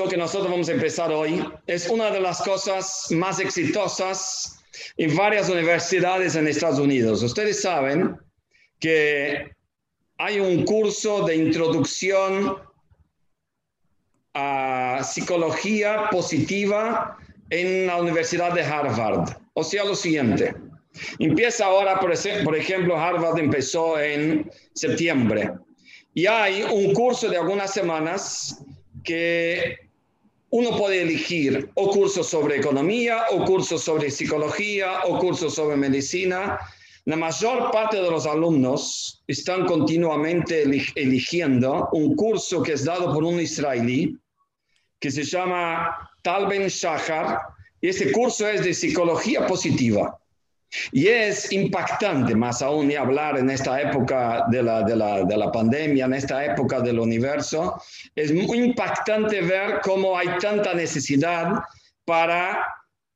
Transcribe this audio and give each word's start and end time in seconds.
curso 0.00 0.08
que 0.08 0.16
nosotros 0.16 0.50
vamos 0.50 0.68
a 0.68 0.72
empezar 0.72 1.12
hoy 1.12 1.44
es 1.66 1.88
una 1.88 2.10
de 2.10 2.20
las 2.20 2.40
cosas 2.42 3.06
más 3.10 3.38
exitosas 3.38 4.62
en 4.96 5.14
varias 5.14 5.50
universidades 5.50 6.36
en 6.36 6.48
Estados 6.48 6.78
Unidos. 6.78 7.22
Ustedes 7.22 7.60
saben 7.60 8.16
que 8.78 9.50
hay 10.16 10.40
un 10.40 10.64
curso 10.64 11.26
de 11.26 11.36
introducción 11.36 12.56
a 14.32 15.02
psicología 15.04 16.08
positiva 16.10 17.18
en 17.50 17.86
la 17.86 18.00
Universidad 18.00 18.54
de 18.54 18.62
Harvard. 18.62 19.36
O 19.52 19.62
sea, 19.62 19.84
lo 19.84 19.94
siguiente. 19.94 20.54
Empieza 21.18 21.66
ahora, 21.66 22.00
por, 22.00 22.56
ejemplo, 22.56 22.96
Harvard 22.96 23.38
empezó 23.38 24.00
en 24.00 24.50
septiembre. 24.72 25.50
Y 26.14 26.26
hay 26.26 26.62
un 26.62 26.94
curso 26.94 27.28
de 27.28 27.36
algunas 27.36 27.72
semanas 27.72 28.64
que 29.04 29.89
uno 30.50 30.76
puede 30.76 31.02
elegir 31.02 31.70
o 31.74 31.90
cursos 31.90 32.26
sobre 32.26 32.56
economía, 32.56 33.24
o 33.30 33.44
cursos 33.44 33.82
sobre 33.82 34.10
psicología, 34.10 35.04
o 35.04 35.18
cursos 35.18 35.54
sobre 35.54 35.76
medicina. 35.76 36.58
La 37.04 37.16
mayor 37.16 37.70
parte 37.70 37.96
de 37.96 38.10
los 38.10 38.26
alumnos 38.26 39.22
están 39.26 39.64
continuamente 39.66 40.62
eligiendo 40.96 41.88
un 41.92 42.14
curso 42.14 42.62
que 42.62 42.72
es 42.72 42.84
dado 42.84 43.12
por 43.14 43.24
un 43.24 43.40
israelí 43.40 44.16
que 44.98 45.10
se 45.10 45.24
llama 45.24 46.10
Talben 46.22 46.68
Shahar, 46.68 47.40
y 47.80 47.88
ese 47.88 48.12
curso 48.12 48.46
es 48.46 48.62
de 48.62 48.74
psicología 48.74 49.46
positiva. 49.46 50.19
Y 50.92 51.08
es 51.08 51.50
impactante, 51.52 52.34
más 52.34 52.62
aún 52.62 52.88
ni 52.88 52.94
hablar 52.94 53.38
en 53.38 53.50
esta 53.50 53.80
época 53.80 54.44
de 54.50 54.62
la, 54.62 54.82
de, 54.82 54.96
la, 54.96 55.24
de 55.24 55.36
la, 55.36 55.50
pandemia, 55.50 56.04
en 56.04 56.14
esta 56.14 56.44
época 56.44 56.80
del 56.80 56.98
universo, 56.98 57.82
es 58.14 58.32
muy 58.32 58.58
impactante 58.58 59.40
ver 59.40 59.80
cómo 59.82 60.16
hay 60.16 60.28
tanta 60.40 60.74
necesidad 60.74 61.60
para 62.04 62.66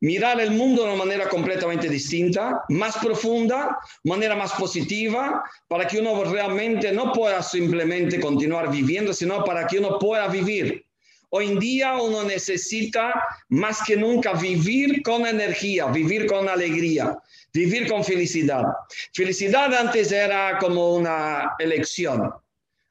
mirar 0.00 0.40
el 0.40 0.50
mundo 0.50 0.82
de 0.82 0.88
una 0.88 1.04
manera 1.04 1.28
completamente 1.28 1.88
distinta, 1.88 2.62
más 2.68 2.96
profunda, 2.98 3.78
manera 4.02 4.36
más 4.36 4.52
positiva, 4.52 5.42
para 5.66 5.86
que 5.86 5.98
uno 5.98 6.24
realmente 6.24 6.92
no 6.92 7.12
pueda 7.12 7.42
simplemente 7.42 8.20
continuar 8.20 8.70
viviendo, 8.70 9.14
sino 9.14 9.44
para 9.44 9.66
que 9.66 9.78
uno 9.78 9.98
pueda 9.98 10.28
vivir. 10.28 10.84
Hoy 11.30 11.46
en 11.46 11.58
día 11.58 11.96
uno 11.96 12.22
necesita 12.22 13.12
más 13.48 13.82
que 13.82 13.96
nunca 13.96 14.34
vivir 14.34 15.02
con 15.02 15.26
energía, 15.26 15.86
vivir 15.86 16.26
con 16.26 16.48
alegría, 16.48 17.16
vivir 17.54 17.88
con 17.88 18.04
felicidad. 18.04 18.64
Felicidad 19.12 19.72
antes 19.72 20.10
era 20.12 20.58
como 20.58 20.96
una 20.96 21.54
elección. 21.58 22.32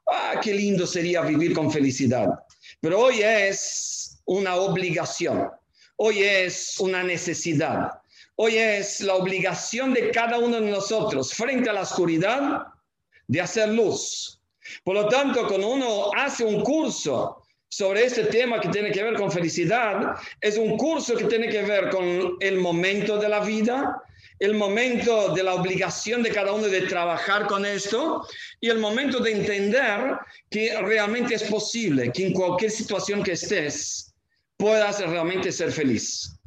Ah, 0.08 0.40
qué 0.42 0.54
lindo 0.54 0.88
sería 0.88 1.22
vivir 1.22 1.54
con 1.54 1.70
felicidad. 1.70 2.30
Pero 2.80 3.02
hoy 3.02 3.22
es 3.22 4.22
una 4.26 4.56
obligación. 4.56 5.50
Hoy 5.98 6.24
es 6.24 6.80
una 6.80 7.04
necesidad. 7.04 7.92
Hoy 8.36 8.58
es 8.58 9.02
la 9.02 9.16
obligación 9.16 9.94
de 9.94 10.10
cada 10.10 10.40
uno 10.40 10.60
de 10.60 10.72
nosotros 10.72 11.34
frente 11.34 11.70
a 11.70 11.74
la 11.74 11.82
oscuridad 11.82 12.64
de 13.28 13.42
hacer 13.42 13.70
luz. 13.70 14.40
Por 14.84 14.96
lo 14.96 15.08
tanto, 15.08 15.46
cuando 15.48 15.68
uno 15.68 16.12
hace 16.16 16.44
un 16.44 16.62
curso 16.62 17.44
sobre 17.74 18.06
este 18.06 18.26
tema 18.26 18.62
que 18.62 18.70
tiene 18.70 18.92
que 18.92 19.02
ver 19.02 19.16
con 19.16 19.32
felicidad. 19.32 20.16
Es 20.40 20.58
un 20.58 20.78
curso 20.78 21.16
que 21.16 21.24
tiene 21.26 21.50
que 21.50 21.64
ver 21.64 21.90
con 21.90 22.38
el 22.40 22.60
momento 22.60 23.18
de 23.18 23.28
la 23.28 23.40
vida, 23.40 24.00
el 24.40 24.56
momento 24.56 25.34
de 25.34 25.44
la 25.44 25.56
obligación 25.56 26.24
de 26.24 26.32
cada 26.32 26.54
uno 26.54 26.68
de 26.68 26.82
trabajar 26.82 27.48
con 27.48 27.66
esto 27.66 28.28
y 28.60 28.70
el 28.70 28.80
momento 28.80 29.20
de 29.20 29.32
entender 29.32 30.18
que 30.50 30.80
realmente 30.82 31.36
es 31.36 31.44
posible 31.44 32.12
que 32.12 32.28
en 32.28 32.34
cualquier 32.34 32.72
situación 32.72 33.24
que 33.24 33.34
estés 33.34 34.14
puedas 34.58 35.00
realmente 35.00 35.52
ser 35.52 35.72
feliz. 35.72 36.38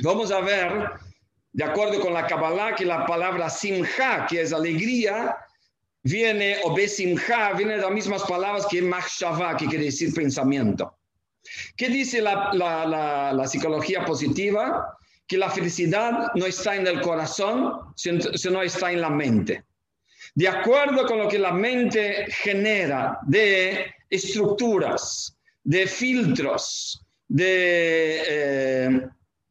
Vamos 0.00 0.30
a 0.30 0.40
ver, 0.40 0.90
de 1.52 1.64
acuerdo 1.64 2.00
con 2.00 2.14
la 2.14 2.26
Kabbalah, 2.26 2.74
que 2.74 2.84
la 2.84 3.04
palabra 3.06 3.50
simha, 3.50 4.26
que 4.28 4.40
es 4.40 4.52
alegría, 4.52 5.36
viene, 6.02 6.58
o 6.64 6.74
besimha, 6.74 7.52
viene 7.52 7.76
de 7.76 7.82
las 7.82 7.90
mismas 7.90 8.22
palabras 8.22 8.66
que 8.66 8.80
machshava, 8.80 9.56
que 9.56 9.66
quiere 9.66 9.86
decir 9.86 10.14
pensamiento. 10.14 10.96
¿Qué 11.76 11.88
dice 11.88 12.20
la, 12.20 12.52
la, 13.34 13.46
psicología 13.46 14.04
positiva? 14.04 14.96
Que 15.30 15.38
la 15.38 15.48
felicidad 15.48 16.32
no 16.34 16.44
está 16.44 16.74
en 16.74 16.88
el 16.88 17.00
corazón, 17.02 17.94
sino 17.94 18.62
está 18.62 18.90
en 18.90 19.00
la 19.00 19.10
mente. 19.10 19.62
De 20.34 20.48
acuerdo 20.48 21.06
con 21.06 21.18
lo 21.18 21.28
que 21.28 21.38
la 21.38 21.52
mente 21.52 22.26
genera 22.30 23.16
de 23.28 23.94
estructuras, 24.10 25.38
de 25.62 25.86
filtros, 25.86 27.06
de 27.28 28.22
eh, 28.26 29.08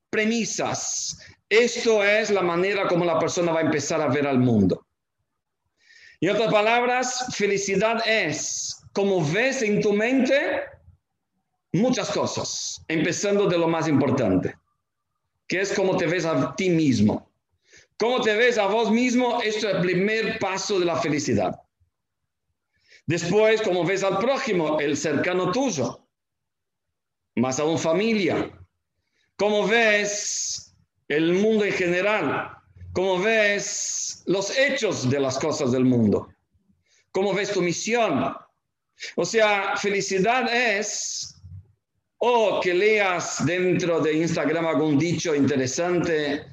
premisas, 0.10 1.18
esto 1.48 2.04
es 2.04 2.30
la 2.30 2.42
manera 2.42 2.86
como 2.86 3.06
la 3.06 3.18
persona 3.18 3.54
va 3.54 3.60
a 3.60 3.64
empezar 3.64 4.02
a 4.02 4.10
ver 4.10 4.28
al 4.28 4.40
mundo. 4.40 4.86
En 6.20 6.32
otras 6.32 6.52
palabras, 6.52 7.34
felicidad 7.38 8.06
es, 8.06 8.84
como 8.92 9.26
ves 9.32 9.62
en 9.62 9.80
tu 9.80 9.94
mente, 9.94 10.60
muchas 11.72 12.10
cosas, 12.10 12.84
empezando 12.90 13.48
de 13.48 13.58
lo 13.58 13.70
más 13.70 13.88
importante, 13.88 14.59
que 15.50 15.60
es 15.60 15.74
cómo 15.74 15.98
te 15.98 16.06
ves 16.06 16.26
a 16.26 16.56
ti 16.56 16.70
mismo. 16.70 17.28
Cómo 17.98 18.22
te 18.22 18.36
ves 18.36 18.58
a 18.58 18.68
vos 18.68 18.92
mismo, 18.92 19.42
esto 19.42 19.68
es 19.68 19.76
el 19.76 19.82
primer 19.82 20.40
paso 20.40 20.80
de 20.80 20.86
la 20.86 20.96
felicidad. 20.96 21.60
Después, 23.08 23.62
cómo 23.64 23.84
ves 23.84 24.04
al 24.04 24.20
prójimo, 24.20 24.80
el 24.80 24.96
cercano 24.96 25.52
tuyo, 25.52 26.08
más 27.36 27.60
aún 27.60 27.80
familia. 27.80 28.52
Cómo 29.36 29.68
ves 29.68 30.76
el 31.08 31.34
mundo 31.34 31.66
en 31.66 31.74
general, 31.74 32.52
cómo 32.94 33.20
ves 33.20 34.22
los 34.28 34.56
hechos 34.56 35.10
de 35.10 35.20
las 35.20 35.40
cosas 35.40 35.72
del 35.72 35.84
mundo, 35.84 36.30
cómo 37.12 37.34
ves 37.34 37.52
tu 37.52 37.62
misión. 37.62 38.36
O 39.16 39.26
sea, 39.26 39.76
felicidad 39.78 40.54
es 40.54 41.39
o 42.20 42.60
que 42.62 42.74
leas 42.74 43.46
dentro 43.46 44.00
de 44.00 44.14
Instagram 44.14 44.66
algún 44.66 44.98
dicho 44.98 45.34
interesante 45.34 46.44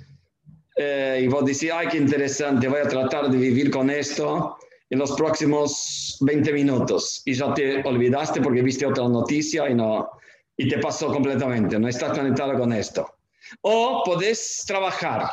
eh, 0.77 1.21
y 1.23 1.27
vos 1.29 1.45
decís, 1.45 1.71
ay, 1.73 1.89
qué 1.89 1.99
interesante, 1.99 2.69
voy 2.69 2.81
a 2.81 2.89
tratar 2.89 3.31
de 3.31 3.37
vivir 3.37 3.71
con 3.71 3.91
esto 3.91 4.57
en 4.89 4.99
los 4.99 5.13
próximos 5.13 6.17
20 6.21 6.53
minutos 6.53 7.23
y 7.25 7.35
ya 7.35 7.53
te 7.55 7.83
olvidaste 7.83 8.41
porque 8.41 8.63
viste 8.63 8.87
otra 8.87 9.09
noticia 9.09 9.69
y, 9.69 9.75
no, 9.75 10.11
y 10.57 10.69
te 10.69 10.79
pasó 10.79 11.09
completamente, 11.09 11.79
no 11.79 11.89
estás 11.89 12.17
conectado 12.17 12.59
con 12.59 12.73
esto. 12.73 13.15
O 13.63 14.03
podés 14.05 14.65
trabajar 14.67 15.29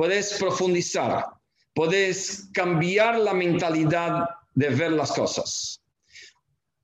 puedes 0.00 0.32
profundizar, 0.38 1.26
puedes 1.74 2.48
cambiar 2.54 3.18
la 3.18 3.34
mentalidad 3.34 4.30
de 4.54 4.70
ver 4.70 4.92
las 4.92 5.12
cosas. 5.12 5.82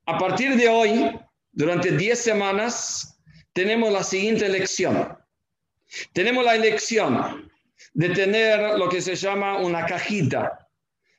A 0.05 0.19
partir 0.19 0.55
de 0.55 0.69
hoy, 0.69 1.19
durante 1.56 1.91
10 1.91 2.22
semanas, 2.22 3.19
tenemos 3.55 3.91
la 3.91 4.05
siguiente 4.05 4.44
elección. 4.44 5.17
Tenemos 6.12 6.44
la 6.44 6.55
elección 6.55 7.50
de 7.94 8.11
tener 8.11 8.78
lo 8.78 8.91
que 8.91 9.00
se 9.00 9.15
llama 9.17 9.56
una 9.56 9.87
cajita 9.87 10.69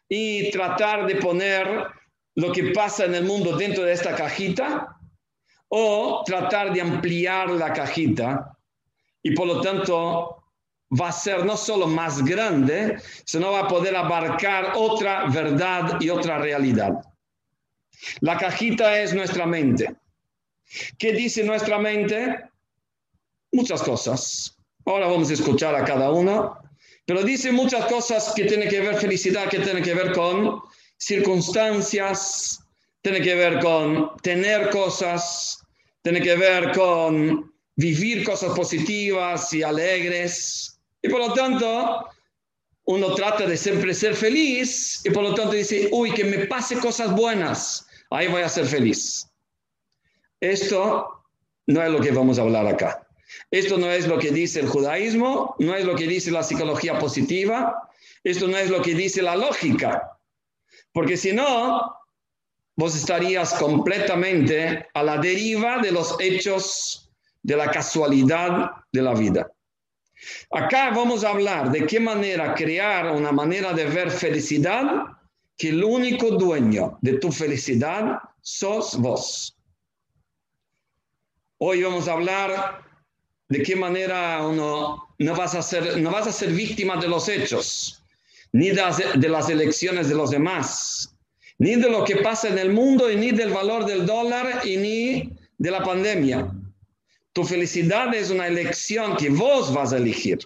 y 0.07 0.51
tratar 0.51 1.07
de 1.07 1.15
poner 1.15 1.87
lo 2.35 2.51
que 2.51 2.65
pasa 2.65 3.05
en 3.05 3.15
el 3.15 3.23
mundo 3.23 3.57
dentro 3.57 3.83
de 3.83 3.93
esta 3.93 4.15
cajita 4.15 4.95
o 5.69 6.21
tratar 6.23 6.71
de 6.71 6.81
ampliar 6.81 7.49
la 7.49 7.73
cajita 7.73 8.55
y 9.23 9.31
por 9.31 9.47
lo 9.47 9.59
tanto 9.61 10.43
va 11.01 11.07
a 11.07 11.11
ser 11.11 11.45
no 11.45 11.57
solo 11.57 11.87
más 11.87 12.23
grande, 12.23 13.01
sino 13.25 13.53
va 13.53 13.61
a 13.61 13.67
poder 13.67 13.95
abarcar 13.95 14.73
otra 14.75 15.25
verdad 15.29 15.99
y 15.99 16.11
otra 16.11 16.37
realidad. 16.37 16.93
La 18.19 18.37
cajita 18.37 19.01
es 19.01 19.15
nuestra 19.15 19.47
mente. 19.47 19.95
¿Qué 20.97 21.13
dice 21.13 21.43
nuestra 21.43 21.79
mente? 21.79 22.43
Muchas 23.51 23.81
cosas. 23.81 24.57
Ahora 24.85 25.07
vamos 25.07 25.29
a 25.29 25.33
escuchar 25.33 25.75
a 25.75 25.83
cada 25.83 26.11
uno, 26.11 26.57
pero 27.05 27.23
dice 27.23 27.51
muchas 27.51 27.85
cosas 27.85 28.33
que 28.35 28.45
tienen 28.45 28.69
que 28.69 28.79
ver 28.79 28.95
felicidad, 28.95 29.49
que 29.49 29.59
tienen 29.59 29.83
que 29.83 29.93
ver 29.93 30.13
con 30.13 30.61
circunstancias, 30.97 32.59
tiene 33.01 33.21
que 33.21 33.35
ver 33.35 33.59
con 33.59 34.15
tener 34.17 34.69
cosas, 34.69 35.61
tiene 36.01 36.21
que 36.21 36.35
ver 36.35 36.71
con 36.71 37.53
vivir 37.75 38.23
cosas 38.23 38.55
positivas 38.55 39.53
y 39.53 39.61
alegres, 39.61 40.77
y 41.01 41.09
por 41.09 41.19
lo 41.19 41.33
tanto, 41.33 42.09
uno 42.85 43.13
trata 43.13 43.45
de 43.45 43.57
siempre 43.57 43.93
ser 43.93 44.15
feliz 44.15 45.01
y 45.05 45.09
por 45.09 45.23
lo 45.23 45.33
tanto 45.33 45.53
dice, 45.53 45.89
uy, 45.91 46.11
que 46.11 46.23
me 46.23 46.45
pase 46.47 46.77
cosas 46.79 47.15
buenas, 47.15 47.87
ahí 48.09 48.27
voy 48.27 48.41
a 48.41 48.49
ser 48.49 48.65
feliz. 48.65 49.27
Esto 50.39 51.23
no 51.67 51.83
es 51.83 51.91
lo 51.91 51.99
que 51.99 52.11
vamos 52.11 52.39
a 52.39 52.43
hablar 52.43 52.67
acá. 52.67 53.07
Esto 53.51 53.77
no 53.77 53.91
es 53.91 54.07
lo 54.07 54.17
que 54.19 54.31
dice 54.31 54.59
el 54.59 54.67
judaísmo, 54.67 55.55
no 55.59 55.75
es 55.75 55.85
lo 55.85 55.95
que 55.95 56.07
dice 56.07 56.31
la 56.31 56.43
psicología 56.43 56.97
positiva, 56.97 57.89
esto 58.23 58.47
no 58.47 58.57
es 58.57 58.69
lo 58.69 58.81
que 58.81 58.93
dice 58.93 59.21
la 59.21 59.35
lógica. 59.35 60.17
Porque 60.93 61.17
si 61.17 61.33
no, 61.33 61.93
vos 62.75 62.95
estarías 62.95 63.53
completamente 63.55 64.87
a 64.93 65.03
la 65.03 65.17
deriva 65.17 65.79
de 65.79 65.91
los 65.91 66.15
hechos 66.19 67.09
de 67.41 67.57
la 67.57 67.69
casualidad 67.71 68.71
de 68.91 69.01
la 69.01 69.13
vida. 69.13 69.51
Acá 70.51 70.91
vamos 70.91 71.23
a 71.23 71.29
hablar 71.29 71.71
de 71.71 71.85
qué 71.85 71.99
manera 71.99 72.55
crear 72.55 73.11
una 73.11 73.31
manera 73.31 73.73
de 73.73 73.85
ver 73.85 74.09
felicidad 74.09 75.05
que 75.57 75.69
el 75.69 75.83
único 75.83 76.31
dueño 76.31 76.97
de 77.01 77.19
tu 77.19 77.31
felicidad 77.31 78.19
sos 78.41 78.97
vos. 78.97 79.56
Hoy 81.59 81.81
vamos 81.81 82.07
a 82.07 82.13
hablar 82.13 82.83
de 83.49 83.63
qué 83.63 83.75
manera 83.75 84.45
uno 84.45 85.07
no 85.17 85.35
vas 85.35 85.55
a 85.55 85.63
ser, 85.63 85.97
no 85.97 86.11
vas 86.11 86.27
a 86.27 86.31
ser 86.31 86.51
víctima 86.51 86.97
de 86.97 87.07
los 87.07 87.27
hechos, 87.27 88.03
ni 88.51 88.69
de 88.69 89.27
las, 89.27 89.49
elecciones 89.49 90.07
de 90.07 90.13
los 90.13 90.29
demás, 90.29 91.15
ni 91.57 91.75
de 91.75 91.89
lo 91.89 92.03
que 92.03 92.17
pasa 92.17 92.49
en 92.49 92.59
el 92.59 92.71
mundo, 92.71 93.09
y 93.09 93.15
ni 93.15 93.31
del 93.31 93.49
valor 93.49 93.85
del 93.85 94.05
dólar, 94.05 94.67
y 94.67 94.77
ni 94.77 95.35
de 95.57 95.71
la 95.71 95.83
pandemia. 95.83 96.47
Tu 97.33 97.43
felicidad 97.43 98.13
es 98.13 98.29
una 98.29 98.45
elección 98.45 99.17
que 99.17 99.31
vos 99.31 99.73
vas 99.73 99.93
a 99.93 99.97
elegir. 99.97 100.37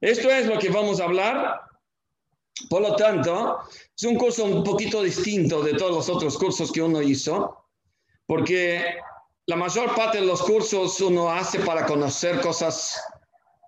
Esto 0.00 0.30
es 0.30 0.46
lo 0.46 0.58
que 0.58 0.70
vamos 0.70 1.00
a 1.00 1.04
hablar. 1.04 1.60
Por 2.70 2.80
lo 2.80 2.96
tanto, 2.96 3.58
es 3.94 4.04
un 4.04 4.16
curso 4.16 4.44
un 4.44 4.64
poquito 4.64 5.02
distinto 5.02 5.62
de 5.62 5.74
todos 5.74 5.92
los 5.92 6.08
otros 6.08 6.38
cursos 6.38 6.72
que 6.72 6.80
uno 6.80 7.02
hizo, 7.02 7.62
porque 8.26 8.96
la 9.46 9.56
mayor 9.56 9.94
parte 9.94 10.20
de 10.20 10.26
los 10.26 10.42
cursos 10.42 11.00
uno 11.00 11.30
hace 11.30 11.58
para 11.60 11.86
conocer 11.86 12.40
cosas 12.40 13.00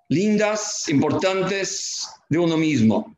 lindas, 0.09 0.89
importantes 0.89 2.09
de 2.29 2.39
uno 2.39 2.57
mismo. 2.57 3.17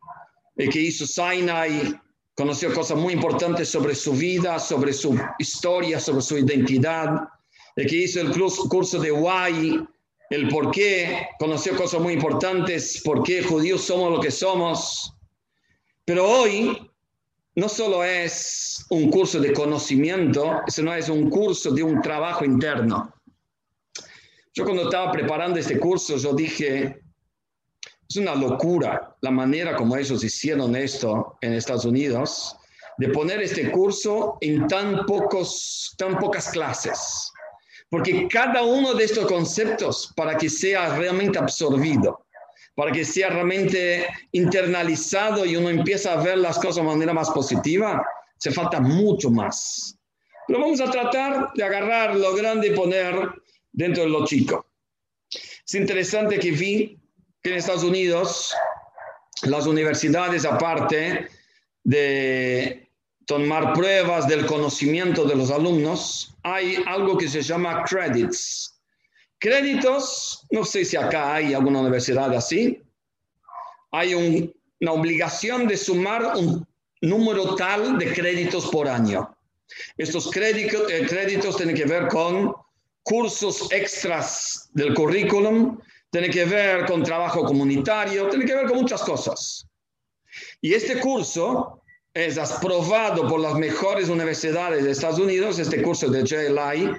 El 0.55 0.69
que 0.69 0.79
hizo 0.79 1.05
Sinai 1.05 1.99
conoció 2.35 2.73
cosas 2.73 2.97
muy 2.97 3.13
importantes 3.13 3.69
sobre 3.69 3.93
su 3.93 4.13
vida, 4.13 4.59
sobre 4.59 4.93
su 4.93 5.19
historia, 5.37 5.99
sobre 5.99 6.21
su 6.21 6.37
identidad. 6.37 7.27
El 7.75 7.87
que 7.87 7.97
hizo 7.97 8.21
el 8.21 8.31
curso 8.31 8.99
de 8.99 9.11
Why, 9.11 9.85
el 10.29 10.47
por 10.47 10.71
qué, 10.71 11.27
conoció 11.39 11.75
cosas 11.75 12.01
muy 12.01 12.13
importantes, 12.13 13.01
por 13.03 13.23
qué 13.23 13.43
judíos 13.43 13.81
somos 13.81 14.11
lo 14.11 14.19
que 14.19 14.31
somos. 14.31 15.13
Pero 16.05 16.27
hoy 16.29 16.84
no 17.55 17.69
solo 17.69 18.03
es 18.03 18.85
un 18.89 19.09
curso 19.09 19.39
de 19.39 19.53
conocimiento, 19.53 20.61
sino 20.67 20.93
es 20.93 21.07
un 21.09 21.29
curso 21.29 21.71
de 21.71 21.83
un 21.83 22.01
trabajo 22.01 22.43
interno. 22.43 23.13
Yo 24.53 24.65
cuando 24.65 24.83
estaba 24.83 25.11
preparando 25.11 25.59
este 25.59 25.79
curso, 25.79 26.17
yo 26.17 26.33
dije, 26.33 27.01
es 28.07 28.15
una 28.17 28.35
locura 28.35 29.15
la 29.21 29.31
manera 29.31 29.75
como 29.75 29.95
ellos 29.95 30.23
hicieron 30.23 30.75
esto 30.75 31.37
en 31.41 31.53
Estados 31.53 31.85
Unidos, 31.85 32.55
de 32.97 33.09
poner 33.09 33.41
este 33.41 33.71
curso 33.71 34.37
en 34.41 34.67
tan, 34.67 35.05
pocos, 35.05 35.93
tan 35.97 36.17
pocas 36.19 36.49
clases. 36.49 37.31
Porque 37.89 38.27
cada 38.27 38.63
uno 38.63 38.93
de 38.93 39.05
estos 39.05 39.25
conceptos, 39.27 40.11
para 40.15 40.37
que 40.37 40.49
sea 40.49 40.97
realmente 40.97 41.39
absorbido, 41.39 42.24
para 42.75 42.91
que 42.91 43.05
sea 43.05 43.29
realmente 43.29 44.05
internalizado 44.33 45.45
y 45.45 45.55
uno 45.55 45.69
empieza 45.69 46.13
a 46.13 46.23
ver 46.23 46.37
las 46.37 46.57
cosas 46.57 46.77
de 46.77 46.83
manera 46.83 47.13
más 47.13 47.29
positiva, 47.31 48.05
se 48.37 48.51
falta 48.51 48.79
mucho 48.79 49.31
más. 49.31 49.97
Pero 50.47 50.59
vamos 50.59 50.81
a 50.81 50.91
tratar 50.91 51.51
de 51.55 51.63
agarrar 51.63 52.15
lo 52.15 52.35
grande 52.35 52.67
y 52.67 52.75
poner 52.75 53.15
dentro 53.71 54.03
de 54.03 54.09
lo 54.09 54.25
chico. 54.25 54.67
Es 55.29 55.73
interesante 55.73 56.37
que 56.37 56.51
vi 56.51 56.99
que 57.41 57.51
en 57.51 57.57
Estados 57.57 57.83
Unidos 57.83 58.53
las 59.43 59.65
universidades, 59.65 60.45
aparte 60.45 61.27
de 61.83 62.89
tomar 63.25 63.73
pruebas 63.73 64.27
del 64.27 64.45
conocimiento 64.45 65.25
de 65.25 65.35
los 65.35 65.49
alumnos, 65.49 66.35
hay 66.43 66.77
algo 66.85 67.17
que 67.17 67.27
se 67.27 67.41
llama 67.41 67.83
credits. 67.83 68.74
Créditos, 69.39 70.45
no 70.51 70.63
sé 70.63 70.85
si 70.85 70.97
acá 70.97 71.35
hay 71.35 71.53
alguna 71.53 71.81
universidad 71.81 72.33
así, 72.33 72.81
hay 73.91 74.13
una 74.13 74.91
obligación 74.91 75.67
de 75.67 75.77
sumar 75.77 76.35
un 76.35 76.67
número 77.01 77.55
tal 77.55 77.97
de 77.97 78.13
créditos 78.13 78.67
por 78.67 78.87
año. 78.87 79.35
Estos 79.97 80.31
créditos, 80.31 80.91
eh, 80.91 81.05
créditos 81.07 81.57
tienen 81.57 81.75
que 81.75 81.85
ver 81.85 82.07
con 82.07 82.53
cursos 83.03 83.71
extras 83.71 84.69
del 84.73 84.93
currículum, 84.93 85.79
tienen 86.09 86.31
que 86.31 86.45
ver 86.45 86.85
con 86.85 87.03
trabajo 87.03 87.43
comunitario, 87.45 88.27
tienen 88.29 88.47
que 88.47 88.55
ver 88.55 88.67
con 88.67 88.81
muchas 88.81 89.01
cosas. 89.01 89.67
Y 90.61 90.73
este 90.73 90.99
curso 90.99 91.81
es 92.13 92.37
aprobado 92.37 93.27
por 93.27 93.39
las 93.39 93.55
mejores 93.55 94.09
universidades 94.09 94.83
de 94.83 94.91
Estados 94.91 95.19
Unidos, 95.19 95.59
este 95.59 95.81
curso 95.81 96.09
de 96.09 96.23
JLI, 96.23 96.91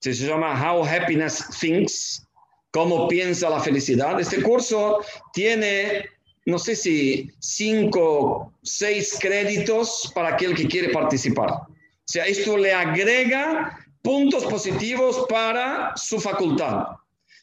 se 0.00 0.14
llama 0.14 0.54
How 0.54 0.84
Happiness 0.84 1.44
Thinks, 1.58 2.26
cómo 2.70 3.08
piensa 3.08 3.50
la 3.50 3.60
felicidad. 3.60 4.20
Este 4.20 4.42
curso 4.42 5.00
tiene, 5.32 6.06
no 6.46 6.58
sé 6.58 6.76
si 6.76 7.30
cinco, 7.40 8.52
seis 8.62 9.18
créditos 9.20 10.10
para 10.14 10.30
aquel 10.30 10.54
que 10.54 10.68
quiere 10.68 10.90
participar. 10.90 11.50
O 11.50 12.10
sea, 12.10 12.24
esto 12.24 12.56
le 12.56 12.72
agrega 12.72 13.78
puntos 14.02 14.44
positivos 14.44 15.26
para 15.28 15.96
su 15.96 16.20
facultad, 16.20 16.86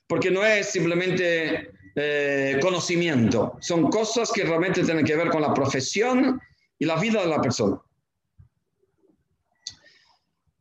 porque 0.08 0.31
no 0.31 0.44
es 0.46 0.72
simplemente 0.72 1.72
eh, 1.96 2.58
conocimiento, 2.62 3.58
son 3.62 3.90
cosas 3.90 4.31
que 4.31 4.44
realmente 4.44 4.84
tienen 4.84 5.06
que 5.06 5.16
ver 5.16 5.30
con 5.30 5.42
la 5.42 5.54
profesión 5.54 6.42
y 6.80 6.86
la 6.86 6.96
vida 6.96 7.22
de 7.22 7.28
la 7.28 7.42
persona. 7.42 7.80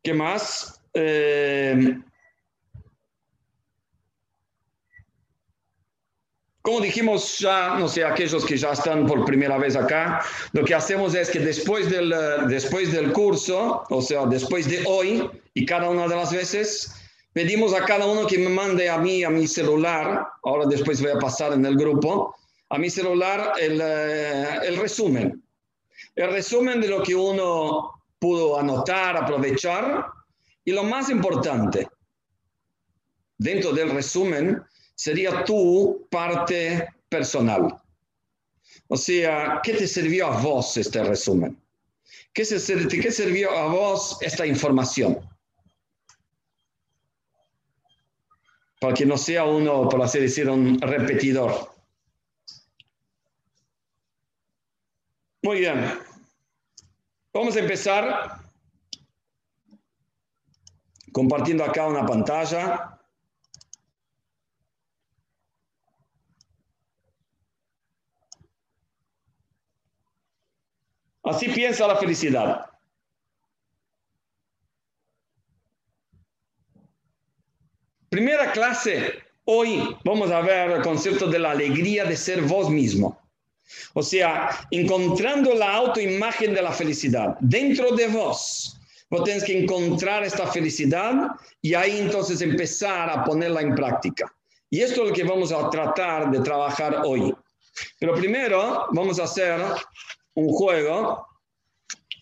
¿Qué 0.02 0.12
más? 0.12 0.83
Eh, 0.94 1.98
como 6.62 6.80
dijimos 6.80 7.38
ya, 7.40 7.76
no 7.78 7.88
sé, 7.88 8.04
aquellos 8.04 8.46
que 8.46 8.56
ya 8.56 8.72
están 8.72 9.06
por 9.06 9.24
primera 9.26 9.58
vez 9.58 9.76
acá, 9.76 10.24
lo 10.52 10.64
que 10.64 10.74
hacemos 10.74 11.14
es 11.14 11.28
que 11.28 11.40
después 11.40 11.90
del, 11.90 12.14
después 12.48 12.90
del 12.90 13.12
curso, 13.12 13.84
o 13.90 14.00
sea, 14.00 14.24
después 14.24 14.66
de 14.66 14.82
hoy 14.86 15.28
y 15.52 15.66
cada 15.66 15.90
una 15.90 16.08
de 16.08 16.16
las 16.16 16.32
veces, 16.32 16.94
pedimos 17.34 17.74
a 17.74 17.84
cada 17.84 18.06
uno 18.06 18.26
que 18.26 18.38
me 18.38 18.48
mande 18.48 18.88
a 18.88 18.96
mí, 18.96 19.24
a 19.24 19.30
mi 19.30 19.46
celular, 19.46 20.26
ahora 20.42 20.64
después 20.64 21.02
voy 21.02 21.10
a 21.10 21.18
pasar 21.18 21.52
en 21.52 21.66
el 21.66 21.76
grupo, 21.76 22.34
a 22.70 22.78
mi 22.78 22.88
celular 22.88 23.52
el, 23.60 23.80
eh, 23.82 24.60
el 24.64 24.76
resumen. 24.76 25.42
El 26.14 26.30
resumen 26.30 26.80
de 26.80 26.88
lo 26.88 27.02
que 27.02 27.14
uno 27.14 27.90
pudo 28.18 28.58
anotar, 28.58 29.18
aprovechar 29.18 30.13
y 30.64 30.72
lo 30.72 30.84
más 30.84 31.10
importante, 31.10 31.88
dentro 33.38 33.72
del 33.72 33.90
resumen, 33.90 34.62
sería 34.94 35.44
tu 35.44 36.06
parte 36.10 36.88
personal. 37.08 37.80
O 38.88 38.96
sea, 38.96 39.60
¿qué 39.62 39.74
te 39.74 39.86
sirvió 39.86 40.26
a 40.26 40.40
vos 40.40 40.76
este 40.76 41.02
resumen? 41.02 41.60
¿Qué, 42.32 42.44
se, 42.44 42.58
sirvió 42.58 43.50
a 43.50 43.66
vos 43.66 44.18
esta 44.20 44.46
información? 44.46 45.20
Para 48.80 48.94
que 48.94 49.06
no 49.06 49.16
sea 49.16 49.44
uno, 49.44 49.88
por 49.88 50.02
así 50.02 50.18
decir, 50.18 50.48
un 50.48 50.80
repetidor. 50.80 51.72
Muy 55.42 55.60
bien. 55.60 55.98
Vamos 57.32 57.56
a 57.56 57.60
empezar 57.60 58.43
compartiendo 61.14 61.62
acá 61.64 61.86
una 61.86 62.04
pantalla. 62.04 62.98
Así 71.22 71.48
piensa 71.48 71.86
la 71.86 71.96
felicidad. 71.96 72.66
Primera 78.08 78.50
clase, 78.50 79.22
hoy 79.44 79.96
vamos 80.04 80.32
a 80.32 80.40
ver 80.40 80.72
el 80.72 80.82
concepto 80.82 81.28
de 81.28 81.38
la 81.38 81.52
alegría 81.52 82.04
de 82.04 82.16
ser 82.16 82.42
vos 82.42 82.68
mismo. 82.68 83.20
O 83.94 84.02
sea, 84.02 84.66
encontrando 84.72 85.54
la 85.54 85.74
autoimagen 85.74 86.54
de 86.54 86.62
la 86.62 86.72
felicidad 86.72 87.36
dentro 87.38 87.94
de 87.94 88.08
vos. 88.08 88.80
Vos 89.14 89.44
que 89.44 89.62
encontrar 89.62 90.24
esta 90.24 90.44
felicidad 90.48 91.36
y 91.62 91.72
ahí 91.74 92.00
entonces 92.00 92.40
empezar 92.40 93.08
a 93.08 93.22
ponerla 93.22 93.60
en 93.60 93.72
práctica. 93.72 94.34
Y 94.68 94.80
esto 94.80 95.04
es 95.04 95.10
lo 95.10 95.14
que 95.14 95.22
vamos 95.22 95.52
a 95.52 95.70
tratar 95.70 96.32
de 96.32 96.40
trabajar 96.40 97.02
hoy. 97.04 97.32
Pero 98.00 98.12
primero 98.16 98.88
vamos 98.90 99.20
a 99.20 99.24
hacer 99.24 99.60
un 100.34 100.48
juego 100.48 101.28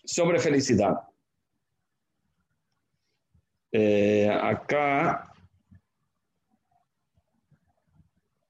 sobre 0.05 0.37
felicidad. 0.37 0.93
Eh, 3.71 4.29
acá, 4.29 5.33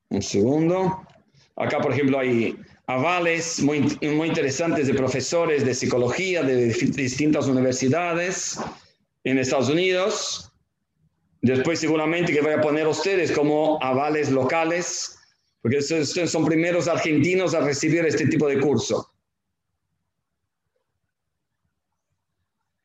un 0.09 0.21
segundo. 0.21 1.07
Acá, 1.55 1.79
por 1.79 1.93
ejemplo, 1.93 2.19
hay, 2.19 2.59
avales 2.87 3.61
muy, 3.61 3.81
muy 4.01 4.27
interesantes 4.27 4.87
de 4.87 4.93
profesores 4.93 5.65
de 5.65 5.73
psicología 5.73 6.43
de 6.43 6.67
distintas 6.67 7.47
universidades 7.47 8.59
en 9.23 9.37
Estados 9.37 9.69
Unidos. 9.69 10.51
Después 11.41 11.79
seguramente 11.79 12.33
que 12.33 12.41
voy 12.41 12.53
a 12.53 12.61
poner 12.61 12.85
a 12.85 12.89
ustedes 12.89 13.31
como 13.31 13.81
avales 13.81 14.31
locales, 14.31 15.17
porque 15.61 15.77
ustedes 15.77 16.31
son 16.31 16.45
primeros 16.45 16.87
argentinos 16.87 17.53
a 17.53 17.61
recibir 17.61 18.05
este 18.05 18.27
tipo 18.27 18.47
de 18.47 18.59
curso. 18.59 19.09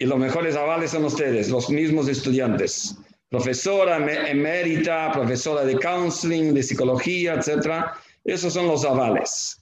Y 0.00 0.06
los 0.06 0.18
mejores 0.18 0.54
avales 0.54 0.92
son 0.92 1.04
ustedes, 1.04 1.48
los 1.48 1.70
mismos 1.70 2.08
estudiantes. 2.08 2.96
Profesora 3.30 3.96
emérita, 4.30 5.10
profesora 5.12 5.64
de 5.64 5.76
counseling, 5.76 6.54
de 6.54 6.62
psicología, 6.62 7.34
etc. 7.34 7.84
Esos 8.24 8.54
son 8.54 8.68
los 8.68 8.84
avales. 8.84 9.60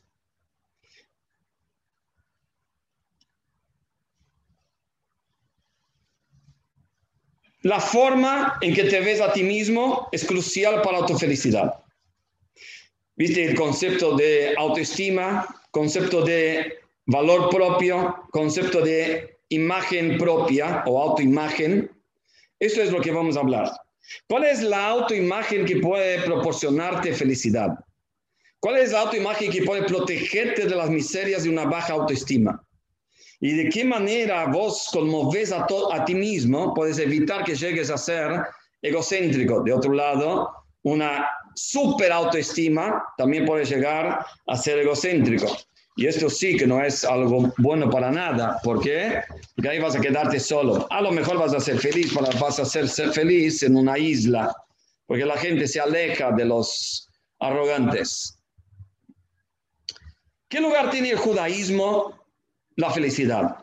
La 7.67 7.81
forma 7.81 8.59
en 8.61 8.73
que 8.75 8.85
te 8.85 9.01
ves 9.01 9.21
a 9.21 9.33
ti 9.33 9.43
mismo 9.43 10.09
es 10.13 10.25
crucial 10.25 10.83
para 10.83 11.05
tu 11.05 11.19
felicidad. 11.19 11.75
Viste 13.17 13.45
el 13.45 13.57
concepto 13.57 14.15
de 14.15 14.55
autoestima, 14.57 15.45
concepto 15.73 16.23
de 16.23 16.75
valor 17.07 17.51
propio, 17.51 18.15
concepto 18.31 18.83
de 18.83 19.39
imagen 19.49 20.17
propia 20.17 20.85
o 20.87 21.03
autoimagen. 21.03 21.91
Eso 22.61 22.81
es 22.83 22.93
lo 22.93 23.01
que 23.01 23.11
vamos 23.11 23.37
a 23.37 23.41
hablar. 23.41 23.73
¿Cuál 24.29 24.45
es 24.45 24.63
la 24.63 24.87
autoimagen 24.87 25.65
que 25.65 25.79
puede 25.79 26.23
proporcionarte 26.23 27.15
felicidad? 27.15 27.71
¿Cuál 28.61 28.77
es 28.77 28.93
la 28.93 29.01
autoimagen 29.01 29.51
que 29.51 29.65
puede 29.65 29.83
protegerte 29.83 30.67
de 30.67 30.77
las 30.77 30.89
miserias 30.89 31.43
de 31.43 31.51
una 31.51 31.65
baja 31.65 31.95
autoestima? 31.95 32.65
¿Y 33.41 33.53
de 33.53 33.69
qué 33.69 33.85
manera 33.85 34.47
vos, 34.47 34.89
como 34.93 35.31
ves 35.31 35.53
a, 35.53 35.67
a 35.93 36.05
ti 36.05 36.15
mismo, 36.15 36.73
puedes 36.75 36.99
evitar 36.99 37.45
que 37.45 37.55
llegues 37.55 37.91
a 37.91 37.99
ser 37.99 38.43
egocéntrico? 38.83 39.63
De 39.63 39.73
otro 39.73 39.93
lado, 39.93 40.51
una 40.83 41.29
super 41.55 42.13
autoestima 42.13 43.03
también 43.17 43.45
puede 43.45 43.65
llegar 43.65 44.25
a 44.47 44.57
ser 44.57 44.79
egocéntrico. 44.79 45.47
Y 45.99 46.07
esto 46.07 46.29
sí 46.29 46.57
que 46.57 46.67
no 46.67 46.83
es 46.83 47.05
algo 47.05 47.53
bueno 47.57 47.89
para 47.89 48.11
nada. 48.11 48.61
¿Por 48.63 48.83
qué? 48.83 49.23
Porque 49.55 49.71
ahí 49.71 49.79
vas 49.79 49.97
a 49.97 50.01
quedarte 50.01 50.39
solo. 50.39 50.87
A 50.91 51.01
lo 51.01 51.11
mejor 51.11 51.39
vas 51.39 51.55
a 51.55 51.61
ser 51.61 51.79
feliz, 51.79 52.15
vas 52.39 52.61
a 52.61 52.67
ser, 52.67 52.87
ser 52.87 53.13
feliz 53.13 53.63
en 53.63 53.77
una 53.77 53.99
isla. 53.99 54.55
Porque 55.07 55.25
la 55.25 55.39
gente 55.39 55.67
se 55.67 55.81
aleja 55.81 56.33
de 56.33 56.45
los 56.45 57.09
arrogantes. 57.41 58.39
¿Qué 60.49 60.61
lugar 60.61 60.91
tiene 60.91 61.11
el 61.11 61.19
judaísmo 61.19 62.15
la 62.77 62.91
felicidad. 62.91 63.57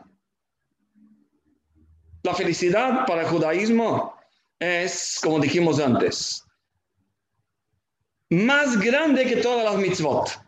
La 2.22 2.34
felicidad 2.34 3.06
para 3.06 3.22
el 3.22 3.28
judaísmo 3.28 4.14
es, 4.58 5.18
como 5.22 5.40
dijimos 5.40 5.78
antes, 5.80 6.44
más 8.30 8.78
grande 8.80 9.26
que 9.26 9.36
todas 9.36 9.64
las 9.64 9.76
mitzvot. 9.76 10.40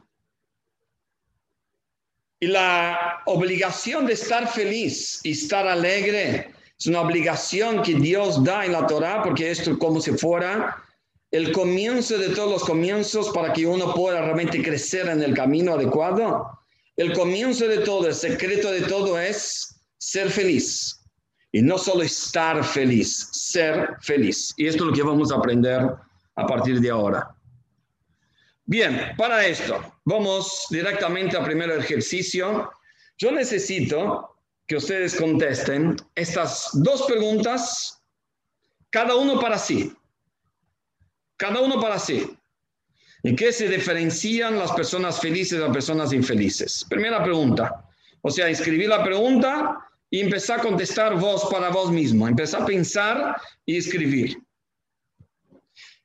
Y 2.41 2.49
la 2.49 3.23
obligación 3.27 4.07
de 4.07 4.13
estar 4.13 4.49
feliz 4.49 5.21
y 5.25 5.33
estar 5.33 5.67
alegre 5.67 6.53
es 6.79 6.87
una 6.87 7.01
obligación 7.01 7.83
que 7.83 7.95
Dios 7.95 8.43
da 8.45 8.67
en 8.67 8.73
la 8.73 8.87
Torah 8.87 9.23
porque 9.23 9.51
esto 9.51 9.73
es 9.73 9.79
como 9.79 10.01
si 10.01 10.13
fuera 10.13 10.83
el 11.31 11.53
comienzo 11.53 12.19
de 12.19 12.31
todos 12.31 12.51
los 12.51 12.65
comienzos 12.65 13.31
para 13.31 13.53
que 13.53 13.67
uno 13.67 13.95
pueda 13.95 14.21
realmente 14.21 14.63
crecer 14.63 15.09
en 15.09 15.23
el 15.23 15.35
camino 15.35 15.75
adecuado. 15.75 16.56
El 16.97 17.13
comienzo 17.13 17.69
de 17.69 17.79
todo, 17.79 18.07
el 18.07 18.15
secreto 18.15 18.71
de 18.71 18.83
todo 18.83 19.19
es 19.19 19.83
ser 19.99 20.31
feliz. 20.31 21.03
Y 21.53 21.63
no 21.63 21.79
solo 21.79 22.03
estar 22.03 22.65
feliz, 22.65 23.29
ser 23.33 23.97
feliz. 24.01 24.55
Y 24.57 24.67
esto 24.67 24.85
es 24.85 24.91
lo 24.91 24.97
que 24.97 25.03
vamos 25.03 25.31
a 25.31 25.37
aprender 25.37 25.91
a 26.35 26.47
partir 26.47 26.81
de 26.81 26.91
ahora. 26.91 27.35
Bien, 28.65 29.15
para 29.17 29.47
esto, 29.47 29.81
vamos 30.05 30.67
directamente 30.71 31.37
al 31.37 31.45
primer 31.45 31.71
ejercicio. 31.71 32.71
Yo 33.17 33.31
necesito 33.31 34.37
que 34.67 34.77
ustedes 34.77 35.15
contesten 35.15 35.97
estas 36.15 36.71
dos 36.73 37.03
preguntas, 37.03 38.03
cada 38.91 39.15
uno 39.15 39.41
para 39.41 39.59
sí. 39.59 39.97
Cada 41.37 41.61
uno 41.61 41.81
para 41.81 41.99
sí. 41.99 42.36
¿En 43.27 43.35
qué 43.35 43.53
se 43.53 43.69
diferencian 43.69 44.57
las 44.57 44.71
personas 44.71 45.19
felices 45.19 45.59
de 45.59 45.65
las 45.65 45.73
personas 45.73 46.13
infelices? 46.13 46.87
Primera 46.89 47.25
pregunta. 47.25 47.85
O 48.23 48.31
sea, 48.31 48.49
escribir 48.49 48.89
la 48.89 49.03
pregunta 49.03 49.85
y 50.09 50.21
empezar 50.21 50.61
a 50.61 50.63
contestar 50.63 51.19
vos 51.19 51.49
para 51.51 51.71
vos 51.71 51.91
mismo. 51.91 52.29
Empezar 52.29 52.63
a 52.63 52.67
pensar 52.67 53.37
y 53.65 53.79
escribir. 53.79 54.39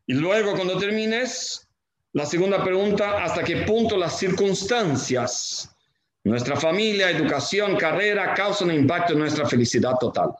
Y 0.07 0.15
luego, 0.15 0.55
cuando 0.55 0.79
termines, 0.79 1.67
la 2.13 2.25
segunda 2.25 2.63
pregunta, 2.63 3.23
¿hasta 3.23 3.43
qué 3.43 3.57
punto 3.67 3.97
las 3.97 4.17
circunstancias, 4.17 5.69
nuestra 6.23 6.55
familia, 6.55 7.11
educación, 7.11 7.75
carrera, 7.75 8.33
causan 8.33 8.71
impacto 8.71 9.13
en 9.13 9.19
nuestra 9.19 9.47
felicidad 9.47 9.93
total? 9.99 10.31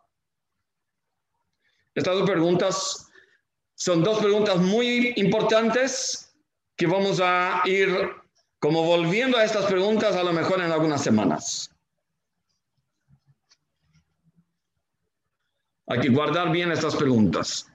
Estas 1.93 2.15
dos 2.15 2.27
preguntas 2.27 3.07
son 3.75 4.03
dos 4.03 4.17
preguntas 4.17 4.57
muy 4.57 5.13
importantes 5.17 6.29
que 6.81 6.87
vamos 6.87 7.21
a 7.21 7.61
ir 7.65 8.09
como 8.57 8.83
volviendo 8.83 9.37
a 9.37 9.43
estas 9.43 9.67
preguntas 9.67 10.15
a 10.15 10.23
lo 10.23 10.33
mejor 10.33 10.59
en 10.61 10.71
algunas 10.71 11.03
semanas. 11.03 11.69
Hay 15.85 15.99
que 15.99 16.09
guardar 16.09 16.51
bien 16.51 16.71
estas 16.71 16.95
preguntas. 16.95 17.70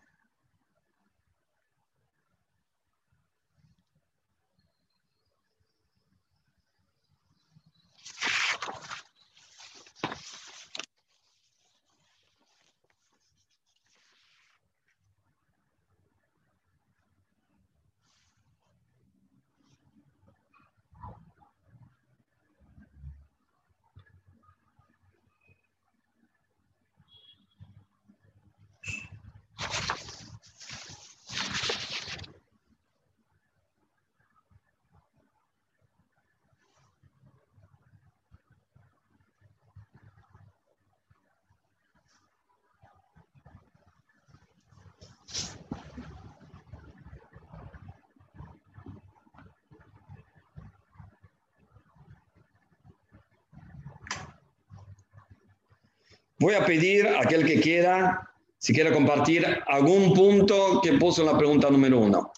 Voy 56.46 56.54
a 56.54 56.64
pedir 56.64 57.08
a 57.08 57.22
aquel 57.22 57.44
que 57.44 57.60
quiera, 57.60 58.30
si 58.56 58.72
quiere 58.72 58.92
compartir 58.92 59.44
algún 59.66 60.14
punto 60.14 60.80
que 60.80 60.92
puso 60.92 61.22
en 61.22 61.26
la 61.26 61.36
pregunta 61.36 61.68
número 61.68 61.98
uno. 61.98 62.32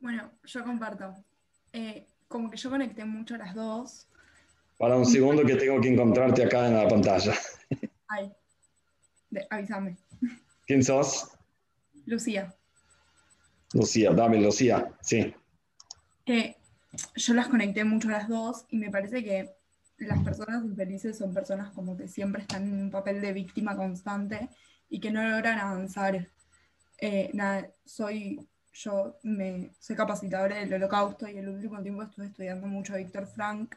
Bueno, 0.00 0.32
yo 0.42 0.64
comparto. 0.64 1.14
Eh, 1.72 2.04
como 2.26 2.50
que 2.50 2.56
yo 2.56 2.68
conecté 2.68 3.04
mucho 3.04 3.36
las 3.36 3.54
dos. 3.54 4.08
Para 4.76 4.96
un 4.96 5.06
segundo 5.06 5.44
que 5.44 5.54
tengo 5.54 5.80
que 5.80 5.92
encontrarte 5.92 6.42
acá 6.42 6.66
en 6.66 6.78
la 6.78 6.88
pantalla. 6.88 7.32
Ay, 8.08 8.32
avísame. 9.50 9.96
¿Quién 10.66 10.82
sos? 10.82 11.30
Lucía. 12.06 12.52
Lucía, 13.72 14.10
dame, 14.10 14.40
Lucía, 14.40 14.90
sí. 15.00 15.32
Eh, 16.26 16.56
yo 17.14 17.34
las 17.34 17.48
conecté 17.48 17.84
mucho 17.84 18.08
las 18.08 18.28
dos 18.28 18.66
y 18.70 18.76
me 18.76 18.90
parece 18.90 19.22
que 19.22 19.54
las 19.98 20.22
personas 20.24 20.64
infelices 20.64 21.18
son 21.18 21.34
personas 21.34 21.72
como 21.72 21.96
que 21.96 22.08
siempre 22.08 22.42
están 22.42 22.64
en 22.64 22.82
un 22.82 22.90
papel 22.90 23.20
de 23.20 23.32
víctima 23.32 23.76
constante 23.76 24.48
y 24.88 24.98
que 24.98 25.10
no 25.10 25.22
logran 25.22 25.58
avanzar. 25.58 26.28
Eh, 26.98 27.30
soy, 27.84 28.48
yo 28.72 29.18
me, 29.22 29.70
soy 29.78 29.96
capacitadora 29.96 30.56
del 30.56 30.74
holocausto 30.74 31.28
y 31.28 31.38
el 31.38 31.48
último 31.48 31.82
tiempo 31.82 32.02
estuve 32.02 32.26
estudiando 32.26 32.66
mucho 32.66 32.94
a 32.94 32.98
Víctor 32.98 33.26
Frank 33.26 33.74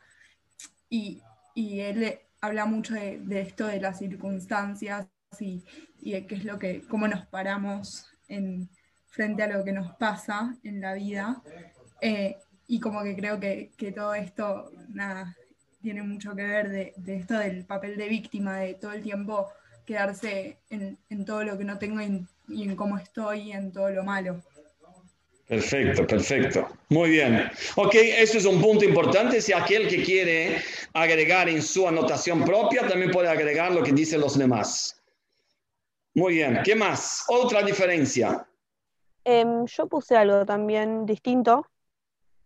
y, 0.89 1.21
y, 1.55 1.79
él 1.81 2.19
habla 2.41 2.65
mucho 2.65 2.93
de, 2.93 3.19
de, 3.19 3.41
esto 3.41 3.67
de 3.67 3.79
las 3.79 3.99
circunstancias 3.99 5.07
y, 5.39 5.63
y 5.99 6.13
de 6.13 6.27
qué 6.27 6.35
es 6.35 6.45
lo 6.45 6.59
que, 6.59 6.83
cómo 6.87 7.07
nos 7.07 7.25
paramos 7.25 8.07
en, 8.27 8.69
frente 9.13 9.43
a 9.43 9.47
lo 9.47 9.63
que 9.63 9.71
nos 9.71 9.95
pasa 9.95 10.55
en 10.63 10.81
la 10.81 10.95
vida. 10.95 11.41
Eh, 12.01 12.37
y 12.73 12.79
como 12.79 13.03
que 13.03 13.15
creo 13.15 13.39
que, 13.39 13.71
todo 13.95 14.15
esto, 14.15 14.71
nada, 14.89 15.37
tiene 15.79 16.01
mucho 16.01 16.35
que 16.35 16.43
ver 16.43 16.69
de, 16.69 16.93
esto 17.05 17.37
del 17.37 17.65
papel 17.65 17.97
de 17.97 18.09
víctima, 18.09 18.57
de 18.57 18.73
todo 18.73 18.93
el 18.93 19.03
tiempo 19.03 19.47
quedarse 19.85 20.57
en, 20.71 20.97
todo 21.23 21.43
lo 21.43 21.55
que 21.55 21.65
no 21.65 21.77
tengo 21.77 22.01
y, 22.01 22.25
y 22.47 22.63
en 22.63 22.75
cómo 22.75 22.97
estoy 22.97 23.41
y 23.41 23.51
en 23.51 23.71
todo 23.71 23.91
lo 23.91 24.03
malo. 24.03 24.41
Perfecto, 25.47 26.07
perfecto. 26.07 26.67
Muy 26.89 27.11
bien. 27.11 27.51
Ok, 27.75 27.93
eso 27.93 28.39
es 28.39 28.45
un 28.45 28.59
punto 28.59 28.85
importante. 28.85 29.39
Si 29.39 29.53
aquel 29.53 29.87
que 29.87 30.01
quiere 30.01 30.57
agregar 30.93 31.49
en 31.49 31.61
su 31.61 31.87
anotación 31.87 32.43
propia, 32.43 32.87
también 32.87 33.11
puede 33.11 33.27
agregar 33.27 33.71
lo 33.71 33.83
que 33.83 33.91
dicen 33.91 34.19
los 34.19 34.35
demás. 34.35 34.99
Muy 36.15 36.35
bien. 36.35 36.61
¿Qué 36.63 36.75
más? 36.75 37.23
Otra 37.27 37.61
diferencia. 37.61 38.47
Em, 39.25 39.65
yo 39.67 39.87
puse 39.87 40.17
algo 40.17 40.43
también 40.43 41.05
distinto. 41.05 41.67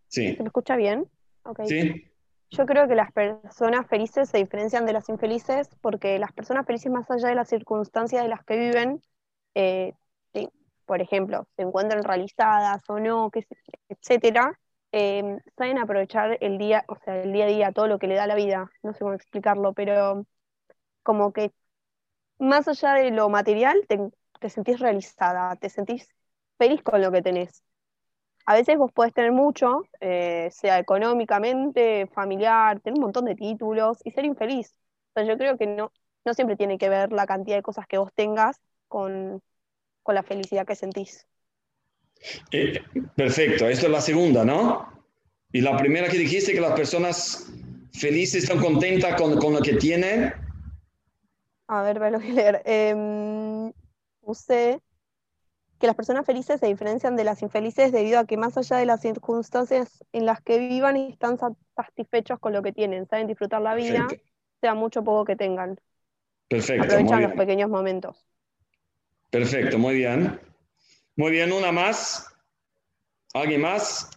Sí. 0.08 0.34
¿Se 0.34 0.42
me 0.42 0.48
escucha 0.48 0.76
bien? 0.76 1.06
Okay. 1.44 1.68
Sí. 1.68 2.04
Yo 2.50 2.64
creo 2.64 2.88
que 2.88 2.94
las 2.94 3.12
personas 3.12 3.86
felices 3.86 4.28
se 4.30 4.38
diferencian 4.38 4.86
de 4.86 4.94
las 4.94 5.08
infelices 5.08 5.68
porque 5.82 6.18
las 6.18 6.32
personas 6.32 6.66
felices, 6.66 6.90
más 6.90 7.10
allá 7.10 7.28
de 7.28 7.34
las 7.34 7.48
circunstancias 7.48 8.22
de 8.22 8.28
las 8.28 8.42
que 8.44 8.56
viven, 8.56 9.02
eh, 9.54 9.92
por 10.88 11.02
ejemplo, 11.02 11.46
se 11.54 11.62
encuentran 11.62 12.02
realizadas 12.02 12.82
o 12.88 12.98
no, 12.98 13.30
etcétera, 13.90 14.58
em, 14.90 15.38
saben 15.54 15.78
aprovechar 15.78 16.38
el 16.40 16.56
día, 16.56 16.84
o 16.88 16.96
sea, 16.96 17.22
el 17.22 17.30
día 17.30 17.44
a 17.44 17.48
día, 17.48 17.72
todo 17.72 17.88
lo 17.88 17.98
que 17.98 18.06
le 18.06 18.14
da 18.14 18.26
la 18.26 18.34
vida, 18.34 18.70
no 18.82 18.94
sé 18.94 19.00
cómo 19.00 19.12
explicarlo, 19.12 19.74
pero 19.74 20.24
como 21.02 21.34
que 21.34 21.52
más 22.38 22.66
allá 22.68 22.94
de 22.94 23.10
lo 23.10 23.28
material, 23.28 23.86
te, 23.86 24.48
sentís 24.48 24.78
realizada, 24.80 25.56
te 25.56 25.68
sentís 25.68 26.08
feliz 26.56 26.82
con 26.82 27.02
lo 27.02 27.12
que 27.12 27.20
tenés. 27.20 27.62
A 28.48 28.54
veces 28.54 28.78
vos 28.78 28.90
podés 28.92 29.12
tener 29.12 29.30
mucho, 29.30 29.82
eh, 30.00 30.48
sea 30.50 30.78
económicamente, 30.78 32.06
familiar, 32.06 32.80
tener 32.80 32.96
un 32.96 33.02
montón 33.02 33.26
de 33.26 33.34
títulos 33.34 33.98
y 34.04 34.10
ser 34.10 34.24
infeliz. 34.24 34.74
O 35.14 35.20
yo 35.20 35.36
creo 35.36 35.58
que 35.58 35.66
no, 35.66 35.92
no 36.24 36.32
siempre 36.32 36.56
tiene 36.56 36.78
que 36.78 36.88
ver 36.88 37.12
la 37.12 37.26
cantidad 37.26 37.56
de 37.56 37.62
cosas 37.62 37.86
que 37.86 37.98
vos 37.98 38.10
tengas 38.14 38.58
con, 38.88 39.42
con 40.02 40.14
la 40.14 40.22
felicidad 40.22 40.66
que 40.66 40.76
sentís. 40.76 41.26
Eh, 42.50 42.80
perfecto, 43.14 43.68
esto 43.68 43.84
es 43.84 43.92
la 43.92 44.00
segunda, 44.00 44.46
¿no? 44.46 44.94
Y 45.52 45.60
la 45.60 45.76
primera 45.76 46.08
que 46.08 46.16
dijiste, 46.16 46.54
que 46.54 46.62
las 46.62 46.72
personas 46.72 47.52
felices 47.92 48.44
están 48.44 48.60
contentas 48.60 49.14
con, 49.20 49.36
con 49.36 49.52
lo 49.52 49.60
que 49.60 49.74
tienen. 49.74 50.32
A 51.66 51.82
ver, 51.82 51.98
voy 51.98 52.08
a 52.08 52.10
leer. 52.12 52.62
Eh, 52.64 53.72
usé 54.22 54.80
que 55.78 55.86
las 55.86 55.96
personas 55.96 56.26
felices 56.26 56.60
se 56.60 56.66
diferencian 56.66 57.16
de 57.16 57.24
las 57.24 57.42
infelices 57.42 57.92
debido 57.92 58.18
a 58.18 58.26
que 58.26 58.36
más 58.36 58.56
allá 58.56 58.76
de 58.76 58.86
las 58.86 59.00
circunstancias 59.00 60.04
en 60.12 60.26
las 60.26 60.40
que 60.42 60.58
vivan 60.58 60.96
están 60.96 61.38
satisfechos 61.76 62.38
con 62.40 62.52
lo 62.52 62.62
que 62.62 62.72
tienen, 62.72 63.06
saben 63.06 63.28
disfrutar 63.28 63.62
la 63.62 63.74
vida, 63.74 64.08
sea 64.60 64.74
mucho 64.74 65.00
o 65.00 65.04
poco 65.04 65.24
que 65.24 65.36
tengan. 65.36 65.78
Perfecto. 66.48 66.84
Aprovechan 66.84 67.22
los 67.22 67.32
pequeños 67.32 67.70
momentos. 67.70 68.26
Perfecto, 69.30 69.78
muy 69.78 69.94
bien. 69.94 70.40
Muy 71.14 71.30
bien, 71.30 71.52
una 71.52 71.70
más. 71.70 72.26
¿Alguien 73.34 73.60
más? 73.60 74.10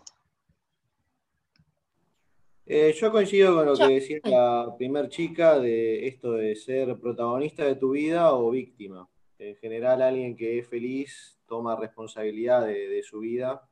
Eh, 2.66 2.96
yo 2.98 3.12
coincido 3.12 3.56
con 3.56 3.66
lo 3.66 3.76
que 3.76 3.96
decía 3.96 4.20
la 4.24 4.74
primer 4.78 5.10
chica 5.10 5.60
de 5.60 6.08
esto 6.08 6.34
de 6.34 6.56
ser 6.56 6.98
protagonista 6.98 7.66
de 7.66 7.76
tu 7.76 7.92
vida 7.92 8.34
o 8.34 8.50
víctima. 8.50 9.10
En 9.38 9.56
general, 9.58 10.02
alguien 10.02 10.36
que 10.36 10.60
es 10.60 10.68
feliz 10.68 11.41
toma 11.52 11.76
responsabilidad 11.76 12.66
de, 12.66 13.04
su 13.04 13.20
vida 13.20 13.68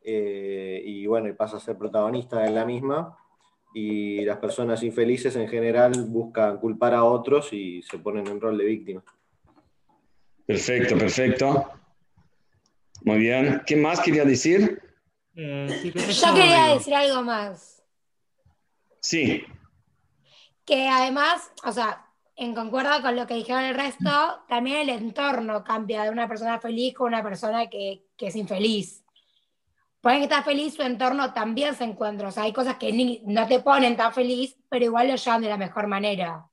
eh, 0.00 0.80
y 0.86 1.04
bueno, 1.08 1.26
y 1.28 1.32
pasa 1.32 1.56
a 1.56 1.60
ser 1.60 1.76
protagonista 1.76 2.38
de 2.38 2.50
la 2.50 2.64
misma. 2.64 3.18
Y 3.74 4.24
las 4.24 4.38
personas 4.38 4.80
infelices 4.84 5.34
en 5.34 5.48
general 5.48 5.92
buscan 6.06 6.58
culpar 6.58 6.94
a 6.94 7.02
otros 7.02 7.52
y 7.52 7.82
se 7.82 7.98
ponen 7.98 8.28
en 8.28 8.40
rol 8.40 8.56
de 8.56 8.64
víctima. 8.64 9.02
Perfecto, 10.46 10.96
perfecto. 10.96 11.68
Muy 13.02 13.18
bien. 13.18 13.62
¿Qué 13.66 13.74
más 13.74 13.98
quería 13.98 14.24
decir? 14.24 14.80
Eh, 15.34 15.92
Yo 15.92 16.32
quería 16.32 16.74
decir 16.74 16.94
algo 16.94 17.22
más. 17.24 17.82
Sí. 19.00 19.42
Que 20.64 20.86
además, 20.86 21.50
o 21.64 21.72
sea, 21.72 22.03
en 22.36 22.54
concuerdo 22.54 23.00
con 23.02 23.14
lo 23.16 23.26
que 23.26 23.34
dijeron 23.34 23.64
el 23.64 23.74
resto, 23.74 24.10
también 24.48 24.78
el 24.78 24.88
entorno 24.88 25.62
cambia 25.62 26.02
de 26.02 26.10
una 26.10 26.28
persona 26.28 26.58
feliz 26.58 26.94
con 26.94 27.08
una 27.08 27.22
persona 27.22 27.68
que, 27.68 28.02
es 28.18 28.36
infeliz. 28.36 29.04
Pueden 30.00 30.18
que 30.18 30.24
estás 30.24 30.44
feliz, 30.44 30.74
su 30.74 30.82
entorno 30.82 31.32
también 31.32 31.74
se 31.74 31.84
encuentra. 31.84 32.28
O 32.28 32.32
sea, 32.32 32.42
hay 32.42 32.52
cosas 32.52 32.76
que 32.76 33.20
no 33.24 33.46
te 33.46 33.60
ponen 33.60 33.96
tan 33.96 34.12
feliz, 34.12 34.56
pero 34.68 34.84
igual 34.84 35.08
lo 35.08 35.16
llevan 35.16 35.42
de 35.42 35.48
la 35.48 35.56
mejor 35.56 35.86
manera. 35.86 36.46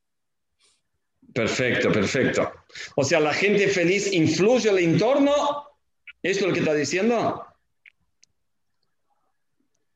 Perfecto, 1.34 1.92
perfecto. 1.92 2.52
O 2.96 3.04
sea, 3.04 3.20
la 3.20 3.34
gente 3.34 3.68
feliz 3.68 4.12
influye 4.14 4.70
el 4.70 4.80
entorno. 4.80 5.34
¿Esto 6.22 6.46
es 6.46 6.48
lo 6.48 6.54
que 6.54 6.60
está 6.60 6.74
diciendo? 6.74 7.46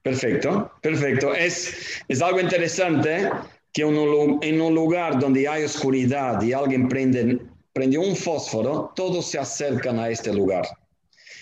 Perfecto, 0.01 0.71
perfecto. 0.81 1.33
Es, 1.33 2.03
es 2.07 2.21
algo 2.21 2.39
interesante 2.39 3.29
que 3.75 3.81
en 3.81 4.61
un 4.61 4.73
lugar 4.73 5.19
donde 5.19 5.49
hay 5.49 5.65
oscuridad 5.65 6.41
y 6.41 6.53
alguien 6.53 6.87
prende, 6.87 7.41
prende 7.73 7.97
un 7.97 8.15
fósforo, 8.15 8.93
todos 8.95 9.25
se 9.25 9.37
acercan 9.37 9.99
a 9.99 10.09
este 10.09 10.33
lugar. 10.33 10.65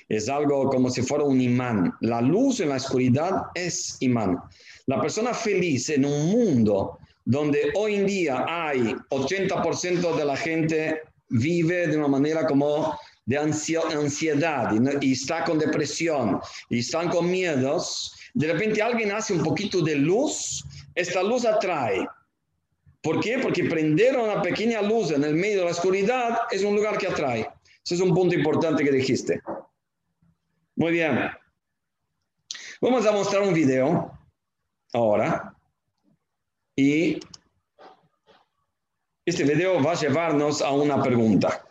Es 0.09 0.27
algo 0.27 0.67
como 0.67 0.89
si 0.89 1.03
fuera 1.03 1.25
un 1.25 1.39
imán. 1.39 1.93
La 2.01 2.21
luz 2.21 2.59
en 2.59 2.69
la 2.69 2.77
oscuridad 2.77 3.43
es 3.53 3.97
imán. 3.99 4.39
La 4.87 4.99
persona 4.99 5.31
feliz 5.31 5.89
en 5.89 6.05
un 6.05 6.31
mundo 6.31 6.97
donde 7.23 7.71
hoy 7.75 7.95
en 7.95 8.07
día 8.07 8.43
hay 8.49 8.95
80% 9.11 10.15
de 10.15 10.25
la 10.25 10.35
gente 10.35 11.01
vive 11.29 11.85
de 11.85 11.97
una 11.97 12.07
manera 12.07 12.47
como 12.47 12.97
de 13.27 13.37
ansiedad 13.37 14.73
y, 15.01 15.11
está 15.11 15.43
con 15.43 15.59
depresión 15.59 16.39
y 16.67 16.79
están 16.79 17.09
con 17.09 17.29
miedos, 17.29 18.15
de 18.33 18.51
repente 18.51 18.81
alguien 18.81 19.11
hace 19.11 19.33
un 19.33 19.43
poquito 19.43 19.81
de 19.81 19.95
luz, 19.95 20.65
esta 20.95 21.21
luz 21.21 21.45
atrae. 21.45 22.07
¿Por 23.03 23.19
qué? 23.19 23.37
Porque 23.37 23.65
prender 23.65 24.17
una 24.17 24.41
pequeña 24.41 24.81
luz 24.81 25.11
en 25.11 25.25
el 25.25 25.35
medio 25.35 25.59
de 25.59 25.65
la 25.65 25.71
oscuridad 25.71 26.39
es 26.49 26.63
un 26.63 26.73
lugar 26.73 26.97
que 26.97 27.07
atrae. 27.07 27.41
Ese 27.83 27.95
es 27.95 28.01
un 28.01 28.13
punto 28.13 28.33
importante 28.33 28.81
que 28.81 28.91
dijiste. 28.91 29.41
Muy 30.77 30.93
bien. 30.93 31.29
Vamos 32.79 33.05
a 33.05 33.11
mostrar 33.11 33.41
un 33.41 33.53
video 33.53 34.17
ahora. 34.93 35.53
Y 36.77 37.19
este 39.25 39.43
video 39.43 39.83
va 39.83 39.91
a 39.91 39.95
llevarnos 39.95 40.61
a 40.61 40.71
una 40.71 41.03
pregunta. 41.03 41.61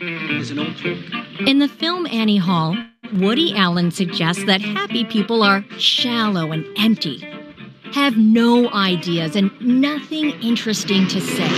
In 0.00 1.58
the 1.58 1.68
film 1.68 2.06
Annie 2.06 2.36
Hall, 2.36 2.76
Woody 3.14 3.56
Allen 3.56 3.90
suggests 3.90 4.44
that 4.44 4.60
happy 4.60 5.04
people 5.04 5.42
are 5.42 5.64
shallow 5.78 6.52
and 6.52 6.64
empty 6.76 7.26
have 7.92 8.16
no 8.16 8.70
ideas 8.70 9.34
and 9.34 9.50
nothing 9.60 10.30
interesting 10.42 11.08
to 11.08 11.20
say. 11.20 11.48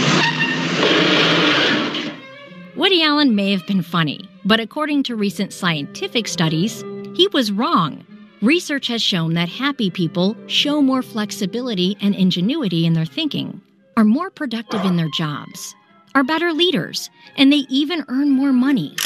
Woody 2.76 3.02
Allen 3.02 3.34
may 3.34 3.50
have 3.50 3.66
been 3.66 3.82
funny, 3.82 4.20
but 4.44 4.60
according 4.60 5.02
to 5.04 5.16
recent 5.16 5.52
scientific 5.52 6.26
studies, 6.26 6.82
he 7.14 7.28
was 7.32 7.52
wrong. 7.52 8.06
Research 8.40 8.86
has 8.86 9.02
shown 9.02 9.34
that 9.34 9.50
happy 9.50 9.90
people 9.90 10.34
show 10.46 10.80
more 10.80 11.02
flexibility 11.02 11.96
and 12.00 12.14
ingenuity 12.14 12.86
in 12.86 12.94
their 12.94 13.04
thinking, 13.04 13.60
are 13.98 14.04
more 14.04 14.30
productive 14.30 14.82
in 14.86 14.96
their 14.96 15.10
jobs, 15.14 15.74
are 16.14 16.24
better 16.24 16.52
leaders, 16.52 17.10
and 17.36 17.52
they 17.52 17.64
even 17.68 18.04
earn 18.08 18.30
more 18.30 18.52
money. 18.52 18.96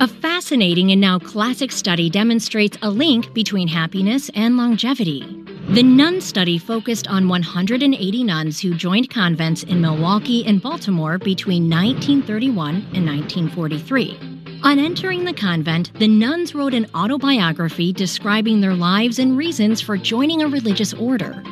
A 0.00 0.08
fascinating 0.08 0.92
and 0.92 1.00
now 1.00 1.18
classic 1.18 1.70
study 1.70 2.08
demonstrates 2.08 2.78
a 2.80 2.90
link 2.90 3.34
between 3.34 3.68
happiness 3.68 4.30
and 4.34 4.56
longevity. 4.56 5.44
The 5.68 5.82
Nun 5.82 6.20
study 6.20 6.58
focused 6.58 7.06
on 7.06 7.28
180 7.28 8.24
nuns 8.24 8.58
who 8.58 8.74
joined 8.74 9.10
convents 9.10 9.62
in 9.62 9.80
Milwaukee 9.80 10.44
and 10.46 10.60
Baltimore 10.60 11.18
between 11.18 11.68
1931 11.68 12.74
and 12.94 13.06
1943. 13.06 14.18
On 14.62 14.78
entering 14.78 15.24
the 15.24 15.32
convent, 15.32 15.92
the 15.98 16.08
nuns 16.08 16.54
wrote 16.54 16.74
an 16.74 16.86
autobiography 16.94 17.92
describing 17.92 18.60
their 18.60 18.74
lives 18.74 19.18
and 19.18 19.36
reasons 19.36 19.80
for 19.80 19.96
joining 19.96 20.42
a 20.42 20.48
religious 20.48 20.92
order. 20.94 21.42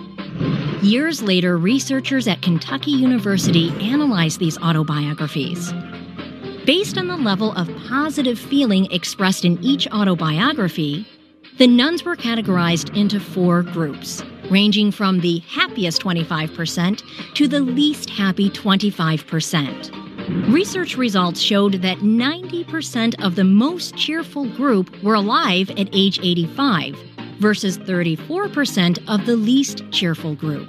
Years 0.83 1.23
later, 1.23 1.59
researchers 1.59 2.29
at 2.29 2.41
Kentucky 2.41 2.93
University 2.93 3.71
analyzed 3.81 4.39
these 4.39 4.57
autobiographies. 4.59 5.73
Based 6.67 6.97
on 6.97 7.09
the 7.09 7.17
level 7.17 7.51
of 7.55 7.69
positive 7.89 8.39
feeling 8.39 8.87
expressed 8.93 9.45
in 9.45 9.59
each 9.61 9.89
autobiography, 9.89 11.05
the 11.57 11.67
nuns 11.67 12.05
were 12.05 12.15
categorized 12.15 12.97
into 12.97 13.19
four 13.19 13.65
groups, 13.65 14.23
ranging 14.53 14.93
from 14.93 15.19
the 15.19 15.41
happiest 15.49 16.01
25% 16.01 17.03
to 17.35 17.49
the 17.49 17.59
least 17.59 18.09
happy 18.09 18.49
25%. 18.49 20.53
Research 20.53 20.97
results 20.97 21.41
showed 21.41 21.83
that 21.83 21.99
90% 21.99 23.25
of 23.25 23.35
the 23.35 23.43
most 23.43 23.97
cheerful 23.97 24.49
group 24.51 25.03
were 25.03 25.15
alive 25.15 25.71
at 25.71 25.89
age 25.93 26.21
85 26.23 27.18
versus 27.39 27.79
34% 27.79 28.99
of 29.09 29.27
the 29.27 29.37
least 29.37 29.83
cheerful 29.91 30.35
group. 30.35 30.69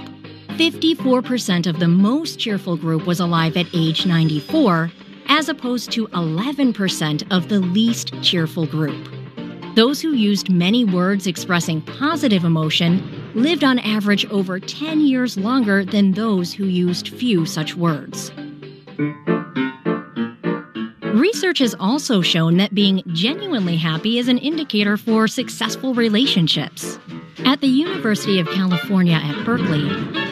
54% 0.49 1.67
of 1.67 1.79
the 1.79 1.87
most 1.87 2.39
cheerful 2.39 2.75
group 2.75 3.05
was 3.05 3.19
alive 3.19 3.55
at 3.55 3.67
age 3.73 4.05
94, 4.05 4.91
as 5.27 5.47
opposed 5.47 5.91
to 5.91 6.07
11% 6.09 7.23
of 7.31 7.49
the 7.49 7.59
least 7.59 8.13
cheerful 8.21 8.65
group. 8.65 9.07
Those 9.75 10.01
who 10.01 10.11
used 10.11 10.49
many 10.49 10.83
words 10.83 11.27
expressing 11.27 11.81
positive 11.81 12.43
emotion 12.43 13.31
lived 13.35 13.63
on 13.63 13.79
average 13.79 14.25
over 14.25 14.59
10 14.59 15.01
years 15.01 15.37
longer 15.37 15.85
than 15.85 16.11
those 16.11 16.51
who 16.51 16.65
used 16.65 17.09
few 17.09 17.45
such 17.45 17.75
words. 17.75 18.31
Research 21.19 21.59
has 21.59 21.75
also 21.81 22.21
shown 22.21 22.55
that 22.57 22.73
being 22.73 23.03
genuinely 23.07 23.75
happy 23.75 24.19
is 24.19 24.29
an 24.29 24.37
indicator 24.37 24.95
for 24.95 25.27
successful 25.27 25.93
relationships. 25.93 26.97
At 27.39 27.59
the 27.59 27.67
University 27.67 28.39
of 28.39 28.47
California 28.47 29.15
at 29.21 29.45
Berkeley, 29.45 29.83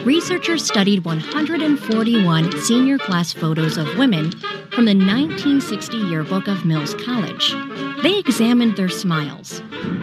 researchers 0.04 0.64
studied 0.64 1.04
141 1.04 2.58
senior 2.62 2.96
class 2.96 3.34
photos 3.34 3.76
of 3.76 3.98
women 3.98 4.30
from 4.70 4.86
the 4.86 4.94
1960 4.94 5.98
yearbook 5.98 6.48
of 6.48 6.64
Mills 6.64 6.94
College. 6.94 7.54
They 8.02 8.18
examined 8.18 8.78
their 8.78 8.88
smiles. 8.88 9.60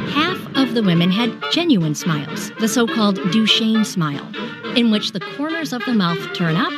Half 0.10 0.38
of 0.56 0.76
the 0.76 0.84
women 0.84 1.10
had 1.10 1.34
genuine 1.52 1.96
smiles, 1.96 2.52
the 2.60 2.68
so 2.68 2.86
called 2.86 3.18
Duchenne 3.32 3.88
smile, 3.88 4.32
in 4.78 4.92
which 4.92 5.14
the 5.14 5.20
corners 5.36 5.74
of 5.74 5.84
the 5.86 5.94
mouth 5.94 6.36
turn 6.36 6.56
up 6.56 6.74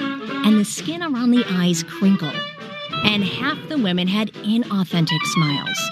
and 0.46 0.58
the 0.58 0.64
skin 0.64 1.04
around 1.04 1.32
the 1.32 1.44
eyes 1.50 1.84
crinkle 1.84 2.32
and 3.06 3.24
half 3.24 3.58
the 3.70 3.78
women 3.78 4.08
had 4.08 4.32
inauthentic 4.34 5.22
smiles, 5.34 5.92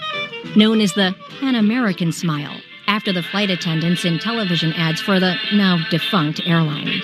known 0.56 0.82
as 0.82 0.94
the 0.94 1.16
Pan 1.40 1.56
American 1.56 2.12
smile, 2.12 2.56
after 2.88 3.12
the 3.12 3.24
flight 3.24 3.50
attendants 3.50 4.06
in 4.06 4.20
television 4.20 4.74
ads 4.74 5.02
for 5.02 5.20
the 5.20 5.36
now 5.54 5.78
defunct 5.90 6.42
airline. 6.46 7.02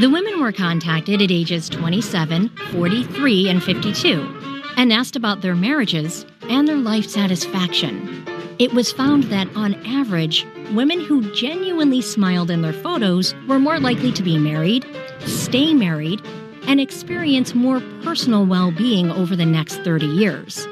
The 0.00 0.10
women 0.10 0.40
were 0.40 0.52
contacted 0.52 1.22
at 1.22 1.30
ages 1.30 1.68
27, 1.68 2.48
43, 2.72 3.48
and 3.48 3.62
52 3.62 4.44
and 4.76 4.92
asked 4.92 5.16
about 5.16 5.40
their 5.40 5.54
marriages 5.54 6.26
and 6.48 6.66
their 6.66 6.76
life 6.76 7.08
satisfaction. 7.08 8.24
It 8.58 8.72
was 8.72 8.92
found 8.92 9.24
that, 9.24 9.48
on 9.56 9.74
average, 9.86 10.46
women 10.72 11.00
who 11.00 11.32
genuinely 11.34 12.00
smiled 12.00 12.50
in 12.50 12.62
their 12.62 12.72
photos 12.72 13.34
were 13.48 13.58
more 13.58 13.80
likely 13.80 14.12
to 14.12 14.22
be 14.22 14.38
married, 14.38 14.86
stay 15.20 15.74
married, 15.74 16.20
and 16.66 16.80
experience 16.80 17.54
more 17.54 17.80
personal 18.02 18.46
well 18.46 18.70
being 18.70 19.10
over 19.10 19.36
the 19.36 19.46
next 19.46 19.76
30 19.82 20.06
years. 20.06 20.66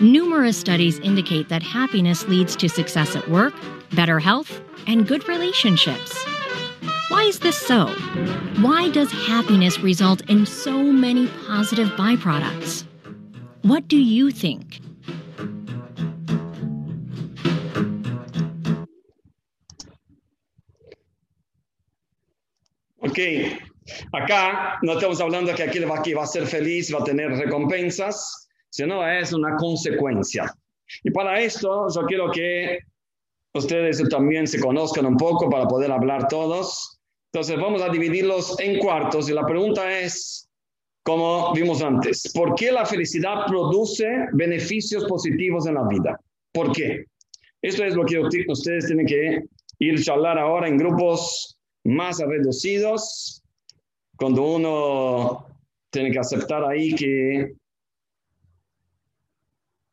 Numerous 0.00 0.56
studies 0.58 0.98
indicate 1.00 1.48
that 1.48 1.62
happiness 1.62 2.26
leads 2.28 2.54
to 2.56 2.68
success 2.68 3.16
at 3.16 3.28
work, 3.28 3.54
better 3.92 4.18
health, 4.18 4.60
and 4.86 5.06
good 5.08 5.26
relationships. 5.28 6.24
Why 7.08 7.22
is 7.22 7.38
this 7.38 7.56
so? 7.56 7.86
Why 8.60 8.90
does 8.90 9.10
happiness 9.10 9.80
result 9.80 10.28
in 10.28 10.44
so 10.44 10.82
many 10.82 11.28
positive 11.46 11.88
byproducts? 11.90 12.84
What 13.62 13.88
do 13.88 13.96
you 13.96 14.30
think? 14.30 14.80
Ok, 23.00 23.58
acá 24.12 24.78
no 24.82 24.92
estamos 24.92 25.20
hablando 25.20 25.54
que 25.54 25.62
aquel 25.62 25.90
va, 25.90 26.02
que 26.02 26.14
va 26.14 26.24
a 26.24 26.26
ser 26.26 26.46
feliz, 26.46 26.92
va 26.94 27.00
a 27.00 27.04
tener 27.04 27.30
recompensas, 27.30 28.48
sino 28.70 29.06
es 29.06 29.32
una 29.32 29.56
consecuencia. 29.56 30.52
Y 31.02 31.10
para 31.10 31.40
esto 31.40 31.86
yo 31.94 32.02
quiero 32.06 32.30
que 32.30 32.78
ustedes 33.54 34.06
también 34.08 34.46
se 34.46 34.60
conozcan 34.60 35.06
un 35.06 35.16
poco 35.16 35.48
para 35.48 35.66
poder 35.66 35.90
hablar 35.90 36.28
todos. 36.28 36.98
Entonces 37.32 37.56
vamos 37.56 37.82
a 37.82 37.88
dividirlos 37.88 38.58
en 38.60 38.78
cuartos 38.78 39.28
y 39.28 39.32
la 39.32 39.44
pregunta 39.44 39.98
es, 39.98 40.48
como 41.02 41.52
vimos 41.52 41.82
antes, 41.82 42.32
¿por 42.34 42.54
qué 42.54 42.72
la 42.72 42.84
felicidad 42.84 43.46
produce 43.46 44.06
beneficios 44.32 45.04
positivos 45.04 45.66
en 45.66 45.74
la 45.74 45.86
vida? 45.86 46.20
¿Por 46.52 46.72
qué? 46.72 47.04
Esto 47.62 47.84
es 47.84 47.94
lo 47.94 48.04
que 48.04 48.20
ustedes 48.48 48.86
tienen 48.86 49.06
que 49.06 49.42
ir 49.78 49.98
a 49.98 50.02
charlar 50.02 50.38
ahora 50.38 50.68
en 50.68 50.78
grupos 50.78 51.58
más 51.84 52.18
reducidos, 52.18 53.42
cuando 54.16 54.42
uno 54.42 55.46
tiene 55.90 56.10
que 56.10 56.18
aceptar 56.18 56.64
ahí 56.64 56.94
que 56.94 57.54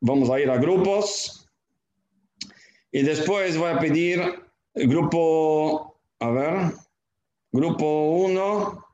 vamos 0.00 0.30
a 0.30 0.40
ir 0.40 0.50
a 0.50 0.58
grupos. 0.58 1.48
Y 2.92 3.02
después 3.02 3.56
voy 3.56 3.70
a 3.70 3.78
pedir 3.78 4.20
el 4.74 4.88
grupo, 4.88 5.98
a 6.20 6.30
ver, 6.30 6.72
grupo 7.50 8.10
1. 8.26 8.84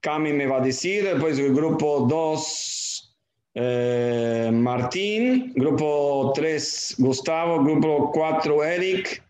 Cami 0.00 0.32
me 0.32 0.46
va 0.46 0.58
a 0.58 0.60
decir, 0.60 1.04
después 1.04 1.38
el 1.38 1.54
grupo 1.54 2.06
2, 2.08 3.16
eh, 3.54 4.50
Martín, 4.52 5.52
grupo 5.54 6.32
3, 6.34 6.94
Gustavo, 6.98 7.62
grupo 7.62 8.10
4, 8.10 8.64
Eric, 8.64 9.22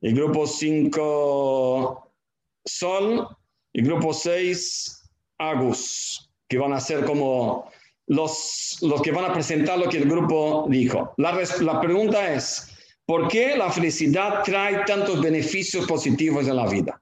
el 0.00 0.14
grupo 0.14 0.46
5, 0.46 2.11
Sol, 2.64 3.26
y 3.72 3.82
grupo 3.82 4.12
6, 4.12 5.10
Agus, 5.38 6.30
que 6.48 6.58
van 6.58 6.72
a 6.72 6.80
ser 6.80 7.04
como 7.04 7.70
los, 8.06 8.78
los 8.82 9.02
que 9.02 9.12
van 9.12 9.24
a 9.24 9.32
presentar 9.32 9.78
lo 9.78 9.88
que 9.88 9.98
el 9.98 10.08
grupo 10.08 10.66
dijo. 10.68 11.14
La, 11.16 11.38
la 11.60 11.80
pregunta 11.80 12.32
es, 12.34 12.68
¿por 13.06 13.28
qué 13.28 13.56
la 13.56 13.70
felicidad 13.70 14.42
trae 14.44 14.84
tantos 14.84 15.20
beneficios 15.20 15.86
positivos 15.86 16.46
en 16.46 16.56
la 16.56 16.66
vida? 16.66 17.01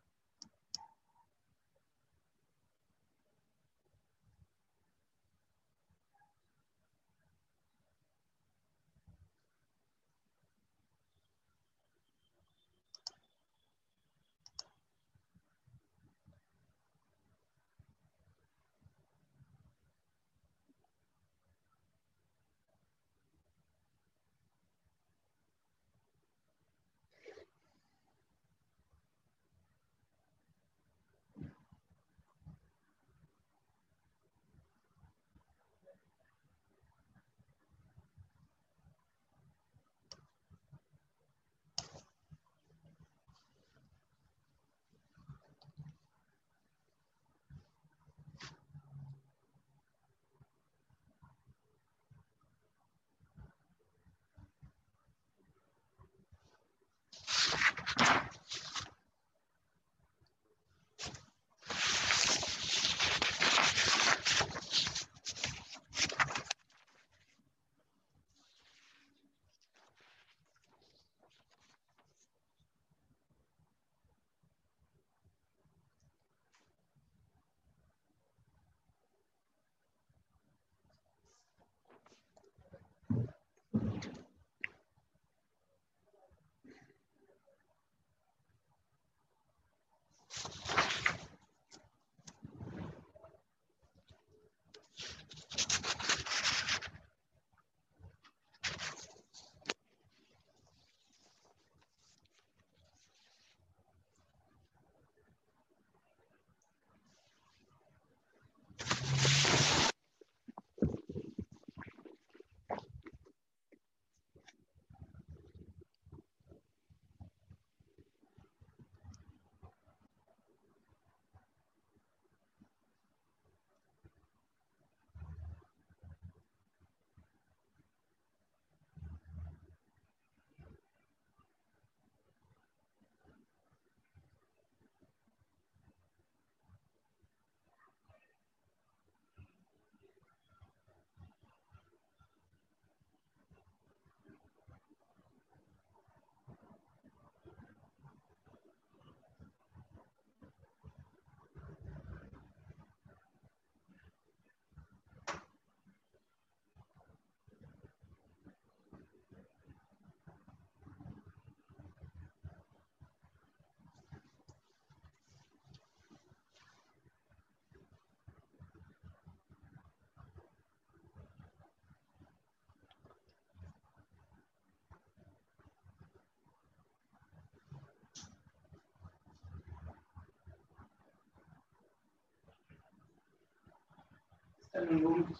остальные 184.72 185.06
уроки 185.06 185.34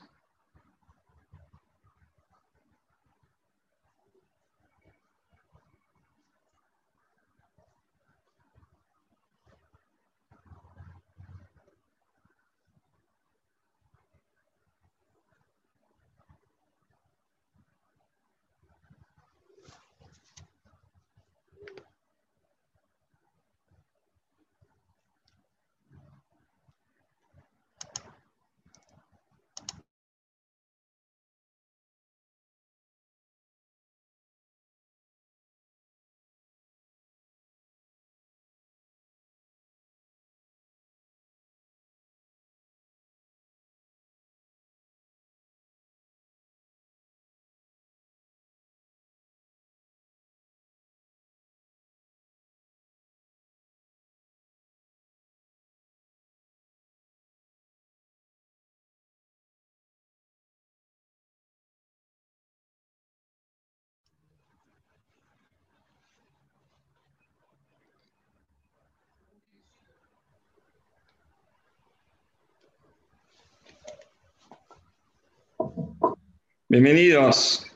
Bienvenidos. 76.70 77.66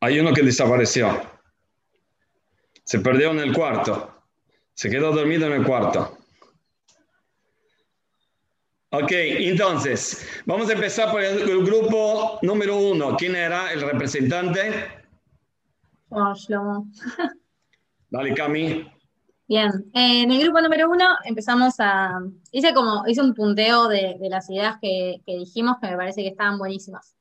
Hay 0.00 0.18
uno 0.18 0.32
que 0.32 0.40
desapareció. 0.40 1.10
Se 2.84 3.00
perdió 3.00 3.32
en 3.32 3.40
el 3.40 3.52
cuarto. 3.52 4.14
Se 4.72 4.88
quedó 4.88 5.12
dormido 5.12 5.46
en 5.48 5.52
el 5.60 5.66
cuarto. 5.66 6.16
Ok, 8.92 9.12
entonces, 9.12 10.26
vamos 10.46 10.70
a 10.70 10.72
empezar 10.72 11.12
por 11.12 11.20
el, 11.20 11.66
grupo 11.66 12.38
número 12.40 12.78
uno. 12.78 13.14
¿Quién 13.14 13.36
era 13.36 13.70
el 13.74 13.82
representante? 13.82 14.72
Oh, 16.08 16.32
Shlomo. 16.32 16.86
Dale, 18.08 18.32
Cami. 18.32 18.90
Bien, 19.46 19.70
en 19.92 20.30
el 20.30 20.42
grupo 20.44 20.62
número 20.62 20.88
uno 20.90 21.04
empezamos 21.26 21.74
a... 21.78 22.20
Hice 22.52 22.72
como, 22.72 23.06
hice 23.06 23.20
un 23.20 23.34
punteo 23.34 23.86
de, 23.88 24.16
las 24.30 24.48
ideas 24.48 24.78
que, 24.80 25.20
que 25.26 25.36
dijimos 25.36 25.76
que 25.78 25.90
me 25.90 25.96
parece 25.98 26.22
que 26.22 26.28
estaban 26.28 26.56
buenísimas 26.56 27.14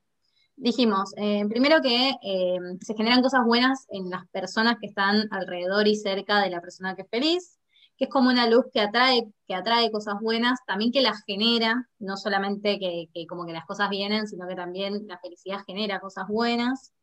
dijimos, 0.61 1.11
eh, 1.17 1.43
primero 1.49 1.81
que 1.81 2.11
eh, 2.21 2.59
se 2.81 2.93
generan 2.93 3.21
cosas 3.21 3.43
buenas 3.45 3.87
en 3.89 4.09
las 4.09 4.27
personas 4.29 4.77
que 4.79 4.87
están 4.87 5.27
alrededor 5.31 5.87
y 5.87 5.95
cerca 5.95 6.39
de 6.39 6.51
la 6.51 6.61
persona 6.61 6.95
que 6.95 7.01
es 7.01 7.09
feliz, 7.09 7.59
que 7.97 8.05
es 8.05 8.09
como 8.09 8.29
una 8.29 8.47
luz 8.47 8.65
que 8.71 8.79
atrae, 8.79 9.27
que 9.47 9.55
atrae 9.55 9.91
cosas 9.91 10.15
buenas, 10.21 10.59
también 10.67 10.91
que 10.91 11.01
las 11.01 11.23
genera, 11.25 11.89
no 11.99 12.15
solamente 12.15 12.79
que, 12.79 13.09
como 13.27 13.45
que 13.45 13.53
las 13.53 13.65
cosas 13.65 13.89
vienen, 13.89 14.27
sino 14.27 14.47
que 14.47 14.55
también 14.55 15.07
la 15.07 15.17
felicidad 15.17 15.63
genera 15.65 15.99
cosas 15.99 16.27
buenas, 16.27 16.93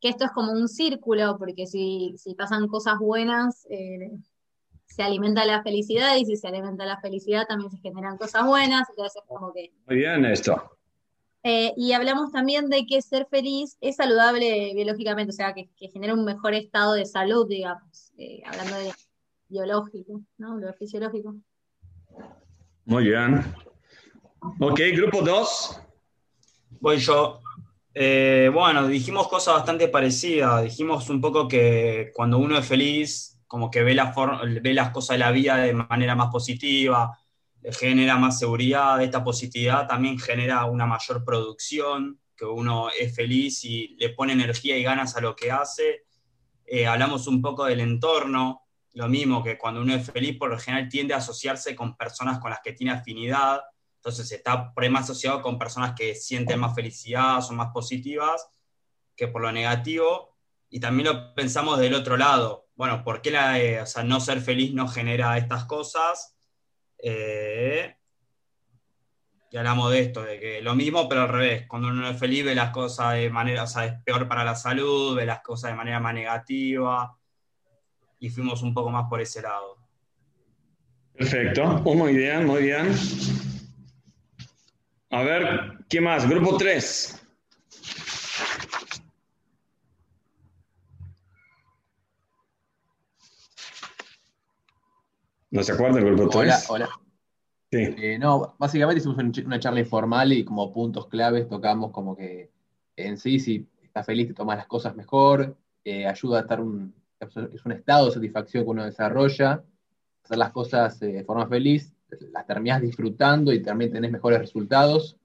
que 0.00 0.08
esto 0.08 0.26
es 0.26 0.30
como 0.32 0.52
un 0.52 0.68
círculo, 0.68 1.36
porque 1.38 1.66
si, 1.66 2.14
pasan 2.36 2.68
cosas 2.68 2.98
buenas, 2.98 3.66
eh, 3.70 4.12
se 4.86 5.02
alimenta 5.02 5.44
la 5.46 5.62
felicidad, 5.62 6.16
y 6.16 6.26
si 6.26 6.36
se 6.36 6.48
alimenta 6.48 6.84
la 6.84 7.00
felicidad 7.00 7.46
también 7.46 7.70
se 7.70 7.78
generan 7.78 8.18
cosas 8.18 8.44
buenas. 8.44 8.88
Muy 9.86 9.96
bien 9.96 10.24
esto. 10.26 10.79
Eh, 11.42 11.72
y 11.76 11.92
hablamos 11.92 12.32
también 12.32 12.68
de 12.68 12.84
que 12.86 13.00
ser 13.00 13.26
feliz 13.30 13.78
es 13.80 13.96
saludable 13.96 14.72
biológicamente, 14.74 15.30
o 15.30 15.34
sea, 15.34 15.54
que, 15.54 15.70
genera 15.88 16.12
un 16.12 16.24
mejor 16.24 16.54
estado 16.54 16.92
de 16.92 17.06
salud, 17.06 17.48
digamos, 17.48 18.12
eh, 18.18 18.42
hablando 18.44 18.76
de 18.76 18.92
biológico, 19.48 20.20
¿no? 20.36 20.58
Lo 20.58 20.72
fisiológico. 20.74 21.34
Muy 22.84 23.04
bien. 23.04 23.42
Ok, 24.58 24.80
grupo 24.94 25.22
2. 25.22 25.80
Voy 26.80 26.98
yo. 26.98 27.40
Eh, 27.94 28.50
bueno, 28.52 28.86
dijimos 28.86 29.28
cosas 29.28 29.54
bastante 29.54 29.88
parecidas. 29.88 30.62
Dijimos 30.62 31.08
un 31.10 31.20
poco 31.20 31.48
que 31.48 32.10
cuando 32.14 32.38
uno 32.38 32.58
es 32.58 32.66
feliz, 32.66 33.40
como 33.46 33.70
que 33.70 33.82
ve, 33.82 33.94
la 33.94 34.14
ve 34.62 34.74
las 34.74 34.90
cosas 34.90 35.14
de 35.14 35.18
la 35.18 35.32
vida 35.32 35.56
de 35.56 35.72
manera 35.72 36.14
más 36.14 36.30
positiva, 36.30 37.18
genera 37.72 38.16
más 38.16 38.38
seguridad, 38.38 39.02
esta 39.02 39.22
positividad 39.22 39.86
también 39.86 40.18
genera 40.18 40.64
una 40.64 40.86
mayor 40.86 41.24
producción, 41.24 42.20
que 42.36 42.44
uno 42.46 42.88
es 42.90 43.14
feliz 43.14 43.64
y 43.64 43.96
le 43.98 44.10
pone 44.10 44.32
energía 44.32 44.76
y 44.76 44.82
ganas 44.82 45.16
a 45.16 45.20
lo 45.20 45.36
que 45.36 45.50
hace. 45.50 46.04
Eh, 46.64 46.86
hablamos 46.86 47.26
un 47.26 47.42
poco 47.42 47.66
del 47.66 47.80
entorno, 47.80 48.62
lo 48.94 49.08
mismo 49.08 49.44
que 49.44 49.58
cuando 49.58 49.82
uno 49.82 49.94
es 49.94 50.10
feliz, 50.10 50.38
por 50.38 50.50
lo 50.50 50.58
general 50.58 50.88
tiende 50.88 51.14
a 51.14 51.18
asociarse 51.18 51.76
con 51.76 51.96
personas 51.96 52.38
con 52.38 52.50
las 52.50 52.60
que 52.62 52.72
tiene 52.72 52.92
afinidad, 52.92 53.60
entonces 53.96 54.32
está 54.32 54.72
por 54.72 54.88
más 54.88 55.04
asociado 55.04 55.42
con 55.42 55.58
personas 55.58 55.92
que 55.94 56.14
sienten 56.14 56.58
más 56.58 56.74
felicidad, 56.74 57.42
son 57.42 57.56
más 57.56 57.68
positivas, 57.70 58.48
que 59.14 59.28
por 59.28 59.42
lo 59.42 59.52
negativo. 59.52 60.38
Y 60.70 60.80
también 60.80 61.08
lo 61.08 61.34
pensamos 61.34 61.78
del 61.78 61.92
otro 61.92 62.16
lado. 62.16 62.68
Bueno, 62.76 63.04
¿por 63.04 63.20
qué 63.20 63.30
la, 63.30 63.60
eh, 63.60 63.84
no 64.04 64.20
ser 64.20 64.40
feliz 64.40 64.72
no 64.72 64.88
genera 64.88 65.36
estas 65.36 65.66
cosas? 65.66 66.34
Eh, 67.02 67.94
y 69.52 69.56
hablamos 69.56 69.90
de 69.90 70.00
esto, 70.00 70.22
de 70.22 70.38
que 70.38 70.62
lo 70.62 70.74
mismo, 70.74 71.08
pero 71.08 71.22
al 71.22 71.28
revés. 71.28 71.66
Cuando 71.66 71.88
uno 71.88 72.08
es 72.08 72.18
feliz 72.18 72.44
ve 72.44 72.54
las 72.54 72.70
cosas 72.70 73.14
de 73.14 73.30
manera, 73.30 73.64
o 73.64 73.66
sea, 73.66 73.84
es 73.84 73.94
peor 74.04 74.28
para 74.28 74.44
la 74.44 74.54
salud, 74.54 75.16
ve 75.16 75.26
las 75.26 75.40
cosas 75.40 75.72
de 75.72 75.76
manera 75.76 75.98
más 75.98 76.14
negativa. 76.14 77.16
Y 78.20 78.28
fuimos 78.28 78.62
un 78.62 78.72
poco 78.72 78.90
más 78.90 79.08
por 79.08 79.20
ese 79.20 79.42
lado. 79.42 79.78
Perfecto, 81.14 81.66
muy 81.84 82.14
bien, 82.14 82.46
muy 82.46 82.62
bien. 82.62 82.94
A 85.10 85.22
ver, 85.22 85.78
¿qué 85.88 86.00
más? 86.00 86.28
Grupo 86.28 86.56
3. 86.56 87.20
¿No 95.50 95.64
se 95.64 95.72
acuerda 95.72 95.98
el 95.98 96.04
grupo 96.04 96.28
3? 96.28 96.70
Hola, 96.70 96.86
hola. 96.86 97.00
Sí. 97.72 97.78
Eh, 97.78 98.18
no, 98.18 98.54
básicamente 98.58 99.00
hicimos 99.00 99.18
una 99.44 99.60
charla 99.60 99.80
informal 99.80 100.32
y 100.32 100.44
como 100.44 100.72
puntos 100.72 101.08
claves 101.08 101.48
tocamos 101.48 101.90
como 101.90 102.16
que 102.16 102.50
en 102.96 103.16
sí, 103.16 103.38
si 103.38 103.68
estás 103.82 104.06
feliz, 104.06 104.28
te 104.28 104.34
tomas 104.34 104.58
las 104.58 104.66
cosas 104.66 104.94
mejor, 104.94 105.56
eh, 105.84 106.06
ayuda 106.06 106.38
a 106.38 106.42
estar 106.42 106.60
un, 106.60 106.94
es 107.18 107.64
un 107.64 107.72
estado 107.72 108.06
de 108.06 108.12
satisfacción 108.12 108.64
que 108.64 108.70
uno 108.70 108.84
desarrolla, 108.84 109.64
hacer 110.24 110.38
las 110.38 110.50
cosas 110.52 111.00
eh, 111.02 111.12
de 111.12 111.24
forma 111.24 111.48
feliz, 111.48 111.92
las 112.32 112.46
terminas 112.46 112.80
disfrutando 112.80 113.52
y 113.52 113.62
también 113.62 113.92
tenés 113.92 114.10
mejores 114.10 114.40
resultados, 114.40 115.16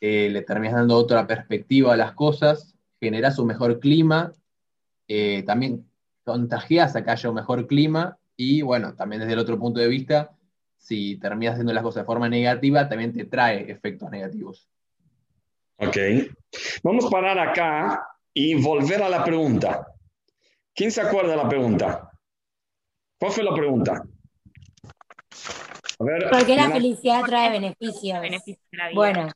le 0.00 0.42
terminas 0.42 0.74
dando 0.74 0.96
otra 0.96 1.26
perspectiva 1.26 1.92
a 1.92 1.96
las 1.96 2.12
cosas, 2.12 2.74
generas 3.00 3.38
un 3.38 3.48
mejor 3.48 3.78
clima, 3.78 4.32
también 5.46 5.86
contagias 6.24 6.96
a 6.96 7.04
que 7.04 7.10
haya 7.10 7.28
un 7.28 7.34
mejor 7.36 7.66
clima 7.66 8.18
y 8.42 8.62
bueno, 8.62 8.94
también 8.94 9.20
desde 9.20 9.34
el 9.34 9.38
otro 9.38 9.58
punto 9.58 9.80
de 9.80 9.88
vista, 9.88 10.34
si 10.78 11.18
terminas 11.18 11.52
haciendo 11.52 11.74
las 11.74 11.82
cosas 11.82 12.04
de 12.04 12.06
forma 12.06 12.26
negativa, 12.26 12.88
también 12.88 13.12
te 13.12 13.26
trae 13.26 13.70
efectos 13.70 14.10
negativos. 14.10 14.66
Ok. 15.76 15.98
Vamos 16.82 17.04
a 17.04 17.10
parar 17.10 17.38
acá 17.38 18.02
y 18.32 18.54
volver 18.54 19.02
a 19.02 19.10
la 19.10 19.22
pregunta. 19.22 19.86
¿Quién 20.74 20.90
se 20.90 21.02
acuerda 21.02 21.32
de 21.32 21.36
la 21.36 21.50
pregunta? 21.50 22.10
¿Cuál 23.18 23.30
fue 23.30 23.44
la 23.44 23.54
pregunta? 23.54 24.02
A 25.98 26.04
ver, 26.04 26.30
¿Por 26.30 26.46
qué 26.46 26.56
la 26.56 26.70
felicidad 26.70 27.22
trae 27.26 27.50
beneficios? 27.50 28.20
beneficios 28.22 28.64
bueno. 28.94 29.30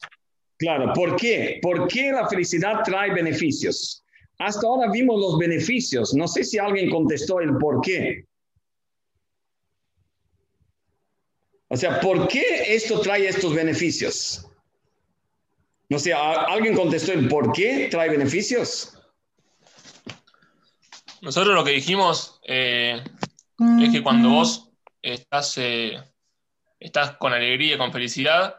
Claro, 0.57 0.95
¿por 0.95 1.17
qué? 1.17 1.59
¿Por 1.61 1.89
qué 1.89 2.11
la 2.11 2.27
felicidad 2.27 2.83
trae 2.83 3.13
beneficios? 3.13 4.03
Hasta 4.39 4.67
ahora 4.67 4.91
vimos 4.91 5.21
los 5.21 5.37
beneficios. 5.37 6.15
No 6.15 6.27
sé 6.27 6.43
si 6.43 6.59
alguien 6.59 6.89
contestó 6.89 7.41
el 7.41 7.59
por 7.59 7.83
qué. 7.83 8.25
O 11.75 11.77
sea, 11.77 11.99
¿por 11.99 12.29
qué 12.29 12.73
esto 12.77 13.01
trae 13.01 13.27
estos 13.27 13.53
beneficios? 13.53 14.47
No 15.89 15.99
sé, 15.99 16.15
¿alguien 16.15 16.77
contestó 16.77 17.11
el 17.11 17.27
por 17.27 17.53
qué 17.53 17.89
trae 17.91 18.09
beneficios? 18.11 18.97
Nosotros 21.21 21.53
lo 21.53 21.65
que 21.65 21.73
dijimos 21.73 22.39
eh, 22.45 23.03
es 23.81 23.91
que 23.91 24.05
cuando 24.05 24.29
vos 24.29 24.71
estás, 25.03 25.59
eh, 25.59 26.01
estás 26.79 27.17
con 27.17 27.33
alegría, 27.33 27.77
con 27.77 27.93
felicidad, 27.93 28.55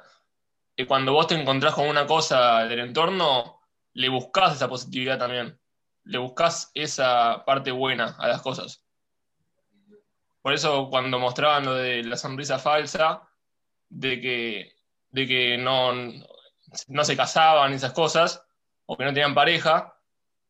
eh, 0.75 0.85
cuando 0.85 1.13
vos 1.13 1.27
te 1.27 1.35
encontrás 1.35 1.73
con 1.73 1.87
una 1.87 2.05
cosa 2.05 2.65
del 2.65 2.79
entorno, 2.79 3.61
le 3.93 4.09
buscás 4.09 4.55
esa 4.55 4.67
positividad 4.67 5.17
también. 5.17 5.57
Le 6.03 6.17
buscás 6.17 6.69
esa 6.73 7.45
parte 7.45 7.71
buena 7.71 8.17
a 8.19 8.27
las 8.27 8.41
cosas. 8.41 8.84
Por 10.45 10.53
eso 10.53 10.91
cuando 10.91 11.17
mostraban 11.17 11.65
lo 11.65 11.73
de 11.73 12.03
la 12.03 12.17
sonrisa 12.17 12.59
falsa, 12.59 13.23
de 13.89 14.21
que, 14.21 14.75
de 15.09 15.25
que 15.25 15.57
no, 15.57 15.91
no 16.87 17.03
se 17.03 17.17
casaban 17.17 17.73
esas 17.73 17.93
cosas, 17.93 18.45
o 18.85 18.95
que 18.95 19.05
no 19.05 19.11
tenían 19.11 19.33
pareja, 19.33 19.97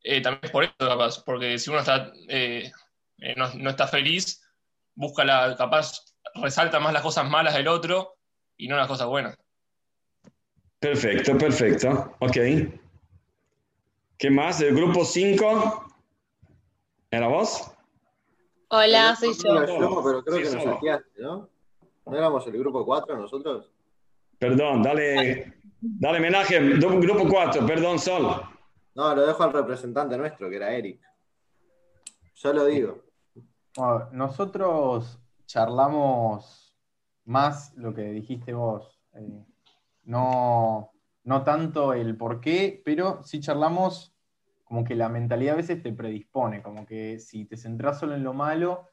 eh, 0.03 0.19
también 0.19 0.43
es 0.43 0.51
por 0.51 0.65
eso 0.65 0.73
capaz, 0.77 1.23
porque 1.23 1.57
si 1.57 1.69
uno 1.69 1.79
está, 1.79 2.11
eh, 2.27 2.73
eh, 3.19 3.35
no, 3.37 3.69
está 3.69 3.87
feliz, 3.87 4.45
busca 4.95 5.23
la, 5.23 5.55
capaz, 5.55 6.03
resalta 6.43 6.81
más 6.81 6.91
las 6.91 7.01
cosas 7.01 7.29
malas 7.29 7.53
del 7.53 7.69
otro 7.69 8.17
y 8.57 8.67
no 8.67 8.75
las 8.75 8.89
cosas 8.89 9.07
buenas. 9.07 9.37
Perfecto, 10.77 11.37
perfecto. 11.37 12.17
Ok. 12.19 12.35
¿Qué 14.17 14.29
más? 14.29 14.59
¿El 14.59 14.75
grupo 14.75 15.05
5? 15.05 15.87
¿Era 17.11 17.29
vos? 17.29 17.74
Hola, 18.69 19.15
soy 19.15 19.33
yo. 19.33 20.01
pero 20.03 20.23
creo 20.23 20.37
que 20.37 20.55
nos 20.55 20.63
saqueaste, 20.63 21.21
¿no? 21.21 21.49
¿No 22.05 22.17
éramos 22.17 22.45
el 22.47 22.57
grupo 22.57 22.85
4 22.85 23.17
nosotros? 23.17 23.71
Perdón, 24.37 24.83
dale, 24.83 25.61
dale 25.81 26.17
homenaje. 26.19 26.59
Grupo 26.59 27.27
4, 27.27 27.65
perdón, 27.65 27.99
Sol. 27.99 28.41
No, 28.95 29.15
lo 29.15 29.25
dejo 29.25 29.43
al 29.43 29.53
representante 29.53 30.17
nuestro, 30.17 30.49
que 30.49 30.55
era 30.55 30.73
Eric. 30.73 31.01
Yo 32.35 32.53
lo 32.53 32.65
digo. 32.65 33.03
nosotros 34.11 35.19
charlamos 35.45 36.75
más 37.25 37.73
lo 37.75 37.93
que 37.93 38.03
dijiste 38.03 38.53
vos. 38.53 38.99
Eh, 39.13 39.45
no, 40.03 40.91
no 41.23 41.43
tanto 41.43 41.93
el 41.93 42.17
por 42.17 42.39
qué, 42.39 42.81
pero 42.83 43.23
sí 43.23 43.39
charlamos 43.39 44.14
como 44.75 44.85
que 44.85 44.95
la 44.95 45.07
mentalidad 45.07 45.53
a 45.53 45.57
veces 45.57 45.81
te 45.81 45.93
predispone, 45.93 46.61
como 46.61 46.85
que 46.85 47.17
si 47.17 47.45
te 47.45 47.55
centras 47.55 47.97
solo 47.97 48.13
en 48.13 48.25
lo 48.25 48.33
malo, 48.33 48.89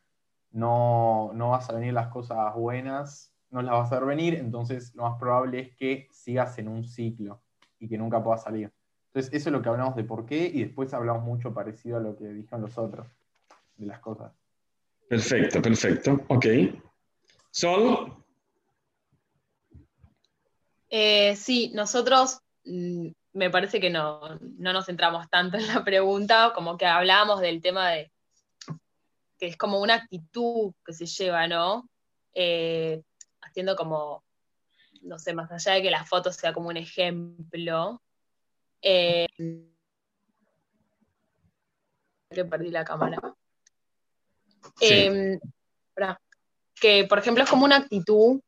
no, 0.52 1.32
no 1.34 1.50
vas 1.50 1.68
a 1.68 1.72
venir 1.72 1.92
las 1.92 2.06
cosas 2.06 2.54
buenas, 2.54 3.34
no 3.50 3.62
las 3.62 3.72
vas 3.72 3.90
a 3.90 3.96
ver 3.96 4.04
venir, 4.04 4.34
entonces 4.34 4.94
lo 4.94 5.02
más 5.02 5.18
probable 5.18 5.58
es 5.58 5.74
que 5.74 6.06
sigas 6.12 6.56
en 6.58 6.68
un 6.68 6.84
ciclo 6.84 7.42
y 7.80 7.88
que 7.88 7.98
nunca 7.98 8.22
puedas 8.22 8.44
salir. 8.44 8.70
Entonces, 9.08 9.34
eso 9.34 9.48
es 9.48 9.52
lo 9.52 9.60
que 9.60 9.70
hablamos 9.70 9.96
de 9.96 10.04
por 10.04 10.24
qué 10.24 10.46
y 10.54 10.62
después 10.62 10.94
hablamos 10.94 11.24
mucho 11.24 11.52
parecido 11.52 11.96
a 11.96 12.00
lo 12.00 12.14
que 12.14 12.26
dijeron 12.26 12.60
los 12.60 12.78
otros 12.78 13.08
de 13.76 13.86
las 13.86 13.98
cosas. 13.98 14.30
Perfecto, 15.08 15.60
perfecto. 15.60 16.20
Ok. 16.28 16.46
Sol. 17.50 18.24
Eh, 20.90 21.34
sí, 21.34 21.72
nosotros 21.74 22.38
mm, 22.66 23.08
me 23.34 23.50
parece 23.50 23.80
que 23.80 23.90
no, 23.90 24.38
no 24.40 24.72
nos 24.72 24.86
centramos 24.86 25.28
tanto 25.30 25.56
en 25.56 25.66
la 25.66 25.84
pregunta, 25.84 26.52
como 26.54 26.76
que 26.76 26.86
hablábamos 26.86 27.40
del 27.40 27.60
tema 27.60 27.90
de 27.90 28.12
que 29.42 29.48
es 29.48 29.56
como 29.56 29.80
una 29.80 29.94
actitud 29.94 30.72
que 30.86 30.92
se 30.92 31.06
lleva, 31.06 31.48
¿no? 31.48 31.88
Eh, 32.32 33.02
haciendo 33.40 33.74
como, 33.74 34.22
no 35.00 35.18
sé, 35.18 35.34
más 35.34 35.50
allá 35.50 35.72
de 35.72 35.82
que 35.82 35.90
la 35.90 36.04
foto 36.04 36.32
sea 36.32 36.52
como 36.52 36.68
un 36.68 36.76
ejemplo. 36.76 38.00
Eh, 38.80 39.26
que 42.30 42.44
perdí 42.44 42.70
la 42.70 42.84
cámara. 42.84 43.18
Em, 44.80 45.40
que, 46.80 47.04
por 47.08 47.18
ejemplo, 47.18 47.42
es 47.42 47.50
como 47.50 47.64
una 47.64 47.78
actitud 47.78 48.40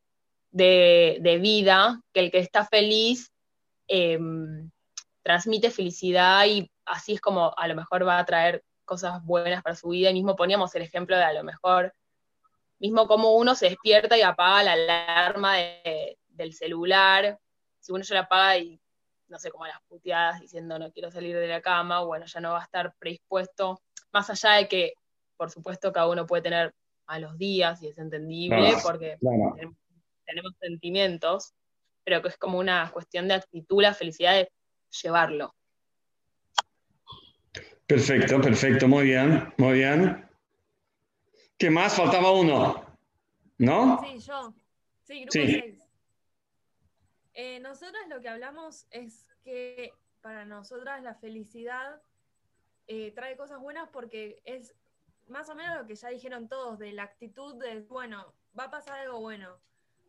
de, 0.52 1.38
vida, 1.42 2.00
que 2.12 2.20
el 2.20 2.30
que 2.30 2.38
está 2.38 2.64
feliz 2.64 3.32
em, 3.88 4.70
transmite 5.24 5.70
felicidad 5.70 6.44
y 6.46 6.70
así 6.84 7.14
es 7.14 7.20
como 7.20 7.52
a 7.56 7.66
lo 7.66 7.74
mejor 7.74 8.06
va 8.06 8.18
a 8.18 8.24
traer 8.24 8.62
cosas 8.84 9.24
buenas 9.24 9.62
para 9.62 9.74
su 9.74 9.88
vida. 9.88 10.10
Y 10.10 10.14
mismo 10.14 10.37
poníamos 10.37 10.74
el 10.74 10.82
ejemplo 10.82 11.16
de 11.16 11.24
a 11.24 11.32
lo 11.32 11.42
mejor, 11.42 11.94
mismo 12.78 13.08
como 13.08 13.32
uno 13.32 13.54
se 13.54 13.70
despierta 13.70 14.16
y 14.18 14.22
apaga 14.22 14.62
la 14.62 14.72
alarma 14.74 15.56
del 16.28 16.52
celular, 16.52 17.38
si 17.80 17.92
uno 17.92 18.04
ya 18.04 18.14
la 18.14 18.20
apaga 18.22 18.58
y 18.58 18.80
no 19.28 19.38
sé, 19.38 19.50
como 19.50 19.66
las 19.66 19.80
puteadas 19.88 20.40
diciendo 20.40 20.78
no 20.78 20.92
quiero 20.92 21.10
salir 21.10 21.37
de 21.37 21.48
la 21.48 21.62
cama, 21.62 22.00
bueno, 22.00 22.26
ya 22.26 22.40
no 22.40 22.52
va 22.52 22.60
a 22.60 22.64
estar 22.64 22.94
predispuesto, 22.98 23.80
más 24.12 24.28
allá 24.28 24.52
de 24.52 24.68
que, 24.68 24.92
por 25.37 25.50
supuesto, 25.50 25.92
cada 25.92 26.08
uno 26.08 26.26
puede 26.26 26.42
tener 26.42 26.74
a 27.06 27.18
los 27.18 27.37
días 27.38 27.82
y 27.82 27.88
es 27.88 27.98
entendible 27.98 28.74
porque 28.82 29.18
tenemos 30.26 30.52
sentimientos, 30.60 31.54
pero 32.04 32.22
que 32.22 32.28
es 32.28 32.37
como 32.37 32.58
una 32.58 32.90
cuestión 32.92 33.28
de 33.28 33.34
actitud, 33.34 33.82
la 33.82 33.94
felicidad 33.94 34.34
de 34.34 34.50
llevarlo. 35.02 35.54
Perfecto, 37.87 38.40
perfecto, 38.40 38.88
muy 38.88 39.04
bien, 39.04 39.52
muy 39.59 39.74
bien. 39.74 40.28
¿Qué 41.59 41.70
más? 41.70 41.94
Faltaba 41.94 42.33
uno, 42.33 42.85
¿no? 43.59 44.00
Sí, 44.02 44.18
yo. 44.18 44.54
Sí, 45.02 45.20
grupo 45.20 45.33
6. 45.33 45.88
Eh, 47.35 47.60
nosotras 47.60 48.08
lo 48.08 48.21
que 48.21 48.29
hablamos 48.29 48.87
es 48.90 49.27
que 49.42 49.92
para 50.21 50.44
nosotras 50.44 51.02
la 51.02 51.14
felicidad 51.14 52.00
eh, 52.87 53.12
trae 53.12 53.37
cosas 53.37 53.60
buenas 53.60 53.88
porque 53.90 54.40
es 54.44 54.75
más 55.27 55.48
o 55.48 55.54
menos 55.54 55.77
lo 55.77 55.87
que 55.87 55.94
ya 55.96 56.08
dijeron 56.08 56.48
todos, 56.48 56.79
de 56.79 56.92
la 56.92 57.02
actitud 57.02 57.56
de, 57.56 57.81
bueno, 57.83 58.33
va 58.58 58.64
a 58.64 58.71
pasar 58.71 59.00
algo 59.00 59.21
bueno, 59.21 59.58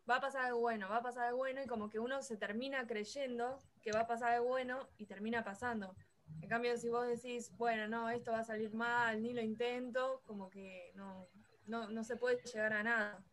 va 0.08 0.16
a 0.16 0.20
pasar 0.20 0.46
algo 0.46 0.60
bueno, 0.60 0.88
va 0.88 0.98
a 0.98 1.02
pasar 1.02 1.24
algo 1.24 1.38
bueno, 1.38 1.62
y 1.62 1.66
como 1.66 1.90
que 1.90 1.98
uno 1.98 2.22
se 2.22 2.36
termina 2.36 2.86
creyendo 2.86 3.62
que 3.86 3.92
va 3.92 4.00
a 4.00 4.06
pasar 4.08 4.32
algo 4.32 4.48
bueno 4.48 4.88
y 4.98 5.06
termina 5.06 5.44
pasando. 5.44 5.94
En 6.42 6.48
cambio, 6.48 6.76
si 6.76 6.88
vos 6.88 7.06
decís, 7.06 7.52
bueno, 7.56 7.86
no, 7.86 8.10
esto 8.10 8.32
va 8.32 8.40
a 8.40 8.44
salir 8.44 8.74
mal, 8.74 9.22
ni 9.22 9.32
lo 9.32 9.40
intento, 9.40 10.22
como 10.26 10.50
que 10.50 10.90
no, 10.96 11.28
no, 11.68 12.02
se 12.02 12.16
puede 12.16 12.36
llegar 12.52 12.72
a 12.72 12.82
nada. 12.82 13.24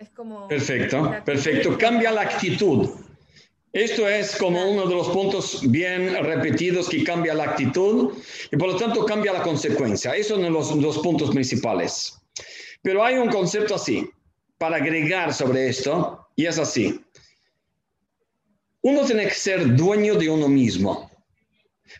Es 0.00 0.10
como... 0.10 0.48
Perfecto, 0.48 1.14
perfecto. 1.24 1.78
Cambia 1.78 2.10
la 2.10 2.22
actitud. 2.22 2.90
Esto 3.72 4.08
es 4.08 4.34
como 4.36 4.68
uno 4.68 4.88
de 4.88 4.96
los 4.96 5.10
puntos 5.10 5.60
bien 5.70 6.12
repetidos 6.24 6.88
que 6.88 7.04
cambia 7.04 7.32
la 7.32 7.44
actitud 7.44 8.14
y 8.50 8.56
por 8.56 8.72
lo 8.72 8.76
tanto 8.76 9.06
cambia 9.06 9.32
la 9.32 9.42
consecuencia. 9.42 10.16
Esos 10.16 10.40
son 10.40 10.52
los 10.52 10.80
dos 10.80 10.98
puntos 10.98 11.30
principales. 11.30 12.20
Pero 12.82 13.04
hay 13.04 13.16
un 13.16 13.28
concepto 13.28 13.76
así, 13.76 14.10
para 14.58 14.78
agregar 14.78 15.32
sobre 15.32 15.68
esto, 15.68 16.26
y 16.34 16.46
es 16.46 16.58
así. 16.58 17.00
Uno 18.86 19.04
tiene 19.04 19.24
que 19.24 19.34
ser 19.34 19.74
dueño 19.74 20.14
de 20.14 20.30
uno 20.30 20.46
mismo. 20.46 21.10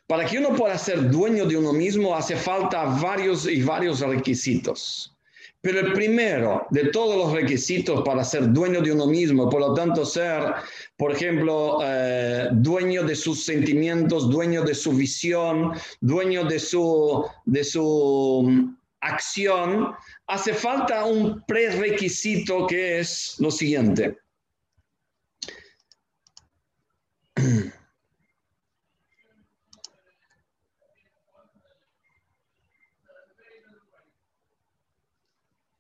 Para 0.07 0.25
que 0.25 0.39
uno 0.39 0.55
pueda 0.55 0.79
ser 0.79 1.11
dueño 1.11 1.45
de 1.45 1.57
uno 1.57 1.73
mismo 1.73 2.15
hace 2.15 2.37
falta 2.37 2.85
varios 2.85 3.49
y 3.49 3.61
varios 3.61 3.99
requisitos. 3.99 5.13
Pero 5.61 5.81
el 5.81 5.93
primero 5.95 6.65
de 6.71 6.85
todos 6.91 7.17
los 7.17 7.33
requisitos 7.33 8.05
para 8.05 8.23
ser 8.23 8.53
dueño 8.53 8.81
de 8.83 8.93
uno 8.93 9.09
mismo, 9.09 9.51
por 9.51 9.63
lo 9.63 9.75
tanto 9.75 10.07
ser, 10.07 10.55
por 10.97 11.11
ejemplo, 11.11 11.81
eh, 11.83 12.51
dueño 12.53 13.03
de 13.03 13.17
sus 13.17 13.45
sentimientos, 13.45 14.31
dueño 14.31 14.63
de 14.63 14.77
su 14.77 14.93
visión, 14.93 15.73
dueño 16.01 16.45
de 16.45 16.61
su, 16.61 17.25
de 17.47 17.65
su 17.65 18.45
mm, 18.47 18.77
acción, 19.01 19.93
hace 20.29 20.55
falta 20.55 21.05
un 21.05 21.43
prerequisito 21.49 22.65
que 22.69 23.01
es 23.01 23.35
lo 23.41 23.51
siguiente. 23.51 24.17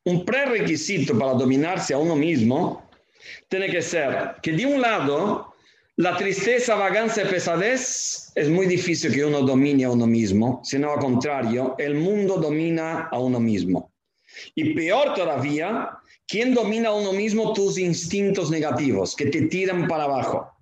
Un 0.06 0.24
prerequisito 0.24 1.18
para 1.18 1.34
dominarse 1.34 1.92
a 1.92 1.98
uno 1.98 2.14
mismo 2.14 2.88
tiene 3.48 3.68
que 3.68 3.82
ser 3.82 4.36
que 4.40 4.52
de 4.52 4.64
un 4.64 4.80
lado, 4.80 5.52
la 5.96 6.16
tristeza, 6.16 6.76
vagancia 6.76 7.24
y 7.24 7.26
pesadez 7.26 8.30
es 8.34 8.48
muy 8.48 8.66
difícil 8.66 9.12
que 9.12 9.24
uno 9.24 9.42
domine 9.42 9.84
a 9.84 9.90
uno 9.90 10.06
mismo, 10.06 10.60
sino 10.62 10.92
al 10.92 11.00
contrario, 11.00 11.74
el 11.78 11.94
mundo 11.94 12.36
domina 12.36 13.08
a 13.10 13.18
uno 13.18 13.40
mismo. 13.40 13.90
Y 14.54 14.74
peor 14.74 15.14
todavía, 15.14 15.90
¿quién 16.28 16.54
domina 16.54 16.90
a 16.90 16.94
uno 16.94 17.12
mismo 17.12 17.52
tus 17.52 17.76
instintos 17.76 18.50
negativos 18.50 19.16
que 19.16 19.26
te 19.26 19.42
tiran 19.42 19.88
para 19.88 20.04
abajo? 20.04 20.55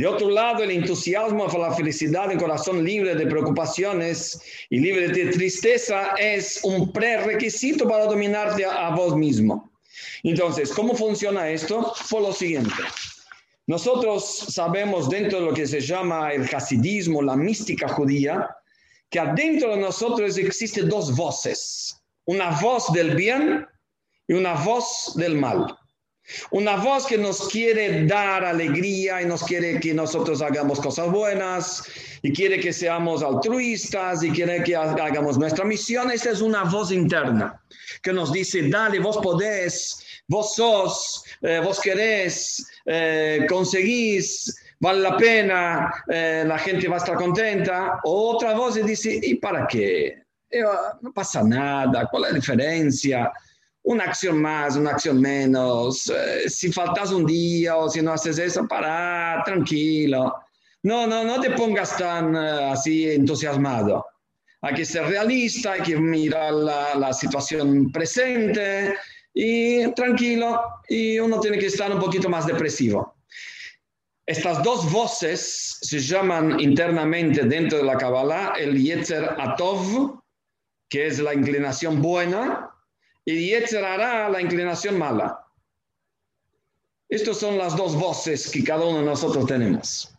De 0.00 0.06
otro 0.06 0.30
lado, 0.30 0.62
el 0.62 0.70
entusiasmo 0.70 1.46
por 1.46 1.60
la 1.60 1.74
felicidad 1.74 2.32
en 2.32 2.38
corazón 2.38 2.82
libre 2.82 3.14
de 3.14 3.26
preocupaciones 3.26 4.40
y 4.70 4.80
libre 4.80 5.08
de 5.08 5.26
tristeza 5.26 6.14
es 6.18 6.60
un 6.62 6.90
prerequisito 6.90 7.86
para 7.86 8.06
dominarte 8.06 8.64
a, 8.64 8.94
vos 8.94 9.14
mismo. 9.14 9.70
Entonces, 10.22 10.70
¿cómo 10.70 10.94
funciona 10.94 11.50
esto? 11.50 11.92
Por 12.08 12.22
lo 12.22 12.32
siguiente. 12.32 12.72
Nosotros 13.66 14.46
sabemos 14.48 15.10
dentro 15.10 15.40
de 15.40 15.44
lo 15.44 15.52
que 15.52 15.66
se 15.66 15.80
llama 15.82 16.32
el 16.32 16.48
hasidismo, 16.50 17.20
la 17.20 17.36
mística 17.36 17.86
judía, 17.86 18.48
que 19.10 19.20
adentro 19.20 19.72
de 19.72 19.82
nosotros 19.82 20.38
existen 20.38 20.88
dos 20.88 21.14
voces, 21.14 22.00
una 22.24 22.58
voz 22.58 22.90
del 22.94 23.16
bien 23.16 23.66
y 24.26 24.32
una 24.32 24.54
voz 24.54 25.12
del 25.16 25.36
mal. 25.36 25.76
Una 26.50 26.76
voz 26.76 27.06
que 27.06 27.18
nos 27.18 27.48
quiere 27.48 28.06
dar 28.06 28.44
alegría 28.44 29.22
y 29.22 29.26
nos 29.26 29.42
quiere 29.42 29.80
que 29.80 29.94
nosotros 29.94 30.42
hagamos 30.42 30.80
cosas 30.80 31.10
buenas 31.10 31.84
y 32.22 32.32
quiere 32.32 32.60
que 32.60 32.72
seamos 32.72 33.22
altruistas 33.22 34.22
y 34.22 34.30
quiere 34.30 34.62
que 34.62 34.76
hagamos 34.76 35.38
nuestra 35.38 35.64
misión. 35.64 36.10
Esta 36.10 36.30
es 36.30 36.40
una 36.40 36.64
voz 36.64 36.92
interna 36.92 37.60
que 38.02 38.12
nos 38.12 38.32
dice, 38.32 38.68
dale, 38.68 38.98
vos 38.98 39.18
podés, 39.18 40.04
vos 40.28 40.54
sos, 40.54 41.24
eh, 41.42 41.60
vos 41.62 41.80
querés, 41.80 42.66
eh, 42.86 43.46
conseguís, 43.48 44.54
vale 44.78 45.00
la 45.00 45.16
pena, 45.16 45.92
eh, 46.08 46.44
la 46.46 46.58
gente 46.58 46.88
va 46.88 46.96
a 46.96 46.98
estar 46.98 47.16
contenta. 47.16 48.00
Otra 48.04 48.54
voz 48.54 48.74
dice, 48.84 49.18
¿y 49.22 49.34
para 49.36 49.66
qué? 49.66 50.22
no 51.00 51.12
pasa 51.12 51.44
nada, 51.44 52.08
¿cuál 52.10 52.24
es 52.24 52.30
la 52.30 52.36
diferencia? 52.36 53.32
Una 53.82 54.04
acción 54.04 54.40
más, 54.40 54.76
una 54.76 54.90
acción 54.90 55.20
menos. 55.20 56.08
Eh, 56.08 56.48
si 56.48 56.72
faltas 56.72 57.12
un 57.12 57.26
día 57.26 57.76
o 57.76 57.88
si 57.88 58.02
no 58.02 58.12
haces 58.12 58.38
eso, 58.38 58.66
para, 58.68 59.42
tranquilo. 59.44 60.34
No, 60.82 61.06
no, 61.06 61.24
no 61.24 61.40
te 61.40 61.50
pongas 61.50 61.96
tan 61.96 62.34
eh, 62.34 62.70
así 62.72 63.10
entusiasmado. 63.10 64.06
Hay 64.62 64.74
que 64.74 64.84
ser 64.84 65.06
realista, 65.06 65.72
hay 65.72 65.82
que 65.82 65.96
mirar 65.96 66.52
la, 66.52 66.94
la, 66.94 67.12
situación 67.12 67.90
presente 67.90 68.94
y 69.32 69.90
tranquilo. 69.92 70.60
Y 70.88 71.18
uno 71.18 71.40
tiene 71.40 71.58
que 71.58 71.66
estar 71.66 71.90
un 71.92 72.00
poquito 72.00 72.28
más 72.28 72.46
depresivo. 72.46 73.14
Estas 74.26 74.62
dos 74.62 74.90
voces 74.92 75.78
se 75.80 75.98
llaman 75.98 76.60
internamente 76.60 77.42
dentro 77.44 77.78
de 77.78 77.84
la 77.84 77.96
Kabbalah 77.96 78.52
el 78.56 78.80
Yetzer 78.80 79.34
Atov, 79.38 80.20
que 80.88 81.06
es 81.06 81.18
la 81.18 81.34
inclinación 81.34 82.00
buena, 82.00 82.70
y 83.24 83.50
Yetzer 83.50 83.82
la 83.82 84.40
inclinación 84.40 84.98
mala. 84.98 85.44
Estas 87.08 87.38
son 87.38 87.58
las 87.58 87.76
dos 87.76 87.96
voces 87.96 88.48
que 88.50 88.62
cada 88.62 88.84
uno 88.84 88.98
de 88.98 89.04
nosotros 89.04 89.46
tenemos. 89.46 90.14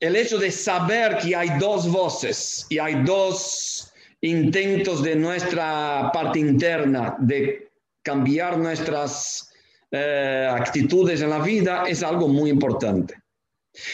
El 0.00 0.14
hecho 0.14 0.38
de 0.38 0.52
saber 0.52 1.18
que 1.18 1.34
hay 1.34 1.58
dos 1.58 1.90
voces 1.90 2.66
y 2.68 2.78
hay 2.78 3.02
dos 3.02 3.92
intentos 4.20 5.02
de 5.02 5.16
nuestra 5.16 6.10
parte 6.12 6.38
interna 6.38 7.16
de 7.18 7.68
cambiar 8.02 8.58
nuestras 8.58 9.52
eh, 9.90 10.48
actitudes 10.50 11.20
en 11.20 11.30
la 11.30 11.40
vida 11.40 11.84
es 11.86 12.02
algo 12.02 12.28
muy 12.28 12.50
importante. 12.50 13.14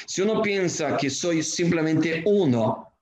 Si 0.06 0.22
uno 0.22 0.42
piensa 0.42 0.96
que 0.96 1.08
soy 1.08 1.42
simplemente 1.42 2.22
uno 2.26 2.93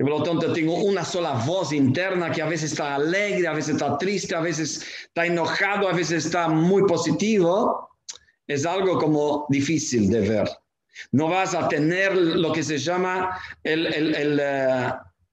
y 0.00 0.02
por 0.02 0.12
lo 0.12 0.22
tanto 0.22 0.50
tengo 0.54 0.76
una 0.76 1.04
sola 1.04 1.32
voz 1.46 1.74
interna 1.74 2.32
que 2.32 2.40
a 2.40 2.46
veces 2.46 2.72
está 2.72 2.94
alegre, 2.94 3.46
a 3.46 3.52
veces 3.52 3.74
está 3.74 3.98
triste, 3.98 4.34
a 4.34 4.40
veces 4.40 4.82
está 5.02 5.26
enojado, 5.26 5.86
a 5.86 5.92
veces 5.92 6.24
está 6.24 6.48
muy 6.48 6.86
positivo. 6.86 7.90
Es 8.46 8.64
algo 8.64 8.98
como 8.98 9.44
difícil 9.50 10.08
de 10.08 10.20
ver. 10.26 10.50
No 11.12 11.28
vas 11.28 11.54
a 11.54 11.68
tener 11.68 12.16
lo 12.16 12.50
que 12.50 12.62
se 12.62 12.78
llama 12.78 13.38
el, 13.62 13.92
el, 13.92 14.40
eh, 14.42 14.90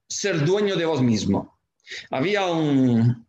ser 0.10 0.46
dueño 0.46 0.76
de 0.76 0.86
vos 0.86 1.02
mismo. 1.02 1.58
Había 2.12 2.48
un, 2.48 3.26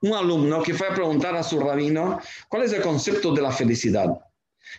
un 0.00 0.12
alumno 0.12 0.64
que 0.64 0.74
fue 0.74 0.88
a 0.88 0.94
preguntar 0.94 1.36
a 1.36 1.44
su 1.44 1.60
rabino 1.60 2.18
cuál 2.48 2.64
es 2.64 2.72
el 2.72 2.82
concepto 2.82 3.32
de 3.32 3.42
la 3.42 3.52
felicidad. 3.52 4.18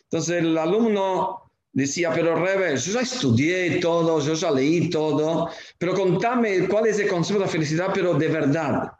Entonces 0.03 0.43
el 0.43 0.57
alumno 0.57 1.48
Decía, 1.72 2.11
pero 2.13 2.36
Rebe, 2.36 2.76
yo 2.78 2.93
ya 2.93 3.01
estudié 3.01 3.80
todo, 3.80 4.20
yo 4.20 4.34
ya 4.34 4.51
leí 4.51 4.89
todo, 4.89 5.49
pero 5.78 5.93
contame 5.93 6.67
cuál 6.67 6.88
es 6.88 6.99
el 6.99 7.07
concepto 7.07 7.43
de 7.43 7.49
felicidad, 7.49 7.91
pero 7.93 8.15
de 8.15 8.28
verdad. 8.28 8.91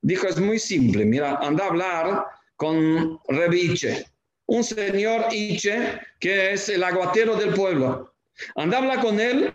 Dijo, 0.00 0.26
es 0.26 0.38
muy 0.40 0.58
simple, 0.58 1.04
mira, 1.04 1.36
anda 1.36 1.64
a 1.64 1.68
hablar 1.68 2.26
con 2.56 3.20
Rebe 3.28 3.56
Iche, 3.56 4.06
un 4.46 4.64
señor 4.64 5.26
Iche 5.32 6.00
que 6.18 6.52
es 6.52 6.68
el 6.68 6.82
aguatero 6.82 7.36
del 7.36 7.54
pueblo. 7.54 8.14
Anda 8.56 8.78
a 8.78 8.80
hablar 8.80 9.00
con 9.00 9.20
él 9.20 9.54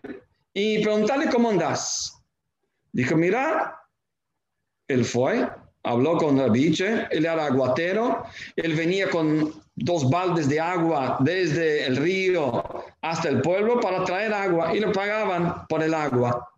y 0.54 0.82
preguntarle 0.84 1.30
cómo 1.30 1.50
andas. 1.50 2.22
Dijo, 2.94 3.16
mira, 3.16 3.78
él 4.88 5.04
fue, 5.04 5.50
habló 5.84 6.18
con 6.18 6.38
Rebe 6.38 6.60
Iche, 6.60 7.08
él 7.12 7.26
era 7.26 7.46
aguatero, 7.46 8.24
él 8.56 8.74
venía 8.74 9.10
con 9.10 9.63
dos 9.76 10.10
baldes 10.10 10.48
de 10.50 10.60
agua 10.60 11.18
desde 11.20 11.86
el 11.86 11.98
río 11.98 12.64
hasta 13.02 13.30
el 13.30 13.42
pueblo 13.42 13.80
para 13.80 14.04
traer 14.04 14.34
agua 14.34 14.76
y 14.76 14.80
le 14.80 14.90
pagaban 14.90 15.66
por 15.68 15.84
el 15.84 15.94
agua. 15.94 16.50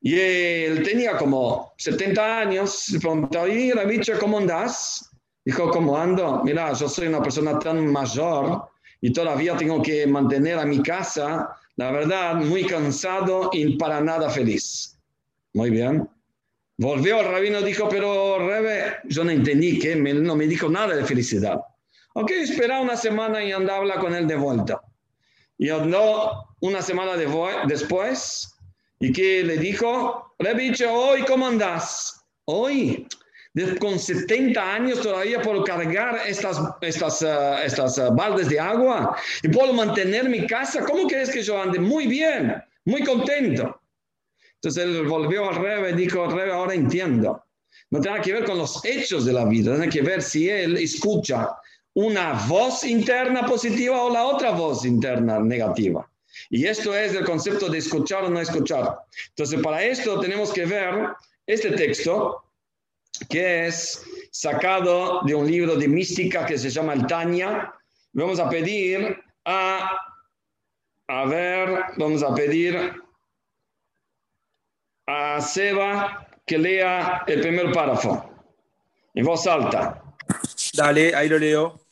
Y 0.00 0.18
él 0.18 0.82
tenía 0.82 1.16
como 1.16 1.72
70 1.78 2.38
años, 2.40 2.90
le 2.90 3.00
preguntó, 3.00 3.48
y 3.48 3.72
Rabicho, 3.72 4.18
¿cómo 4.20 4.38
andas? 4.38 5.10
Dijo, 5.44 5.70
¿cómo 5.70 5.96
ando? 5.96 6.42
Mira, 6.44 6.72
yo 6.74 6.88
soy 6.88 7.06
una 7.06 7.22
persona 7.22 7.58
tan 7.58 7.86
mayor 7.90 8.68
y 9.00 9.12
todavía 9.12 9.56
tengo 9.56 9.82
que 9.82 10.06
mantener 10.06 10.58
a 10.58 10.66
mi 10.66 10.82
casa, 10.82 11.56
la 11.76 11.90
verdad, 11.90 12.34
muy 12.36 12.64
cansado 12.66 13.50
y 13.52 13.76
para 13.76 14.00
nada 14.00 14.28
feliz. 14.28 14.98
Muy 15.54 15.70
bien. 15.70 16.08
Volvió 16.76 17.20
el 17.20 17.28
rabino 17.28 17.62
dijo, 17.62 17.88
pero 17.88 18.38
Rebe, 18.46 18.96
yo 19.04 19.22
no 19.24 19.30
entendí 19.30 19.78
que 19.78 19.94
no 19.94 20.36
me 20.36 20.46
dijo 20.46 20.68
nada 20.68 20.96
de 20.96 21.04
felicidad. 21.04 21.60
Ok, 22.16 22.30
espera 22.30 22.80
una 22.80 22.96
semana 22.96 23.42
y 23.42 23.50
andaba 23.50 23.98
con 23.98 24.14
él 24.14 24.28
de 24.28 24.36
vuelta. 24.36 24.80
Y 25.58 25.68
andó 25.68 26.46
una 26.60 26.80
semana 26.80 27.16
de 27.16 27.26
después 27.66 28.54
y 29.00 29.12
que 29.12 29.42
le 29.42 29.56
dijo, 29.56 30.32
Rebicho, 30.38 30.92
hoy 30.92 31.24
cómo 31.24 31.48
andas? 31.48 32.24
Hoy, 32.44 33.08
con 33.80 33.98
70 33.98 34.74
años 34.74 35.00
todavía 35.00 35.42
puedo 35.42 35.64
cargar 35.64 36.20
estas, 36.24 36.60
estas, 36.82 37.20
uh, 37.22 37.64
estas 37.64 37.98
uh, 37.98 38.14
baldes 38.14 38.48
de 38.48 38.60
agua 38.60 39.16
y 39.42 39.48
puedo 39.48 39.72
mantener 39.72 40.28
mi 40.28 40.46
casa. 40.46 40.84
¿Cómo 40.84 41.08
quieres 41.08 41.30
que 41.30 41.42
yo 41.42 41.60
ande? 41.60 41.80
Muy 41.80 42.06
bien, 42.06 42.54
muy 42.84 43.02
contento. 43.02 43.80
Entonces 44.54 44.84
él 44.84 45.04
volvió 45.08 45.48
al 45.48 45.56
Rebe 45.56 45.90
y 45.90 45.94
dijo, 45.94 46.28
Rebe, 46.28 46.52
ahora 46.52 46.74
entiendo. 46.74 47.44
No 47.90 48.00
tiene 48.00 48.20
que 48.20 48.34
ver 48.34 48.44
con 48.44 48.58
los 48.58 48.84
hechos 48.84 49.24
de 49.24 49.32
la 49.32 49.44
vida, 49.44 49.72
tiene 49.74 49.90
que 49.90 50.02
ver 50.02 50.22
si 50.22 50.48
él 50.48 50.76
escucha 50.76 51.50
una 51.94 52.32
voz 52.48 52.84
interna 52.84 53.46
positiva 53.46 54.02
o 54.02 54.10
la 54.10 54.24
otra 54.24 54.50
voz 54.50 54.84
interna 54.84 55.38
negativa. 55.38 56.08
Y 56.50 56.66
esto 56.66 56.94
es 56.94 57.14
el 57.14 57.24
concepto 57.24 57.68
de 57.68 57.78
escuchar 57.78 58.24
o 58.24 58.28
no 58.28 58.40
escuchar. 58.40 58.98
Entonces, 59.30 59.60
para 59.62 59.82
esto 59.82 60.20
tenemos 60.20 60.52
que 60.52 60.66
ver 60.66 61.08
este 61.46 61.70
texto, 61.72 62.44
que 63.28 63.66
es 63.66 64.04
sacado 64.32 65.20
de 65.22 65.34
un 65.34 65.46
libro 65.46 65.76
de 65.76 65.86
mística 65.86 66.44
que 66.44 66.58
se 66.58 66.70
llama 66.70 66.94
El 66.94 67.06
Tanya. 67.06 67.72
Vamos 68.12 68.40
a 68.40 68.48
pedir 68.48 69.16
a, 69.44 69.96
a 71.06 71.24
ver, 71.26 71.84
vamos 71.96 72.22
a 72.24 72.34
pedir 72.34 72.92
a 75.06 75.40
Seba 75.40 76.26
que 76.46 76.58
lea 76.58 77.22
el 77.26 77.40
primer 77.40 77.72
párrafo 77.72 78.30
en 79.14 79.24
voz 79.24 79.46
alta. 79.46 80.02
Dale, 80.74 81.14
ahí 81.14 81.28
lo 81.28 81.38
leo. 81.38 81.83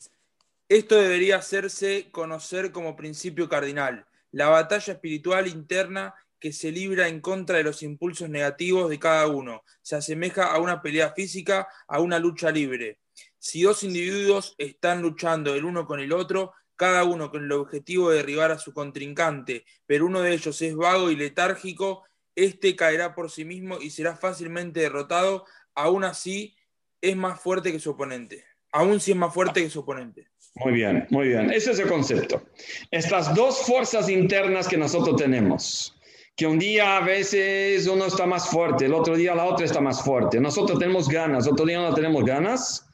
Esto 0.72 0.96
debería 0.96 1.36
hacerse 1.36 2.08
conocer 2.12 2.72
como 2.72 2.96
principio 2.96 3.46
cardinal, 3.46 4.06
la 4.30 4.48
batalla 4.48 4.94
espiritual 4.94 5.46
interna 5.46 6.14
que 6.40 6.50
se 6.54 6.72
libra 6.72 7.08
en 7.08 7.20
contra 7.20 7.58
de 7.58 7.62
los 7.62 7.82
impulsos 7.82 8.30
negativos 8.30 8.88
de 8.88 8.98
cada 8.98 9.26
uno. 9.26 9.64
Se 9.82 9.96
asemeja 9.96 10.46
a 10.46 10.58
una 10.58 10.80
pelea 10.80 11.12
física, 11.12 11.68
a 11.86 12.00
una 12.00 12.18
lucha 12.18 12.50
libre. 12.50 13.00
Si 13.38 13.60
dos 13.60 13.82
individuos 13.82 14.54
están 14.56 15.02
luchando 15.02 15.54
el 15.54 15.66
uno 15.66 15.86
con 15.86 16.00
el 16.00 16.10
otro, 16.10 16.54
cada 16.74 17.04
uno 17.04 17.30
con 17.30 17.44
el 17.44 17.52
objetivo 17.52 18.08
de 18.08 18.16
derribar 18.16 18.50
a 18.50 18.58
su 18.58 18.72
contrincante, 18.72 19.66
pero 19.84 20.06
uno 20.06 20.22
de 20.22 20.32
ellos 20.32 20.62
es 20.62 20.74
vago 20.74 21.10
y 21.10 21.16
letárgico, 21.16 22.04
éste 22.34 22.74
caerá 22.76 23.14
por 23.14 23.30
sí 23.30 23.44
mismo 23.44 23.78
y 23.78 23.90
será 23.90 24.16
fácilmente 24.16 24.80
derrotado, 24.80 25.44
aún 25.74 26.04
así 26.04 26.56
es 27.02 27.14
más 27.14 27.38
fuerte 27.38 27.72
que 27.72 27.78
su 27.78 27.90
oponente. 27.90 28.46
Aún 28.72 29.00
si 29.00 29.10
es 29.10 29.18
más 29.18 29.34
fuerte 29.34 29.62
que 29.62 29.68
su 29.68 29.80
oponente. 29.80 30.31
Muy 30.54 30.72
bien, 30.72 31.06
muy 31.10 31.28
bien. 31.28 31.50
Ese 31.50 31.70
es 31.70 31.78
el 31.78 31.88
concepto. 31.88 32.42
Estas 32.90 33.34
dos 33.34 33.60
fuerzas 33.60 34.08
internas 34.08 34.68
que 34.68 34.76
nosotros 34.76 35.16
tenemos, 35.16 35.94
que 36.36 36.46
un 36.46 36.58
día 36.58 36.98
a 36.98 37.00
veces 37.00 37.86
uno 37.86 38.06
está 38.06 38.26
más 38.26 38.48
fuerte, 38.48 38.84
el 38.84 38.94
otro 38.94 39.16
día 39.16 39.34
la 39.34 39.44
otra 39.44 39.64
está 39.64 39.80
más 39.80 40.02
fuerte. 40.02 40.40
Nosotros 40.40 40.78
tenemos 40.78 41.08
ganas, 41.08 41.48
otro 41.48 41.64
día 41.64 41.80
no 41.80 41.94
tenemos 41.94 42.24
ganas. 42.24 42.86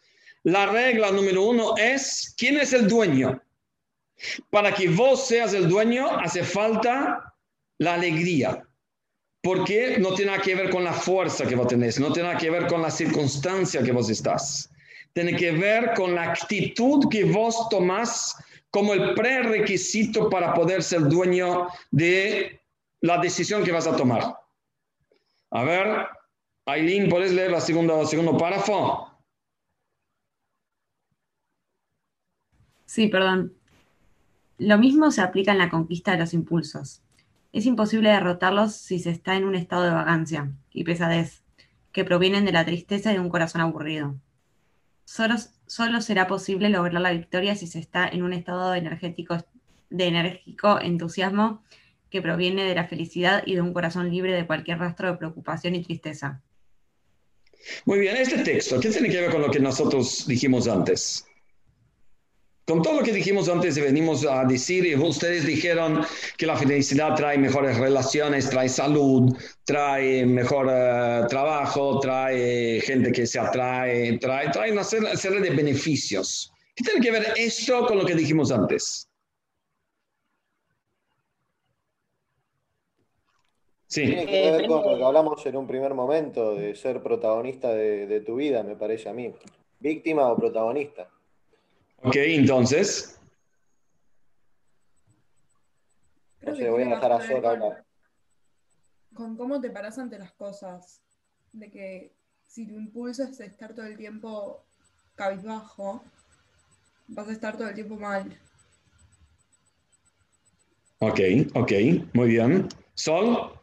La 0.45 0.67
regla 0.67 1.11
número 1.11 1.43
uno 1.43 1.77
es, 1.77 2.35
¿quién 2.39 2.59
es 2.59 2.73
el 2.73 2.87
dueño? 2.87 3.43
Para 4.51 4.73
que 4.73 4.89
vos 4.89 5.27
seas 5.27 5.53
el 5.53 5.69
dueño 5.69 6.09
hace 6.19 6.45
falta 6.45 7.35
la 7.79 7.95
alegría. 7.95 8.65
Porque 9.43 9.99
no 9.99 10.15
tiene 10.15 10.33
nada 10.33 10.43
que 10.43 10.55
ver 10.55 10.71
con 10.71 10.85
la 10.85 10.93
fuerza 10.93 11.47
que 11.47 11.57
vos 11.57 11.69
tenés, 11.69 11.99
no 11.99 12.13
tiene 12.13 12.29
nada 12.29 12.41
que 12.41 12.51
ver 12.51 12.67
con 12.67 12.83
la 12.83 12.91
circunstancia 12.91 13.83
que 13.83 13.93
vos 13.93 14.11
estás 14.11 14.71
tiene 15.13 15.37
que 15.37 15.53
ver 15.53 15.95
con 15.95 16.15
la 16.15 16.33
actitud 16.33 17.09
que 17.11 17.25
vos 17.25 17.69
tomás 17.69 18.37
como 18.71 18.93
el 18.93 19.15
prerequisito 19.15 20.29
para 20.29 20.55
poder 20.55 20.83
ser 20.83 21.03
dueño 21.09 21.69
de 21.91 22.61
la 23.01 23.19
decisión 23.19 23.65
que 23.65 23.73
vas 23.73 23.87
a 23.87 23.97
tomar. 23.97 24.37
A 25.51 25.65
ver, 25.65 26.07
Aileen, 26.67 27.09
¿puedes 27.09 27.33
leer 27.33 27.53
el 27.53 27.61
segundo 27.61 28.37
párrafo? 28.37 29.11
Sí, 32.85 33.09
perdón. 33.09 33.55
Lo 34.59 34.77
mismo 34.77 35.11
se 35.11 35.23
aplica 35.23 35.53
en 35.53 35.59
la 35.59 35.71
conquista 35.71 36.13
de 36.13 36.19
los 36.19 36.35
impulsos. 36.35 37.03
Es 37.53 37.65
imposible 37.65 38.11
derrotarlos 38.11 38.75
si 38.75 38.99
se 38.99 39.11
está 39.11 39.37
en 39.37 39.45
un 39.45 39.55
estado 39.55 39.85
de 39.85 39.91
vagancia 39.91 40.53
y 40.73 40.85
pesadez, 40.85 41.43
que 41.93 42.05
provienen 42.05 42.45
de 42.45 42.53
la 42.53 42.65
tristeza 42.65 43.11
de 43.11 43.21
un 43.21 43.31
corazón 43.31 43.61
aburrido. 43.61 44.17
Solo, 45.11 45.37
solo 45.67 46.03
será 46.03 46.27
posible 46.27 46.69
lograr 46.69 47.01
la 47.01 47.13
victoria 47.13 47.57
si 47.57 47.67
se 47.67 47.79
está 47.79 48.07
en 48.07 48.23
un 48.23 48.35
estado 48.35 48.73
de 48.73 48.79
energético, 48.79 49.39
de 49.89 50.05
enérgico 50.05 50.79
entusiasmo 50.83 51.65
que 52.11 52.21
proviene 52.21 52.65
de 52.65 52.75
la 52.75 52.87
felicidad 52.87 53.43
y 53.47 53.55
de 53.55 53.63
un 53.63 53.73
corazón 53.73 54.11
libre 54.11 54.35
de 54.35 54.47
cualquier 54.47 54.79
rastro 54.79 55.11
de 55.11 55.17
preocupación 55.17 55.75
y 55.77 55.83
tristeza. 55.83 56.43
Muy 57.87 58.01
bien, 58.01 58.19
este 58.19 58.37
texto, 58.41 58.79
¿qué 58.79 58.91
tiene 58.91 59.09
que 59.09 59.23
ver 59.23 59.31
con 59.31 59.41
lo 59.41 59.51
que 59.51 59.61
nosotros 59.61 60.27
dijimos 60.27 60.69
antes? 60.69 61.28
Con 62.69 62.83
todo 62.83 62.99
lo 62.99 63.03
que 63.03 63.13
dijimos 63.13 63.49
antes 63.49 63.81
venimos 63.81 64.27
a 64.27 64.45
decir, 64.45 64.85
y 64.85 64.95
ustedes 64.95 65.47
dijeron 65.47 66.05
que 66.37 66.45
la 66.45 66.55
felicidad 66.55 67.15
trae 67.15 67.39
mejores 67.39 67.79
relaciones, 67.79 68.51
trae 68.51 68.69
salud, 68.69 69.35
trae 69.65 70.27
mejor 70.27 70.69
eh, 70.71 71.23
trabajo, 71.31 71.99
trae 71.99 72.83
gente 72.83 73.11
que 73.11 73.27
se 73.27 73.39
atrae, 73.39 74.19
trae, 74.19 74.51
trae 74.51 74.71
una 74.71 74.85
serie 74.85 75.41
de 75.41 75.49
beneficios. 75.49 76.53
¿Qué 76.77 76.85
tiene 76.85 77.01
que 77.01 77.11
ver 77.11 77.33
esto 77.39 77.87
con 77.87 77.97
lo 77.97 78.05
que 78.05 78.15
dijimos 78.15 78.53
antes? 78.53 79.09
Sí. 83.87 84.05
Tiene 84.09 84.27
que 84.27 84.51
ver 84.51 84.67
con 84.67 84.83
lo 84.83 84.99
que 84.99 85.05
hablamos 85.05 85.47
en 85.47 85.57
un 85.57 85.67
primer 85.67 85.95
momento, 85.95 86.55
de 86.55 86.75
ser 86.75 87.03
protagonista 87.03 87.73
de 87.73 88.21
tu 88.27 88.37
vida, 88.37 88.63
me 88.63 88.77
parece 88.77 89.09
a 89.09 89.15
mí. 89.15 89.33
Víctima 89.81 90.31
o 90.31 90.37
protagonista. 90.37 91.09
Ok, 92.03 92.17
entonces. 92.17 93.19
Creo 96.39 96.55
que 96.55 96.71
voy 96.71 96.83
a 96.85 96.87
dejar 96.87 97.13
a 97.13 97.27
Sora 97.27 97.85
Con 99.15 99.37
cómo 99.37 99.61
te 99.61 99.71
paras 99.71 99.99
ante 99.99 100.19
las 100.19 100.33
cosas. 100.33 101.03
De 101.53 101.71
que 101.71 102.15
si 102.47 102.67
tu 102.67 102.75
impulso 102.75 103.25
es 103.25 103.41
estar 103.41 103.75
todo 103.75 103.87
el 103.87 103.97
tiempo 103.97 104.65
cabizbajo, 105.17 106.05
vas 107.09 107.29
a 107.29 107.33
estar 107.33 107.57
todo 107.57 107.69
el 107.69 107.75
tiempo 107.75 107.97
mal. 107.97 108.39
Ok, 111.01 111.21
ok, 111.55 111.73
muy 112.15 112.29
bien. 112.29 112.69
¿Sol? 112.95 113.59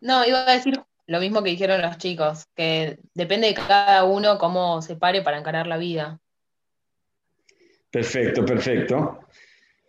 No, 0.00 0.24
iba 0.24 0.48
a 0.48 0.54
decir 0.54 0.85
lo 1.06 1.20
mismo 1.20 1.42
que 1.42 1.50
dijeron 1.50 1.82
los 1.82 1.98
chicos, 1.98 2.46
que 2.54 2.98
depende 3.14 3.48
de 3.48 3.54
cada 3.54 4.04
uno 4.04 4.38
cómo 4.38 4.82
se 4.82 4.96
pare 4.96 5.22
para 5.22 5.38
encarar 5.38 5.66
la 5.66 5.76
vida. 5.76 6.18
Perfecto, 7.90 8.44
perfecto. 8.44 9.20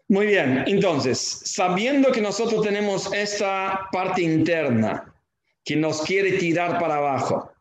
Muy 0.09 0.27
bien, 0.27 0.63
entonces, 0.67 1.41
sabiendo 1.43 2.11
que 2.11 2.21
nosotros 2.21 2.61
tenemos 2.61 3.11
esta 3.11 3.89
parte 3.91 4.21
interna 4.21 5.13
que 5.65 5.75
nos 5.75 6.01
quiere 6.03 6.33
tirar 6.33 6.79
para 6.79 6.95
abajo, 6.95 7.51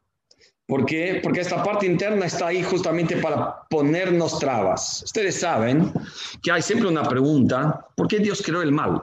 ¿por 0.67 0.87
qué? 0.87 1.19
Porque 1.23 1.41
esta 1.41 1.63
parte 1.65 1.87
interna 1.87 2.27
está 2.27 2.49
ahí 2.49 2.63
justamente 2.63 3.17
para 3.17 3.63
ponernos 3.69 4.39
trabas. 4.39 5.03
Ustedes 5.03 5.41
saben 5.41 5.93
que 6.41 6.53
hay 6.53 6.63
siempre 6.63 6.87
una 6.87 7.03
pregunta, 7.03 7.85
¿por 7.97 8.07
qué 8.07 8.21
Dios 8.21 8.43
creó 8.45 8.63
el 8.63 8.71
mal? 8.71 9.03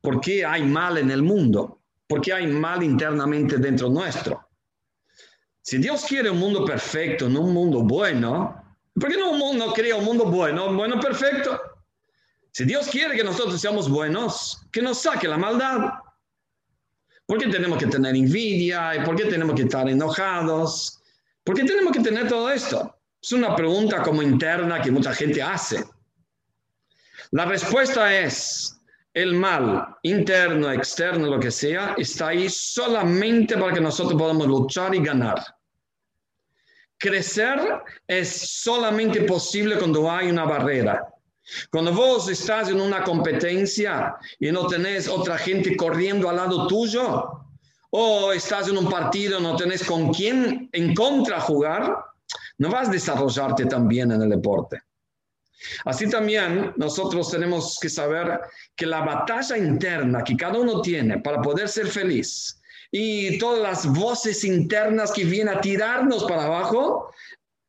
¿Por 0.00 0.20
qué 0.20 0.46
hay 0.46 0.62
mal 0.62 0.96
en 0.96 1.10
el 1.10 1.22
mundo? 1.22 1.80
Porque 2.06 2.32
hay 2.32 2.46
mal 2.46 2.82
internamente 2.82 3.58
dentro 3.58 3.88
nuestro. 3.88 4.48
Si 5.62 5.78
Dios 5.78 6.04
quiere 6.06 6.30
un 6.30 6.38
mundo 6.38 6.64
perfecto, 6.64 7.28
no 7.28 7.40
un 7.40 7.54
mundo 7.54 7.80
bueno, 7.80 8.76
¿por 8.94 9.10
qué 9.10 9.16
no, 9.16 9.54
no 9.54 9.72
crea 9.72 9.96
un 9.96 10.04
mundo 10.04 10.26
bueno, 10.26 10.66
un 10.66 10.76
bueno 10.76 11.00
perfecto? 11.00 11.60
Si 12.50 12.64
Dios 12.64 12.86
quiere 12.88 13.16
que 13.16 13.24
nosotros 13.24 13.60
seamos 13.60 13.88
buenos, 13.88 14.60
que 14.70 14.80
nos 14.80 15.02
saque 15.02 15.26
la 15.26 15.36
maldad. 15.36 15.90
¿Por 17.26 17.38
qué 17.38 17.48
tenemos 17.48 17.78
que 17.78 17.86
tener 17.86 18.14
envidia? 18.14 19.02
¿Por 19.04 19.16
qué 19.16 19.24
tenemos 19.24 19.56
que 19.56 19.62
estar 19.62 19.88
enojados? 19.88 21.02
¿Por 21.42 21.56
qué 21.56 21.64
tenemos 21.64 21.92
que 21.92 22.00
tener 22.00 22.28
todo 22.28 22.50
esto? 22.50 22.96
Es 23.20 23.32
una 23.32 23.56
pregunta 23.56 24.02
como 24.02 24.22
interna 24.22 24.80
que 24.80 24.90
mucha 24.90 25.14
gente 25.14 25.42
hace. 25.42 25.82
La 27.30 27.46
respuesta 27.46 28.14
es, 28.14 28.73
el 29.14 29.34
mal 29.34 29.96
interno, 30.02 30.70
externo, 30.72 31.28
lo 31.28 31.38
que 31.38 31.52
sea, 31.52 31.94
está 31.96 32.28
ahí 32.28 32.48
solamente 32.50 33.56
para 33.56 33.72
que 33.72 33.80
nosotros 33.80 34.20
podamos 34.20 34.48
luchar 34.48 34.94
y 34.94 35.00
ganar. 35.00 35.42
Crecer 36.98 37.60
es 38.08 38.60
solamente 38.60 39.22
posible 39.22 39.78
cuando 39.78 40.10
hay 40.10 40.30
una 40.30 40.44
barrera. 40.44 41.08
Cuando 41.70 41.92
vos 41.92 42.28
estás 42.28 42.70
en 42.70 42.80
una 42.80 43.04
competencia 43.04 44.16
y 44.40 44.50
no 44.50 44.66
tenés 44.66 45.08
otra 45.08 45.38
gente 45.38 45.76
corriendo 45.76 46.28
al 46.28 46.36
lado 46.36 46.66
tuyo, 46.66 47.44
o 47.90 48.32
estás 48.32 48.68
en 48.68 48.78
un 48.78 48.90
partido 48.90 49.38
y 49.38 49.42
no 49.42 49.54
tenés 49.54 49.84
con 49.84 50.12
quién 50.12 50.68
en 50.72 50.94
contra 50.94 51.40
jugar, 51.40 51.96
no 52.58 52.68
vas 52.68 52.88
a 52.88 52.92
desarrollarte 52.92 53.66
tan 53.66 53.86
bien 53.86 54.10
en 54.10 54.22
el 54.22 54.30
deporte. 54.30 54.80
Así 55.84 56.08
también 56.08 56.72
nosotros 56.76 57.30
tenemos 57.30 57.78
que 57.80 57.88
saber 57.88 58.40
que 58.76 58.86
la 58.86 59.00
batalla 59.00 59.56
interna 59.56 60.22
que 60.22 60.36
cada 60.36 60.58
uno 60.58 60.80
tiene 60.82 61.18
para 61.20 61.40
poder 61.40 61.68
ser 61.68 61.86
feliz 61.86 62.60
y 62.90 63.38
todas 63.38 63.60
las 63.60 63.86
voces 63.86 64.44
internas 64.44 65.10
que 65.10 65.24
vienen 65.24 65.56
a 65.56 65.60
tirarnos 65.60 66.24
para 66.24 66.44
abajo, 66.44 67.12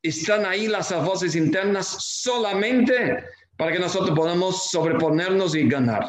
están 0.00 0.46
ahí 0.46 0.68
las 0.68 0.92
voces 1.04 1.34
internas 1.34 1.88
solamente 1.98 3.24
para 3.56 3.72
que 3.72 3.80
nosotros 3.80 4.16
podamos 4.16 4.70
sobreponernos 4.70 5.56
y 5.56 5.68
ganar. 5.68 6.04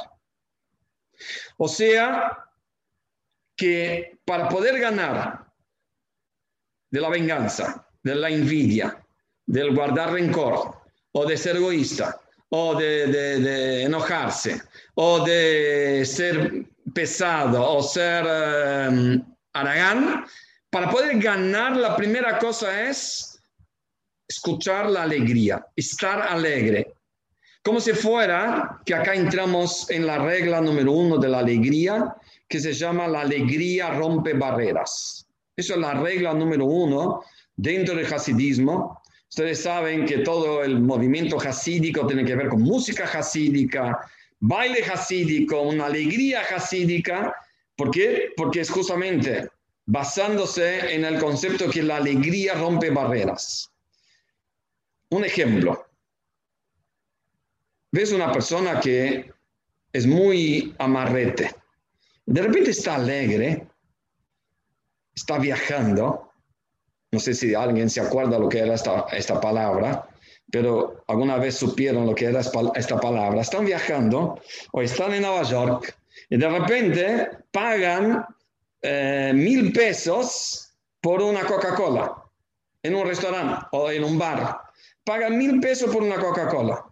O 1.57 1.67
sea, 1.67 2.45
que 3.55 4.19
para 4.23 4.47
poder 4.49 4.79
ganar 4.79 5.47
de 6.91 7.01
la 7.01 7.09
venganza, 7.09 7.87
de 8.03 8.15
la 8.15 8.29
envidia, 8.29 9.03
del 9.47 9.73
guardar 9.73 10.13
rencor, 10.13 10.77
o 11.11 11.25
de 11.25 11.37
ser 11.37 11.55
egoísta, 11.55 12.19
o 12.49 12.75
de, 12.75 13.83
enojarse, 13.83 14.61
o 14.95 15.19
de 15.25 16.03
ser 16.05 16.65
pesado, 16.93 17.61
o 17.61 17.83
ser 17.83 18.23
um, 18.23 19.21
aragán, 19.53 20.25
para 20.69 20.89
poder 20.89 21.17
ganar 21.19 21.75
la 21.75 21.95
primera 21.95 22.39
cosa 22.39 22.89
es 22.89 23.41
escuchar 24.27 24.89
la 24.89 25.03
alegría, 25.03 25.65
estar 25.75 26.21
alegre. 26.21 26.93
Como 27.63 27.79
si 27.79 27.93
fuera 27.93 28.79
que 28.85 28.93
acá 28.93 29.13
entramos 29.13 29.89
en 29.89 30.05
la 30.05 30.19
regla 30.19 30.61
número 30.61 30.91
uno 30.91 31.17
de 31.17 31.29
la 31.29 31.39
alegría, 31.39 32.15
que 32.47 32.59
se 32.59 32.73
llama 32.73 33.07
la 33.07 33.21
alegría 33.21 33.91
rompe 33.91 34.33
barreras. 34.33 35.27
Eso 35.55 35.73
es 35.73 35.79
la 35.79 35.93
regla 35.95 36.33
número 36.33 36.65
uno 36.65 37.23
dentro 37.55 37.95
del 37.95 38.13
hasidismo, 38.13 39.01
Ustedes 39.29 39.61
saben 39.61 40.05
que 40.05 40.19
todo 40.19 40.63
el 40.63 40.79
movimiento 40.79 41.37
hasídico 41.39 42.07
tiene 42.07 42.23
que 42.23 42.35
ver 42.35 42.47
con 42.47 42.61
música 42.61 43.05
hasídica, 43.05 44.09
baile 44.39 44.83
hasídico, 44.83 45.61
una 45.61 45.87
alegría 45.87 46.41
hasídica. 46.41 47.35
¿Por 47.75 47.91
qué? 47.91 48.29
Porque 48.35 48.61
es 48.61 48.69
justamente 48.69 49.49
basándose 49.85 50.93
en 50.93 51.05
el 51.05 51.19
concepto 51.19 51.69
que 51.69 51.83
la 51.83 51.97
alegría 51.97 52.53
rompe 52.55 52.89
barreras. 52.89 53.71
Un 55.09 55.23
ejemplo. 55.23 55.85
Ves 57.91 58.11
una 58.11 58.31
persona 58.31 58.79
que 58.79 59.31
es 59.93 60.05
muy 60.05 60.75
amarrete. 60.77 61.55
De 62.25 62.41
repente 62.41 62.71
está 62.71 62.95
alegre, 62.95 63.65
está 65.15 65.39
viajando 65.39 66.26
no 67.11 67.19
sé 67.19 67.33
si 67.33 67.55
alguien 67.55 67.89
se 67.89 68.01
acuerda 68.01 68.37
lo 68.37 68.49
que 68.49 68.59
era 68.59 68.73
esta, 68.73 69.05
esta 69.11 69.39
palabra, 69.39 70.07
pero 70.51 71.03
alguna 71.07 71.37
vez 71.37 71.55
supieron 71.55 72.05
lo 72.05 72.15
que 72.15 72.25
era 72.25 72.41
esta 72.41 72.99
palabra. 72.99 73.41
Están 73.41 73.65
viajando 73.65 74.39
o 74.71 74.81
están 74.81 75.13
en 75.13 75.21
Nueva 75.21 75.43
York 75.43 75.97
y 76.29 76.37
de 76.37 76.49
repente 76.49 77.29
pagan 77.51 78.25
eh, 78.81 79.31
mil 79.33 79.71
pesos 79.71 80.73
por 81.01 81.21
una 81.21 81.45
Coca-Cola 81.45 82.23
en 82.83 82.95
un 82.95 83.07
restaurante 83.07 83.65
o 83.71 83.89
en 83.91 84.03
un 84.03 84.17
bar. 84.17 84.61
Pagan 85.03 85.37
mil 85.37 85.59
pesos 85.59 85.93
por 85.93 86.03
una 86.03 86.17
Coca-Cola. 86.17 86.83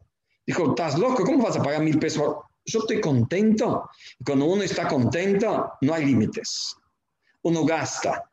Dijo, 0.45 0.69
¿estás 0.69 0.97
loco? 0.97 1.23
¿Cómo 1.23 1.43
vas 1.43 1.57
a 1.57 1.63
pagar 1.63 1.81
mil 1.81 1.99
pesos? 1.99 2.35
Yo 2.65 2.79
estoy 2.79 3.01
contento. 3.01 3.89
Cuando 4.25 4.45
uno 4.45 4.63
está 4.63 4.87
contento, 4.87 5.73
no 5.81 5.93
hay 5.93 6.05
límites. 6.05 6.75
Uno 7.43 7.65
gasta. 7.65 8.23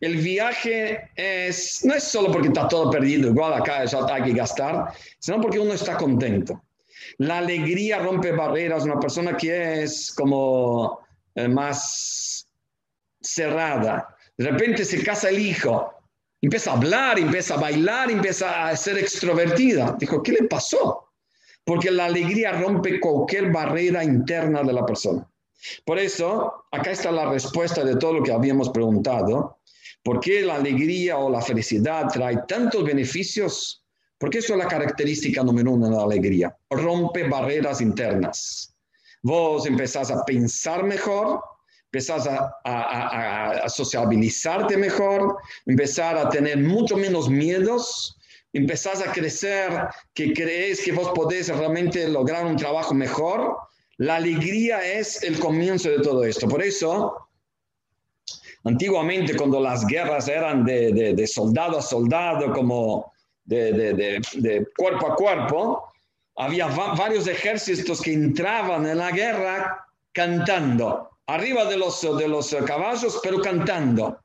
El 0.00 0.16
viaje 0.16 1.10
es, 1.14 1.84
no 1.84 1.94
es 1.94 2.04
solo 2.04 2.30
porque 2.32 2.48
está 2.48 2.68
todo 2.68 2.90
perdido, 2.90 3.28
igual 3.28 3.54
acá 3.54 3.84
ya 3.84 4.04
hay 4.10 4.24
que 4.24 4.32
gastar, 4.32 4.92
sino 5.18 5.40
porque 5.40 5.58
uno 5.58 5.72
está 5.72 5.96
contento. 5.96 6.62
La 7.18 7.38
alegría 7.38 7.98
rompe 7.98 8.32
barreras, 8.32 8.84
una 8.84 9.00
persona 9.00 9.36
que 9.36 9.82
es 9.82 10.12
como 10.12 11.00
eh, 11.34 11.48
más 11.48 12.48
cerrada. 13.20 14.16
De 14.36 14.50
repente 14.50 14.84
se 14.84 15.02
casa 15.02 15.28
el 15.28 15.38
hijo 15.38 16.00
Empieza 16.42 16.70
a 16.70 16.74
hablar, 16.74 17.18
empieza 17.18 17.54
a 17.54 17.58
bailar, 17.58 18.10
empieza 18.10 18.66
a 18.66 18.76
ser 18.76 18.98
extrovertida. 18.98 19.96
Dijo, 19.98 20.22
¿qué 20.22 20.32
le 20.32 20.44
pasó? 20.44 21.10
Porque 21.64 21.90
la 21.90 22.06
alegría 22.06 22.52
rompe 22.52 22.98
cualquier 22.98 23.52
barrera 23.52 24.02
interna 24.02 24.62
de 24.62 24.72
la 24.72 24.86
persona. 24.86 25.28
Por 25.84 25.98
eso, 25.98 26.64
acá 26.72 26.92
está 26.92 27.12
la 27.12 27.28
respuesta 27.28 27.84
de 27.84 27.96
todo 27.96 28.14
lo 28.14 28.22
que 28.22 28.32
habíamos 28.32 28.70
preguntado. 28.70 29.59
¿Por 30.02 30.20
qué 30.20 30.42
la 30.42 30.56
alegría 30.56 31.18
o 31.18 31.30
la 31.30 31.42
felicidad 31.42 32.08
trae 32.08 32.38
tantos 32.48 32.84
beneficios? 32.84 33.84
Porque 34.18 34.38
eso 34.38 34.54
es 34.54 34.58
la 34.58 34.68
característica 34.68 35.42
número 35.42 35.72
uno 35.72 35.88
de 35.88 35.96
la 35.96 36.02
alegría. 36.02 36.56
Rompe 36.70 37.28
barreras 37.28 37.80
internas. 37.80 38.74
Vos 39.22 39.66
empezás 39.66 40.10
a 40.10 40.24
pensar 40.24 40.82
mejor, 40.82 41.40
empezás 41.86 42.26
a, 42.26 43.68
sociabilizarte 43.68 44.76
mejor, 44.76 45.36
empezar 45.66 46.16
a 46.16 46.28
tener 46.28 46.58
mucho 46.58 46.96
menos 46.96 47.28
miedos, 47.28 48.16
empezás 48.52 49.02
a 49.02 49.12
crecer, 49.12 49.70
que 50.14 50.32
crees 50.32 50.80
que 50.82 50.92
vos 50.92 51.12
podés 51.14 51.48
realmente 51.48 52.08
lograr 52.08 52.46
un 52.46 52.56
trabajo 52.56 52.94
mejor. 52.94 53.56
La 53.98 54.16
alegría 54.16 54.84
es 54.84 55.22
el 55.22 55.38
comienzo 55.38 55.90
de 55.90 56.00
todo 56.00 56.24
esto. 56.24 56.48
Por 56.48 56.62
eso, 56.62 57.29
antiguamente 58.64 59.36
cuando 59.36 59.60
las 59.60 59.86
guerras 59.86 60.28
eran 60.28 60.64
de, 60.64 61.26
soldado 61.26 61.78
a 61.78 61.82
soldado, 61.82 62.52
como 62.52 63.12
de, 63.44 63.72
de 63.72 64.66
cuerpo 64.76 65.12
a 65.12 65.16
cuerpo, 65.16 65.92
había 66.36 66.66
varios 66.68 67.26
ejércitos 67.26 68.00
que 68.00 68.12
entraban 68.12 68.86
en 68.86 68.98
la 68.98 69.10
guerra 69.10 69.86
cantando 70.12 71.10
arriba 71.26 71.64
de 71.66 71.76
los, 71.76 72.00
de 72.18 72.28
los 72.28 72.54
caballos, 72.66 73.20
pero 73.22 73.40
cantando. 73.40 74.18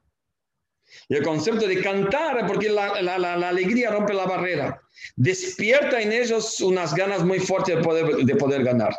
Y 1.09 1.15
el 1.15 1.23
concepto 1.23 1.67
de 1.67 1.81
cantar, 1.81 2.45
porque 2.47 2.69
la, 2.69 3.01
la, 3.01 3.17
la, 3.17 3.49
alegría 3.49 3.91
rompe 3.91 4.13
la 4.13 4.25
barrera, 4.25 4.81
despierta 5.15 5.99
en 5.99 6.11
ellos 6.11 6.61
unas 6.61 6.93
ganas 6.95 7.23
muy 7.23 7.39
fuertes 7.39 7.75
de 7.75 7.83
poder, 7.83 8.15
de 8.15 8.36
poder 8.36 8.63
ganar. 8.63 8.95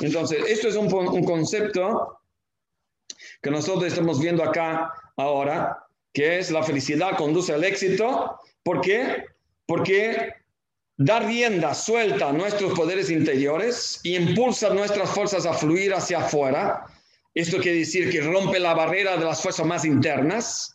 Entonces, 0.00 0.44
esto 0.48 0.68
es 0.68 0.76
un, 0.76 0.92
un 0.92 1.24
concepto 1.24 2.18
que 3.46 3.52
nosotros 3.52 3.84
estamos 3.84 4.20
viendo 4.20 4.42
acá 4.42 4.92
ahora, 5.16 5.78
que 6.12 6.38
es 6.38 6.50
la 6.50 6.62
felicidad 6.62 7.16
conduce 7.16 7.52
al 7.52 7.64
éxito. 7.64 8.38
¿Por 8.62 8.80
qué? 8.80 9.24
Porque 9.66 10.34
da 10.96 11.20
rienda 11.20 11.74
suelta 11.74 12.28
a 12.28 12.32
nuestros 12.32 12.72
poderes 12.74 13.10
interiores 13.10 14.00
y 14.02 14.16
impulsa 14.16 14.70
nuestras 14.70 15.10
fuerzas 15.10 15.46
a 15.46 15.54
fluir 15.54 15.94
hacia 15.94 16.18
afuera 16.18 16.84
esto 17.36 17.58
quiere 17.58 17.80
decir 17.80 18.10
que 18.10 18.22
rompe 18.22 18.58
la 18.58 18.72
barrera 18.72 19.18
de 19.18 19.26
las 19.26 19.42
fuerzas 19.42 19.66
más 19.66 19.84
internas, 19.84 20.74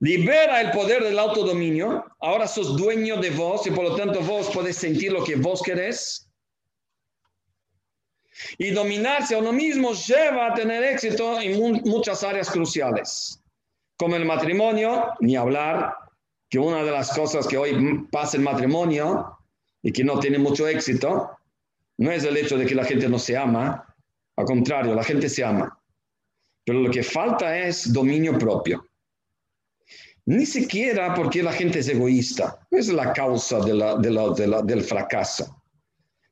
libera 0.00 0.60
el 0.60 0.72
poder 0.72 1.02
del 1.02 1.18
autodominio. 1.18 2.04
Ahora 2.20 2.46
sos 2.46 2.76
dueño 2.76 3.16
de 3.16 3.30
vos 3.30 3.66
y 3.66 3.70
por 3.70 3.84
lo 3.84 3.96
tanto 3.96 4.20
vos 4.20 4.50
podés 4.50 4.76
sentir 4.76 5.10
lo 5.10 5.24
que 5.24 5.36
vos 5.36 5.62
querés. 5.62 6.29
Y 8.58 8.70
dominarse 8.70 9.34
a 9.34 9.38
uno 9.38 9.52
mismo 9.52 9.92
lleva 9.92 10.48
a 10.48 10.54
tener 10.54 10.82
éxito 10.84 11.40
en 11.40 11.82
muchas 11.84 12.22
áreas 12.24 12.50
cruciales, 12.50 13.40
como 13.96 14.16
el 14.16 14.24
matrimonio, 14.24 15.12
ni 15.20 15.36
hablar, 15.36 15.94
que 16.48 16.58
una 16.58 16.82
de 16.82 16.90
las 16.90 17.12
cosas 17.12 17.46
que 17.46 17.56
hoy 17.56 18.06
pasa 18.10 18.36
en 18.36 18.42
matrimonio 18.42 19.38
y 19.82 19.92
que 19.92 20.04
no 20.04 20.18
tiene 20.18 20.38
mucho 20.38 20.66
éxito, 20.66 21.30
no 21.98 22.10
es 22.10 22.24
el 22.24 22.36
hecho 22.36 22.56
de 22.56 22.66
que 22.66 22.74
la 22.74 22.84
gente 22.84 23.08
no 23.08 23.18
se 23.18 23.36
ama, 23.36 23.94
al 24.36 24.44
contrario, 24.44 24.94
la 24.94 25.04
gente 25.04 25.28
se 25.28 25.44
ama. 25.44 25.78
Pero 26.64 26.80
lo 26.80 26.90
que 26.90 27.02
falta 27.02 27.58
es 27.58 27.92
dominio 27.92 28.38
propio. 28.38 28.84
Ni 30.26 30.46
siquiera 30.46 31.14
porque 31.14 31.42
la 31.42 31.52
gente 31.52 31.80
es 31.80 31.88
egoísta. 31.88 32.58
es 32.70 32.88
la 32.88 33.12
causa 33.12 33.60
del 33.60 34.82
fracaso. 34.82 35.59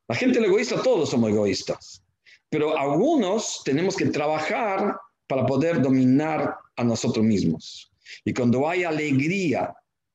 La 0.09 0.15
gente 0.15 0.39
es 0.39 0.45
egoísta, 0.45 0.81
todos 0.81 1.11
somos 1.11 1.29
egoístas. 1.29 2.03
Pero 2.49 2.77
algunos 2.77 3.61
tenemos 3.63 3.95
que 3.95 4.07
trabajar 4.07 4.97
para 5.27 5.45
poder 5.45 5.81
dominar 5.81 6.57
a 6.75 6.83
nosotros 6.83 7.23
mismos. 7.23 7.91
Y 8.25 8.33
cuando 8.33 8.67
hay 8.67 8.83
alegría 8.83 9.73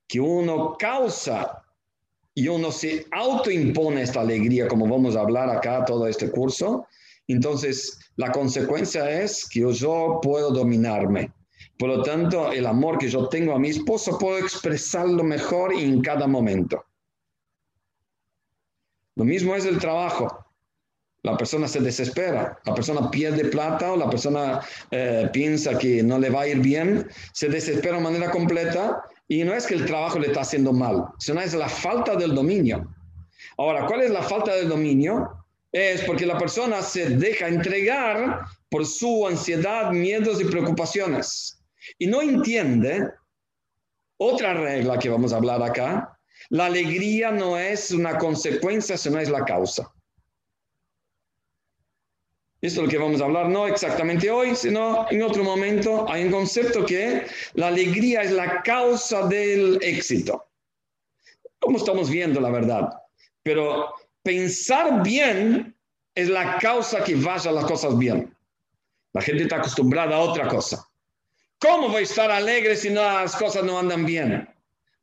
que 0.08 0.20
uno 0.20 0.76
causa 0.76 1.62
y 2.34 2.48
uno 2.48 2.72
se 2.72 3.06
autoimpone 3.12 4.02
esta 4.02 4.20
alegría, 4.20 4.66
como 4.66 4.88
vamos 4.88 5.14
a 5.14 5.20
hablar 5.20 5.48
acá 5.48 5.84
todo 5.84 6.08
este 6.08 6.28
curso, 6.28 6.86
entonces, 7.28 7.98
la 8.16 8.32
consecuencia 8.32 9.22
es 9.22 9.48
que 9.48 9.72
yo 9.72 10.18
puedo 10.22 10.50
dominarme. 10.50 11.32
Por 11.78 11.88
lo 11.88 12.02
tanto, 12.02 12.52
el 12.52 12.66
amor 12.66 12.98
que 12.98 13.08
yo 13.08 13.28
tengo 13.28 13.54
a 13.54 13.58
mi 13.58 13.70
esposo 13.70 14.18
puedo 14.18 14.38
expresarlo 14.38 15.24
mejor 15.24 15.72
en 15.72 16.02
cada 16.02 16.26
momento. 16.26 16.84
Lo 19.16 19.24
mismo 19.24 19.54
es 19.54 19.64
el 19.64 19.78
trabajo. 19.78 20.44
La 21.22 21.36
persona 21.36 21.66
se 21.66 21.80
desespera, 21.80 22.58
la 22.64 22.74
persona 22.74 23.10
pierde 23.10 23.46
plata 23.46 23.92
o 23.92 23.96
la 23.96 24.10
persona 24.10 24.60
eh, 24.90 25.28
piensa 25.32 25.78
que 25.78 26.02
no 26.02 26.18
le 26.18 26.28
va 26.28 26.42
a 26.42 26.48
ir 26.48 26.58
bien, 26.58 27.08
se 27.32 27.48
desespera 27.48 27.96
de 27.96 28.02
manera 28.02 28.30
completa 28.30 29.02
y 29.26 29.42
no 29.42 29.54
es 29.54 29.66
que 29.66 29.74
el 29.74 29.86
trabajo 29.86 30.18
le 30.18 30.26
está 30.26 30.42
haciendo 30.42 30.74
mal, 30.74 31.06
sino 31.18 31.40
es 31.40 31.54
la 31.54 31.68
falta 31.68 32.14
del 32.14 32.34
dominio. 32.34 32.86
Ahora, 33.56 33.86
¿cuál 33.86 34.02
es 34.02 34.10
la 34.10 34.22
falta 34.22 34.54
del 34.54 34.68
dominio? 34.68 35.44
es 35.74 36.02
porque 36.02 36.24
la 36.24 36.38
persona 36.38 36.82
se 36.82 37.10
deja 37.10 37.48
entregar 37.48 38.44
por 38.70 38.86
su 38.86 39.26
ansiedad, 39.26 39.90
miedos 39.90 40.40
y 40.40 40.44
preocupaciones. 40.44 41.60
Y 41.98 42.06
no 42.06 42.22
entiende 42.22 43.10
otra 44.16 44.54
regla 44.54 45.00
que 45.00 45.10
vamos 45.10 45.32
a 45.32 45.36
hablar 45.36 45.60
acá. 45.64 46.13
La 46.50 46.66
alegría 46.66 47.30
no 47.30 47.58
es 47.58 47.90
una 47.90 48.18
consecuencia, 48.18 48.96
sino 48.96 49.18
es 49.18 49.28
la 49.28 49.44
causa. 49.44 49.90
Esto 52.60 52.80
es 52.80 52.86
lo 52.86 52.90
que 52.90 52.96
vamos 52.98 53.20
a 53.20 53.24
hablar, 53.24 53.48
no 53.50 53.66
exactamente 53.66 54.30
hoy, 54.30 54.56
sino 54.56 55.06
en 55.10 55.22
otro 55.22 55.44
momento. 55.44 56.06
Hay 56.08 56.24
un 56.24 56.30
concepto 56.30 56.86
que 56.86 57.26
la 57.52 57.66
alegría 57.66 58.22
es 58.22 58.30
la 58.30 58.62
causa 58.62 59.26
del 59.26 59.78
éxito. 59.82 60.46
Como 61.58 61.76
estamos 61.76 62.08
viendo, 62.08 62.40
la 62.40 62.50
verdad. 62.50 62.88
Pero 63.42 63.94
pensar 64.22 65.02
bien 65.02 65.76
es 66.14 66.30
la 66.30 66.58
causa 66.58 67.04
que 67.04 67.16
vaya 67.16 67.52
las 67.52 67.66
cosas 67.66 67.98
bien. 67.98 68.34
La 69.12 69.20
gente 69.20 69.42
está 69.42 69.56
acostumbrada 69.56 70.16
a 70.16 70.20
otra 70.20 70.48
cosa. 70.48 70.88
¿Cómo 71.58 71.88
voy 71.88 72.00
a 72.00 72.04
estar 72.04 72.30
alegre 72.30 72.76
si 72.76 72.88
las 72.88 73.36
cosas 73.36 73.62
no 73.64 73.78
andan 73.78 74.06
bien? 74.06 74.48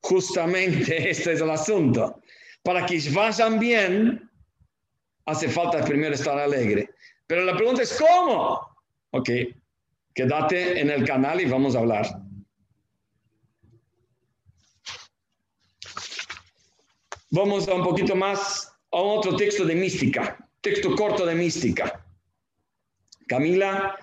Justamente 0.02 1.10
este 1.10 1.34
es 1.34 1.42
el 1.42 1.50
asunto. 1.50 2.22
Para 2.64 2.86
que 2.86 3.00
vayan 3.12 3.60
bien, 3.60 4.30
hace 5.26 5.50
falta 5.50 5.84
primero 5.84 6.14
estar 6.14 6.38
alegre. 6.38 6.90
Pero 7.28 7.46
la 7.46 7.56
pregunta 7.56 7.82
es 7.82 7.98
¿cómo? 7.98 8.60
Ok, 9.12 9.30
quédate 10.14 10.80
en 10.80 10.90
el 10.90 11.06
canal 11.06 11.42
y 11.42 11.46
vamos 11.46 11.76
a 11.76 11.80
hablar. 11.80 12.06
Vamos 17.32 17.68
a 17.70 17.76
un 17.76 17.84
poquito 17.84 18.16
más 18.16 18.74
a 18.92 18.98
otro 18.98 19.38
texto 19.38 19.64
de 19.64 19.76
mística, 19.76 20.38
texto 20.60 20.94
corto 20.96 21.26
de 21.26 21.36
mística. 21.36 22.06
Camila. 23.28 23.98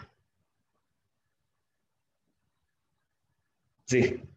Sí. 3.84 4.27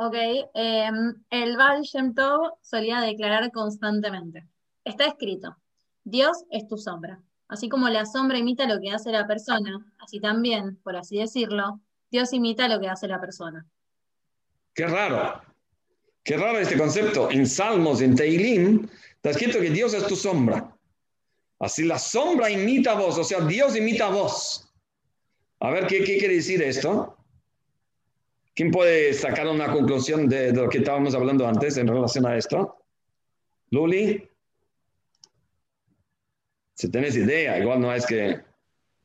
Ok, 0.00 0.14
em, 0.54 1.14
el 1.28 1.56
Baal 1.56 1.82
Shem 1.82 2.14
Tov 2.14 2.52
solía 2.62 3.00
declarar 3.00 3.50
constantemente. 3.50 4.46
Está 4.84 5.06
escrito, 5.06 5.56
Dios 6.04 6.44
es 6.50 6.68
tu 6.68 6.76
sombra. 6.76 7.20
Así 7.48 7.68
como 7.68 7.88
la 7.88 8.06
sombra 8.06 8.38
imita 8.38 8.68
lo 8.68 8.80
que 8.80 8.92
hace 8.92 9.10
la 9.10 9.26
persona, 9.26 9.84
así 9.98 10.20
también, 10.20 10.76
por 10.84 10.94
así 10.94 11.18
decirlo, 11.18 11.80
Dios 12.12 12.32
imita 12.32 12.68
lo 12.68 12.78
que 12.78 12.88
hace 12.88 13.08
la 13.08 13.20
persona. 13.20 13.66
Qué 14.72 14.86
raro. 14.86 15.42
Qué 16.22 16.36
raro 16.36 16.60
este 16.60 16.78
concepto. 16.78 17.28
En 17.30 17.44
Salmos, 17.44 18.00
en 18.00 18.14
Teilim, 18.14 18.88
está 19.16 19.30
escrito 19.30 19.58
que 19.58 19.70
Dios 19.70 19.94
es 19.94 20.06
tu 20.06 20.14
sombra. 20.14 20.76
Así 21.58 21.84
la 21.84 21.98
sombra 21.98 22.48
imita 22.48 22.92
a 22.92 23.00
vos, 23.00 23.18
o 23.18 23.24
sea, 23.24 23.40
Dios 23.40 23.74
imita 23.74 24.06
a 24.06 24.10
vos. 24.10 24.72
A 25.58 25.70
ver, 25.70 25.88
¿qué, 25.88 26.04
quiere 26.04 26.34
decir 26.34 26.62
esto? 26.62 27.17
¿Quién 28.58 28.72
puede 28.72 29.14
sacar 29.14 29.46
una 29.46 29.72
conclusión 29.72 30.28
de, 30.28 30.52
lo 30.52 30.68
que 30.68 30.78
estábamos 30.78 31.14
hablando 31.14 31.46
antes 31.46 31.76
en 31.76 31.86
relación 31.86 32.26
a 32.26 32.36
esto? 32.36 32.84
Luli. 33.70 34.28
Si 36.74 36.90
tenés 36.90 37.14
idea, 37.14 37.56
igual 37.56 37.80
no 37.80 37.94
es 37.94 38.04
que... 38.04 38.40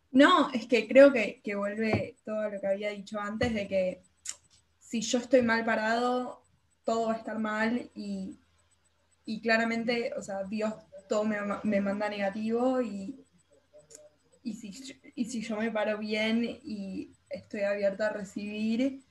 No, 0.10 0.50
es 0.52 0.66
que 0.66 0.88
creo 0.88 1.14
que, 1.14 1.40
que 1.44 1.54
vuelve 1.54 2.16
todo 2.26 2.50
lo 2.50 2.60
que 2.60 2.66
había 2.66 2.90
dicho 2.90 3.20
antes 3.20 3.54
de 3.54 3.68
que 3.68 4.02
si 4.80 5.02
yo 5.02 5.20
estoy 5.20 5.44
mal 5.44 5.64
parado, 5.64 6.42
todo 6.84 7.10
va 7.10 7.14
a 7.14 7.18
estar 7.18 7.38
mal 7.38 7.92
y, 7.94 8.40
claramente, 9.44 10.14
o 10.18 10.24
sea, 10.24 10.46
Dios 10.46 10.74
todo 11.08 11.26
me, 11.26 11.80
manda 11.80 12.10
negativo 12.10 12.82
y, 12.82 13.24
y, 14.42 14.54
si, 14.56 15.00
y 15.14 15.26
si 15.26 15.42
yo 15.42 15.58
me 15.58 15.70
paro 15.70 16.00
bien 16.00 16.44
y 16.44 17.12
estoy 17.30 17.62
abierta 17.62 18.08
a 18.08 18.14
recibir, 18.14 19.04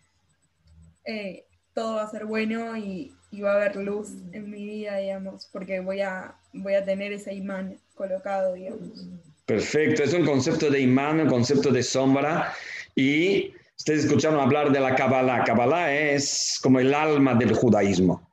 eh, 1.05 1.45
todo 1.75 1.97
va 1.97 2.03
a 2.03 2.11
ser 2.11 2.27
bueno 2.27 2.77
y, 2.77 3.13
y 3.31 3.41
va 3.41 3.53
a 3.53 3.57
haber 3.57 3.77
luz 3.77 4.11
en 4.33 4.51
mi 4.51 4.65
vida, 4.65 4.99
digamos, 4.99 5.49
porque 5.53 5.81
voy 5.81 6.01
a, 6.01 6.37
voy 6.53 6.75
a 6.75 6.85
tener 6.85 7.13
ese 7.13 7.35
imán 7.35 7.79
colocado, 7.95 8.55
digamos. 8.55 9.07
Perfecto, 9.47 10.03
es 10.03 10.13
un 10.13 10.25
concepto 10.25 10.71
de 10.71 10.81
imán, 10.81 11.21
un 11.21 11.29
concepto 11.29 11.71
de 11.71 11.83
sombra. 11.83 12.55
Y 12.95 13.53
ustedes 13.77 14.05
escucharon 14.05 14.39
hablar 14.39 14.71
de 14.71 14.81
la 14.81 14.95
Kabbalah. 14.95 15.45
Kabbalah 15.45 15.93
es 15.93 16.61
como 16.63 16.79
el 16.79 16.95
alma 16.95 17.35
del 17.35 17.55
judaísmo. 17.55 18.31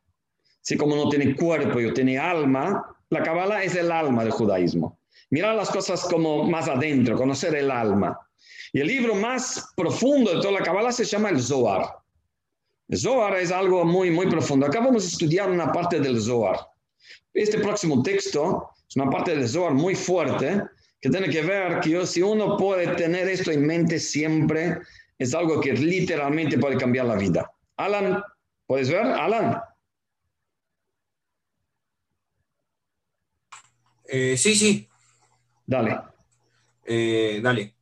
Así 0.61 0.77
como 0.77 0.95
no 0.95 1.09
tiene 1.09 1.35
cuerpo 1.35 1.79
y 1.79 1.93
tiene 1.93 2.19
alma, 2.19 2.95
la 3.09 3.23
Kabbalah 3.23 3.63
es 3.63 3.75
el 3.75 3.91
alma 3.91 4.23
del 4.23 4.31
judaísmo. 4.31 4.99
Mirar 5.31 5.55
las 5.55 5.69
cosas 5.69 6.01
como 6.01 6.43
más 6.43 6.67
adentro, 6.67 7.15
conocer 7.15 7.55
el 7.55 7.71
alma. 7.71 8.19
Y 8.73 8.81
el 8.81 8.87
libro 8.87 9.15
más 9.15 9.71
profundo 9.75 10.35
de 10.35 10.41
toda 10.41 10.59
la 10.59 10.63
Kabbalah 10.63 10.91
se 10.91 11.05
llama 11.05 11.29
el 11.29 11.41
Zohar. 11.41 11.98
Zohar 12.95 13.37
es 13.37 13.51
algo 13.51 13.85
muy, 13.85 14.09
muy 14.09 14.27
profundo. 14.27 14.65
Acá 14.65 14.79
vamos 14.79 15.05
a 15.05 15.07
estudiar 15.07 15.49
una 15.49 15.71
parte 15.71 15.99
del 15.99 16.19
Zohar. 16.21 16.59
Este 17.33 17.59
próximo 17.59 18.01
texto 18.01 18.69
es 18.87 18.95
una 18.95 19.09
parte 19.09 19.35
del 19.35 19.47
Zohar 19.47 19.73
muy 19.73 19.95
fuerte 19.95 20.63
que 20.99 21.09
tiene 21.09 21.29
que 21.29 21.41
ver 21.41 21.79
que 21.79 22.05
si 22.05 22.21
uno 22.21 22.57
puede 22.57 22.95
tener 22.95 23.27
esto 23.29 23.51
en 23.51 23.65
mente 23.65 23.99
siempre, 23.99 24.79
es 25.17 25.33
algo 25.33 25.61
que 25.61 25.73
literalmente 25.73 26.57
puede 26.57 26.77
cambiar 26.77 27.05
la 27.05 27.15
vida. 27.15 27.51
Alan, 27.77 28.21
¿puedes 28.65 28.89
ver? 28.89 29.05
Alan. 29.05 29.61
Eh, 34.05 34.35
sí, 34.35 34.55
sí. 34.55 34.89
Dale. 35.65 35.99
Eh, 36.83 37.39
dale. 37.43 37.75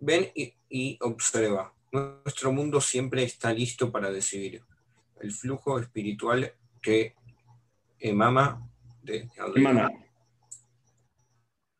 Ven 0.00 0.30
y, 0.34 0.52
y 0.68 0.98
observa. 1.00 1.72
Nuestro 1.92 2.52
mundo 2.52 2.80
siempre 2.80 3.22
está 3.22 3.52
listo 3.52 3.90
para 3.90 4.10
decidir. 4.10 4.62
El 5.20 5.32
flujo 5.32 5.78
espiritual 5.78 6.52
que 6.80 7.14
emama 7.98 8.68
de 9.02 9.28
Emana. 9.56 9.90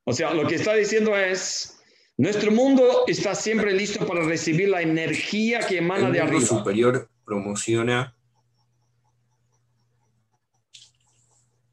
O 0.04 0.12
sea, 0.12 0.32
lo 0.32 0.46
que 0.48 0.54
está 0.54 0.74
diciendo 0.74 1.16
es, 1.16 1.80
nuestro 2.16 2.50
mundo 2.50 3.04
está 3.06 3.34
siempre 3.34 3.72
listo 3.72 4.06
para 4.06 4.24
recibir 4.24 4.70
la 4.70 4.80
energía 4.80 5.60
que 5.60 5.78
emana 5.78 6.06
El 6.06 6.12
de 6.14 6.20
mundo 6.20 6.36
arriba. 6.36 6.48
superior 6.48 7.10
promociona 7.24 8.14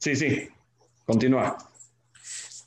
Sí, 0.06 0.16
sí. 0.16 0.48
Continúa. 1.04 1.58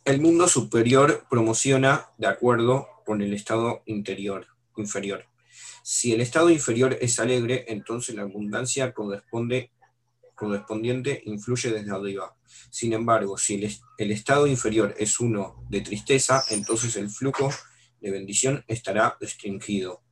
El 0.04 0.20
mundo 0.20 0.48
superior 0.48 1.24
promociona 1.30 2.08
de 2.18 2.26
acuerdo 2.26 2.88
con 3.06 3.22
el 3.22 3.32
estado 3.32 3.82
interior, 3.86 4.48
inferior. 4.76 5.24
Si 5.90 6.12
el 6.12 6.20
estado 6.20 6.50
inferior 6.50 6.98
es 7.00 7.18
alegre, 7.18 7.64
entonces 7.66 8.14
la 8.14 8.20
abundancia 8.20 8.92
corresponde, 8.92 9.72
correspondiente 10.34 11.22
influye 11.24 11.72
desde 11.72 11.90
arriba. 11.90 12.36
Sin 12.68 12.92
embargo, 12.92 13.38
si 13.38 13.54
el, 13.54 13.74
el 13.96 14.10
estado 14.10 14.46
inferior 14.46 14.94
es 14.98 15.18
uno 15.18 15.64
de 15.70 15.80
tristeza, 15.80 16.44
entonces 16.50 16.94
el 16.96 17.08
flujo 17.08 17.48
de 18.02 18.10
bendición 18.10 18.62
estará 18.68 19.16
restringido. 19.18 20.02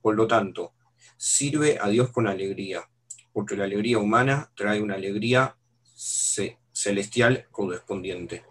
Por 0.00 0.14
lo 0.14 0.26
tanto, 0.26 0.72
sirve 1.18 1.76
a 1.82 1.88
Dios 1.90 2.08
con 2.12 2.26
alegría, 2.26 2.88
porque 3.34 3.58
la 3.58 3.64
alegría 3.64 3.98
humana 3.98 4.50
trae 4.56 4.80
una 4.80 4.94
alegría 4.94 5.54
ce- 5.94 6.56
celestial 6.72 7.46
correspondiente. 7.50 8.42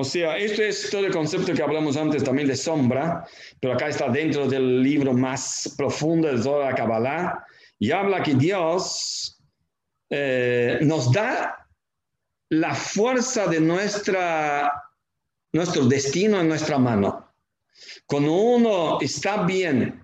O 0.00 0.04
sea, 0.04 0.38
esto 0.38 0.62
es 0.62 0.88
todo 0.88 1.04
el 1.04 1.12
concepto 1.12 1.52
que 1.52 1.62
hablamos 1.62 1.94
antes 1.98 2.24
también 2.24 2.48
de 2.48 2.56
sombra, 2.56 3.28
pero 3.60 3.74
acá 3.74 3.88
está 3.88 4.08
dentro 4.08 4.48
del 4.48 4.82
libro 4.82 5.12
más 5.12 5.74
profundo 5.76 6.34
de 6.34 6.42
toda 6.42 6.70
la 6.70 6.74
Kabbalah, 6.74 7.46
y 7.78 7.90
habla 7.90 8.22
que 8.22 8.34
Dios 8.34 9.38
eh, 10.08 10.78
nos 10.80 11.12
da 11.12 11.66
la 12.48 12.74
fuerza 12.74 13.46
de 13.46 13.60
nuestra, 13.60 14.72
nuestro 15.52 15.84
destino 15.84 16.40
en 16.40 16.48
nuestra 16.48 16.78
mano. 16.78 17.28
Cuando 18.06 18.32
uno 18.32 19.02
está 19.02 19.42
bien, 19.42 20.02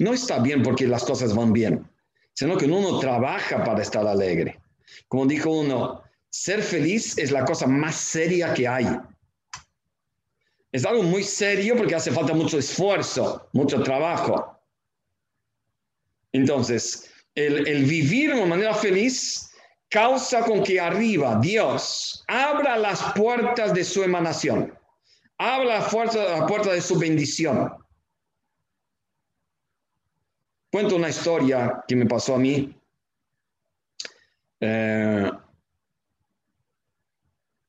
no 0.00 0.12
está 0.12 0.40
bien 0.40 0.64
porque 0.64 0.88
las 0.88 1.04
cosas 1.04 1.32
van 1.32 1.52
bien, 1.52 1.88
sino 2.32 2.56
que 2.56 2.66
uno 2.66 2.98
trabaja 2.98 3.62
para 3.62 3.82
estar 3.82 4.04
alegre. 4.04 4.58
Como 5.06 5.26
dijo 5.26 5.50
uno, 5.50 6.03
ser 6.34 6.64
feliz 6.64 7.16
es 7.16 7.30
la 7.30 7.44
cosa 7.44 7.64
más 7.68 7.94
seria 7.94 8.52
que 8.52 8.66
hay. 8.66 8.88
Es 10.72 10.84
algo 10.84 11.04
muy 11.04 11.22
serio 11.22 11.76
porque 11.76 11.94
hace 11.94 12.10
falta 12.10 12.34
mucho 12.34 12.58
esfuerzo, 12.58 13.48
mucho 13.52 13.80
trabajo. 13.84 14.58
Entonces, 16.32 17.08
el, 17.36 17.68
el 17.68 17.84
vivir 17.84 18.34
de 18.34 18.46
manera 18.46 18.74
feliz 18.74 19.48
causa 19.88 20.44
con 20.44 20.64
que 20.64 20.80
arriba 20.80 21.38
Dios 21.40 22.24
abra 22.26 22.78
las 22.78 23.00
puertas 23.12 23.72
de 23.72 23.84
su 23.84 24.02
emanación, 24.02 24.76
abra 25.38 25.78
la, 25.78 25.82
fuerza, 25.82 26.40
la 26.40 26.46
puerta 26.48 26.72
de 26.72 26.80
su 26.80 26.98
bendición. 26.98 27.72
Cuento 30.72 30.96
una 30.96 31.10
historia 31.10 31.84
que 31.86 31.94
me 31.94 32.06
pasó 32.06 32.34
a 32.34 32.38
mí. 32.38 32.76
Eh, 34.58 35.30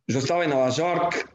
yo 0.08 0.20
estaba 0.20 0.44
en 0.44 0.52
Nueva 0.52 0.70
York, 0.70 1.32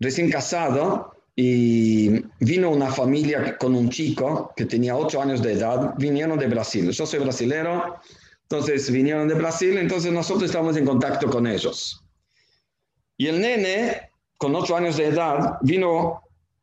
recién 0.00 0.30
casado, 0.30 1.12
y 1.34 2.10
vino 2.40 2.70
una 2.70 2.92
familia 2.92 3.56
con 3.56 3.74
un 3.74 3.88
chico 3.88 4.52
que 4.54 4.66
tenía 4.66 4.96
ocho 4.96 5.22
años 5.22 5.42
de 5.42 5.52
edad, 5.52 5.94
vinieron 5.96 6.38
de 6.38 6.46
Brasil. 6.46 6.90
Yo 6.90 7.06
soy 7.06 7.20
brasilero, 7.20 7.96
entonces 8.42 8.90
vinieron 8.90 9.28
de 9.28 9.34
Brasil, 9.34 9.78
entonces 9.78 10.12
nosotros 10.12 10.44
estamos 10.44 10.76
en 10.76 10.84
contacto 10.84 11.30
con 11.30 11.46
ellos. 11.46 12.04
Y 13.16 13.28
el 13.28 13.40
nene, 13.40 14.10
con 14.36 14.54
ocho 14.54 14.76
años 14.76 14.96
de 14.96 15.06
edad, 15.06 15.58
vino 15.62 16.22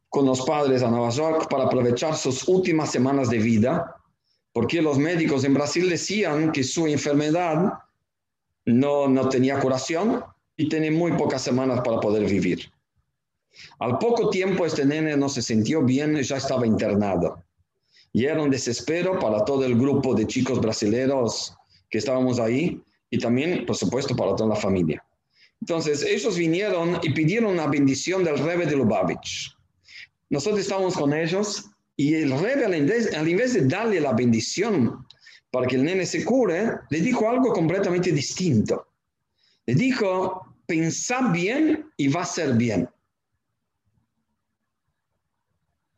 con 0.09 0.25
los 0.25 0.41
padres 0.41 0.83
a 0.83 0.89
Nueva 0.89 1.09
York 1.09 1.47
para 1.49 1.65
aprovechar 1.65 2.15
sus 2.15 2.47
últimas 2.47 2.91
semanas 2.91 3.29
de 3.29 3.39
vida, 3.39 3.95
porque 4.51 4.81
los 4.81 4.97
médicos 4.97 5.43
en 5.45 5.53
Brasil 5.53 5.89
decían 5.89 6.51
que 6.51 6.63
su 6.63 6.85
enfermedad 6.85 7.73
no, 8.65 9.07
no 9.07 9.29
tenía 9.29 9.59
curación 9.59 10.23
y 10.59 10.67
tenía 10.67 10.91
muy 10.91 11.13
pocas 11.13 11.41
semanas 11.41 11.79
para 11.85 12.01
poder 12.01 12.25
vivir. 12.29 12.69
Al 13.79 13.97
poco 13.97 14.29
tiempo 14.29 14.65
este 14.65 14.83
nene 14.83 15.15
no 15.15 15.29
se 15.29 15.41
sintió 15.41 15.81
bien 15.81 16.17
y 16.17 16.23
ya 16.23 16.35
estaba 16.35 16.67
internado. 16.67 17.41
Y 18.11 18.25
era 18.25 18.43
un 18.43 18.49
desespero 18.49 19.17
para 19.19 19.45
todo 19.45 19.63
el 19.63 19.79
grupo 19.79 20.13
de 20.13 20.27
chicos 20.27 20.59
brasileños 20.59 21.55
que 21.89 21.99
estábamos 21.99 22.41
ahí 22.41 22.83
y 23.09 23.17
también, 23.19 23.65
por 23.65 23.77
supuesto, 23.77 24.17
para 24.17 24.35
toda 24.35 24.49
la 24.49 24.55
familia. 24.57 25.01
Entonces, 25.61 26.03
ellos 26.03 26.37
vinieron 26.37 26.99
y 27.03 27.13
pidieron 27.13 27.53
una 27.53 27.67
bendición 27.67 28.25
del 28.25 28.39
Rebbe 28.39 28.65
de 28.65 28.75
Lubavitch. 28.75 29.55
Nosotros 30.29 30.59
estábamos 30.59 30.93
con 30.95 31.13
ellos 31.13 31.69
y 31.95 32.15
el 32.15 32.31
invés, 32.75 33.15
al 33.15 33.29
invés 33.29 33.53
de 33.53 33.65
darle 33.65 34.01
la 34.01 34.11
bendición 34.11 35.05
para 35.51 35.67
que 35.67 35.77
el 35.77 35.85
nene 35.85 36.05
se 36.05 36.25
cure, 36.25 36.71
le 36.89 36.99
dijo 36.99 37.29
algo 37.29 37.53
completamente 37.53 38.11
distinto. 38.11 38.87
Le 39.65 39.75
dijo, 39.75 40.48
pensá 40.69 41.31
bien 41.31 41.91
y 41.97 42.09
va 42.09 42.21
a 42.21 42.25
ser 42.25 42.53
bien. 42.53 42.87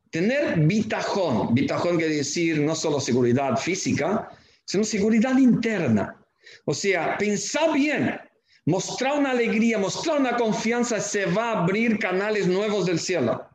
Tener 0.09 0.57
bitajón, 0.59 1.53
bitajón 1.53 1.97
quiere 1.97 2.15
decir 2.15 2.61
no 2.61 2.73
solo 2.73 3.01
seguridad 3.01 3.57
física, 3.57 4.29
sino 4.63 4.85
seguridad 4.85 5.37
interna. 5.37 6.15
O 6.63 6.73
sea, 6.73 7.17
pensá 7.17 7.73
bien, 7.73 8.17
mostrar 8.65 9.19
una 9.19 9.31
alegría, 9.31 9.77
mostrar 9.77 10.21
una 10.21 10.37
confianza, 10.37 11.01
se 11.01 11.25
va 11.25 11.51
a 11.51 11.63
abrir 11.63 11.99
canales 11.99 12.47
nuevos 12.47 12.85
del 12.85 12.99
cielo. 12.99 13.45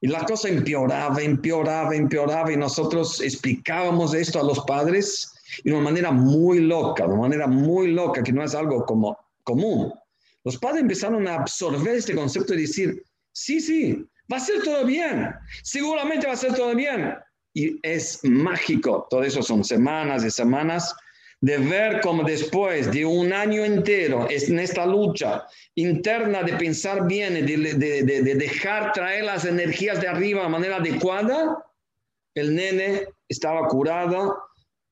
Y 0.00 0.06
la 0.06 0.24
cosa 0.24 0.48
empeoraba, 0.48 1.20
empeoraba, 1.20 1.96
empeoraba, 1.96 2.52
y 2.52 2.56
nosotros 2.56 3.20
explicábamos 3.20 4.14
esto 4.14 4.38
a 4.38 4.44
los 4.44 4.60
padres 4.66 5.32
de 5.64 5.72
una 5.72 5.82
manera 5.82 6.12
muy 6.12 6.60
loca, 6.60 7.04
de 7.06 7.12
una 7.12 7.22
manera 7.22 7.46
muy 7.48 7.90
loca, 7.90 8.22
que 8.22 8.32
no 8.32 8.44
es 8.44 8.54
algo 8.54 8.84
como 8.84 9.25
común. 9.46 9.94
Los 10.44 10.58
padres 10.58 10.82
empezaron 10.82 11.26
a 11.26 11.36
absorber 11.36 11.94
este 11.94 12.14
concepto 12.14 12.52
y 12.52 12.62
decir, 12.62 13.02
sí, 13.32 13.60
sí, 13.60 14.04
va 14.30 14.36
a 14.36 14.40
ser 14.40 14.62
todo 14.62 14.84
bien, 14.84 15.32
seguramente 15.62 16.26
va 16.26 16.34
a 16.34 16.36
ser 16.36 16.54
todo 16.54 16.74
bien. 16.74 17.14
Y 17.54 17.78
es 17.82 18.20
mágico, 18.22 19.06
todo 19.08 19.22
eso 19.22 19.42
son 19.42 19.64
semanas 19.64 20.24
y 20.24 20.30
semanas 20.30 20.94
de 21.40 21.58
ver 21.58 22.00
cómo 22.00 22.22
después 22.22 22.90
de 22.90 23.04
un 23.04 23.32
año 23.32 23.64
entero 23.64 24.26
en 24.28 24.58
esta 24.58 24.84
lucha 24.86 25.46
interna 25.74 26.42
de 26.42 26.54
pensar 26.54 27.06
bien, 27.06 27.34
de, 27.34 27.42
de, 27.42 27.74
de, 27.74 28.22
de, 28.22 28.34
dejar 28.34 28.92
traer 28.92 29.24
las 29.24 29.44
energías 29.44 30.00
de 30.00 30.08
arriba 30.08 30.42
de 30.42 30.48
manera 30.48 30.76
adecuada, 30.76 31.58
el 32.34 32.54
nene 32.54 33.06
estaba 33.28 33.66
curado 33.68 34.36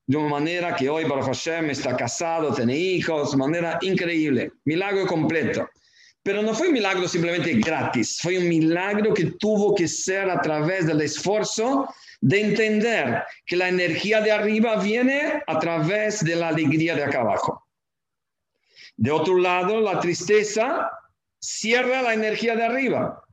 de 0.07 0.17
una 0.17 0.29
manera 0.29 0.75
que 0.75 0.89
hoy 0.89 1.05
Baruch 1.05 1.25
Hashem 1.25 1.69
está 1.69 1.95
casado, 1.95 2.53
tiene 2.53 2.77
hijos, 2.77 3.31
de 3.31 3.37
manera 3.37 3.79
increíble, 3.81 4.51
milagro 4.65 5.07
completo. 5.07 5.67
Pero 6.21 6.41
no 6.41 6.53
fue 6.53 6.67
un 6.67 6.73
milagro 6.73 7.07
simplemente 7.07 7.53
gratis, 7.53 8.19
fue 8.21 8.37
un 8.37 8.47
milagro 8.49 9.13
que 9.13 9.31
tuvo 9.39 9.75
que 9.75 9.87
ser 9.87 10.29
a 10.29 10.41
través 10.41 10.87
del 10.87 11.01
esfuerzo 11.01 11.87
de 12.21 12.41
entender 12.41 13.23
que 13.45 13.55
la 13.55 13.69
energía 13.69 14.21
de 14.21 14.31
arriba 14.31 14.77
viene 14.77 15.43
a 15.45 15.59
través 15.59 16.23
de 16.23 16.35
la 16.35 16.49
alegría 16.49 16.95
de 16.95 17.03
acá 17.03 17.21
abajo. 17.21 17.63
De 18.97 19.11
otro 19.11 19.37
lado, 19.37 19.81
la 19.81 19.99
tristeza 19.99 20.89
cierra 21.39 22.01
la 22.01 22.13
energía 22.13 22.55
de 22.55 22.63
arriba. 22.63 23.23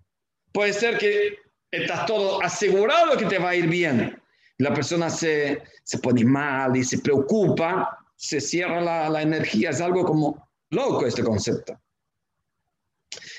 Puede 0.53 0.73
ser 0.73 0.99
que 0.99 1.39
estás 1.70 2.05
todo 2.07 2.43
asegurado 2.43 3.16
que 3.16 3.27
te 3.27 3.39
va 3.39 3.51
a 3.51 3.57
ir 3.57 3.68
bien. 3.68 4.22
La 4.63 4.73
persona 4.73 5.11
se, 5.11 5.63
se 5.83 5.99
pone 5.99 6.25
mal 6.25 6.77
y 6.77 6.85
se 6.85 6.99
preocupa, 6.99 7.99
se 8.17 8.41
cierra 8.41 8.81
la, 8.81 9.09
la 9.09 9.23
energía. 9.23 9.71
Es 9.71 9.81
algo 9.81 10.05
como 10.05 10.49
loco 10.71 11.07
este 11.07 11.23
concepto. 11.23 11.79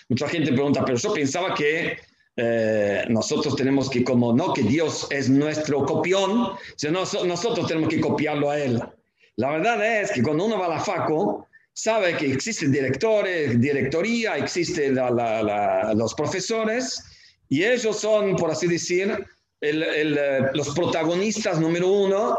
Mucha 0.09 0.27
gente 0.27 0.51
pregunta, 0.51 0.83
pero 0.85 0.97
yo 0.97 1.13
pensaba 1.13 1.53
que 1.53 1.97
eh, 2.35 3.05
nosotros 3.09 3.55
tenemos 3.55 3.89
que, 3.89 4.03
como 4.03 4.33
no 4.33 4.53
que 4.53 4.63
Dios 4.63 5.07
es 5.11 5.29
nuestro 5.29 5.85
copión, 5.85 6.49
sino 6.75 7.03
nosotros 7.25 7.67
tenemos 7.67 7.89
que 7.89 8.01
copiarlo 8.01 8.49
a 8.49 8.59
Él. 8.59 8.81
La 9.35 9.51
verdad 9.51 10.01
es 10.01 10.11
que 10.11 10.21
cuando 10.21 10.45
uno 10.45 10.59
va 10.59 10.65
a 10.65 10.69
la 10.69 10.79
FACO, 10.79 11.47
sabe 11.73 12.17
que 12.17 12.31
existen 12.31 12.71
directores, 12.71 13.59
directoría, 13.59 14.37
existen 14.37 14.95
los 15.95 16.13
profesores, 16.13 17.03
y 17.49 17.63
ellos 17.63 17.99
son, 17.99 18.35
por 18.35 18.51
así 18.51 18.67
decir, 18.67 19.25
eh, 19.63 20.49
los 20.53 20.69
protagonistas 20.75 21.59
número 21.59 21.87
uno 21.87 22.37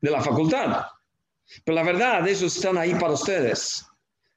de 0.00 0.10
la 0.10 0.20
facultad. 0.20 0.86
Pero 1.64 1.74
la 1.74 1.82
verdad, 1.82 2.26
ellos 2.26 2.56
están 2.56 2.78
ahí 2.78 2.94
para 2.94 3.12
ustedes. 3.12 3.84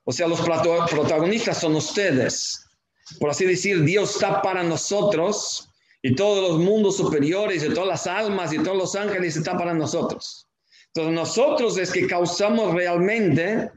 O 0.03 0.11
sea, 0.11 0.27
los 0.27 0.41
protagonistas 0.41 1.59
son 1.59 1.75
ustedes 1.75 2.69
por 3.17 3.29
así 3.29 3.45
decir, 3.45 3.83
Dios 3.83 4.15
está 4.15 4.41
para 4.41 4.61
nosotros 4.61 5.69
y 6.01 6.15
todos 6.15 6.49
los 6.49 6.59
mundos 6.59 6.97
superiores 6.97 7.63
y 7.63 7.73
todas 7.73 7.87
las 7.87 8.07
almas 8.07 8.53
y 8.53 8.59
todos 8.59 8.77
los 8.77 8.95
ángeles 8.95 9.35
están 9.35 9.57
para 9.57 9.73
nosotros. 9.73 10.47
Entonces 10.87 11.13
nosotros 11.13 11.77
es 11.77 11.91
que 11.91 12.07
causamos 12.07 12.73
realmente 12.73 13.71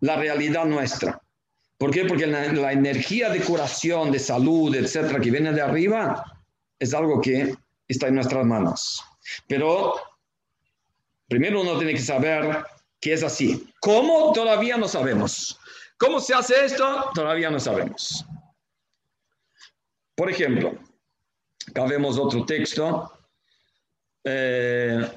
la 0.00 0.16
realidad 0.16 0.64
nuestra. 0.66 1.20
¿Por 1.76 1.90
qué? 1.90 2.04
Porque 2.04 2.26
la, 2.26 2.72
energía 2.72 3.30
de 3.30 3.40
curación, 3.40 4.10
de 4.10 4.18
salud, 4.18 4.74
etcétera, 4.74 5.20
que 5.20 5.30
viene 5.30 5.52
de 5.52 5.60
arriba, 5.60 6.24
es 6.78 6.94
algo 6.94 7.20
que 7.20 7.54
está 7.88 8.08
en 8.08 8.14
nuestras 8.16 8.44
manos. 8.44 9.02
Pero 9.46 9.94
primero 11.26 11.62
uno 11.62 11.76
tiene 11.78 11.94
que 11.94 12.00
saber 12.00 12.64
que 13.00 13.12
es 13.12 13.22
así. 13.22 13.72
¿Cómo? 13.80 14.32
Todavía 14.32 14.76
no 14.76 14.86
sabemos. 14.86 15.58
¿Cómo 15.98 16.20
se 16.20 16.34
hace 16.34 16.64
esto? 16.64 17.10
Todavía 17.14 17.50
no 17.50 17.58
sabemos. 17.58 18.24
Por 20.14 20.30
ejemplo, 20.30 20.78
acá 21.68 21.84
vemos 21.86 22.18
otro 22.18 22.44
texto. 22.44 23.12
Eh, 24.24 25.10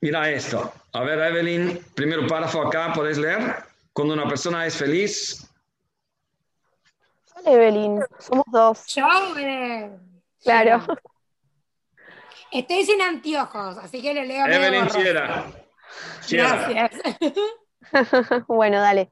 mira 0.00 0.30
esto. 0.30 0.72
A 0.92 1.02
ver, 1.02 1.18
Evelyn, 1.18 1.78
primero 1.94 2.26
párrafo 2.26 2.62
acá, 2.62 2.92
¿puedes 2.94 3.18
leer? 3.18 3.64
Cuando 3.92 4.14
una 4.14 4.28
persona 4.28 4.66
es 4.66 4.76
feliz. 4.76 5.46
Evelyn, 7.44 8.00
somos 8.18 8.44
dos. 8.50 8.86
Yo, 8.86 9.06
Evelyn. 9.30 10.22
Claro. 10.42 10.84
Estoy 12.52 12.84
sin 12.84 13.00
anteojos, 13.00 13.78
así 13.78 14.02
que 14.02 14.14
le 14.14 14.26
leo. 14.26 14.46
Evelyn 14.46 14.90
Sierra. 14.90 15.44
Gracias. 16.30 16.92
bueno, 18.46 18.80
dale. 18.80 19.10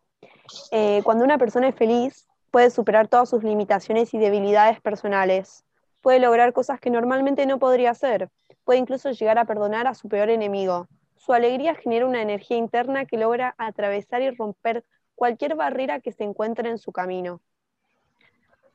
Eh, 0.71 1.01
cuando 1.05 1.25
una 1.25 1.39
persona 1.39 1.69
es 1.69 1.75
feliz, 1.75 2.27
Puede 2.51 2.71
superar 2.71 3.07
todas 3.07 3.29
sus 3.29 3.45
limitaciones 3.45 4.13
y 4.13 4.19
debilidades 4.19 4.81
personales. 4.81 5.65
Puede 6.01 6.19
lograr 6.19 6.53
cosas 6.53 6.81
que 6.81 6.91
normalmente 6.91 7.47
no 7.47 7.61
podría 7.61 7.91
hacer. 7.91 8.29
Puede 8.65 8.81
incluso 8.81 9.13
llegar 9.13 9.39
a 9.39 9.45
perdonar 9.45 9.87
a 9.87 9.95
su 9.95 10.09
peor 10.09 10.31
enemigo. 10.31 10.89
Su 11.17 11.33
alegría 11.33 11.77
genera 11.77 12.07
una 12.07 12.23
energía 12.23 12.57
interna 12.57 13.05
que 13.05 13.19
logra 13.19 13.55
atravesar 13.57 14.23
y 14.23 14.31
romper 14.31 14.85
cualquier 15.15 15.55
barrera 15.55 16.01
que 16.01 16.11
se 16.11 16.25
encuentre 16.25 16.69
en 16.69 16.79
su 16.79 16.91
camino. 16.91 17.41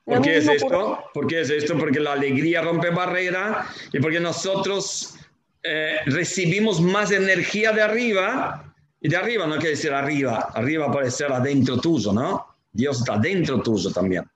¿Por 0.05 0.21
qué 0.21 0.37
es 0.37 0.47
esto? 0.47 1.03
¿Por 1.13 1.27
qué 1.27 1.41
es 1.41 1.49
esto? 1.49 1.77
Porque 1.77 1.99
la 1.99 2.13
alegría 2.13 2.61
rompe 2.61 2.91
barrera 2.91 3.67
y 3.91 3.99
porque 3.99 4.19
nosotros 4.19 5.15
eh, 5.63 5.97
recibimos 6.05 6.79
más 6.79 7.11
energía 7.11 7.71
de 7.71 7.81
arriba. 7.81 8.73
Y 9.01 9.09
de 9.09 9.17
arriba 9.17 9.45
no 9.45 9.55
quiere 9.55 9.71
decir 9.71 9.91
arriba, 9.91 10.51
arriba 10.53 10.91
puede 10.91 11.11
ser 11.11 11.31
adentro 11.31 11.79
tuyo, 11.79 12.11
¿no? 12.11 12.45
Dios 12.71 12.99
está 12.99 13.17
dentro 13.17 13.61
tuyo 13.61 13.91
también. 13.91 14.29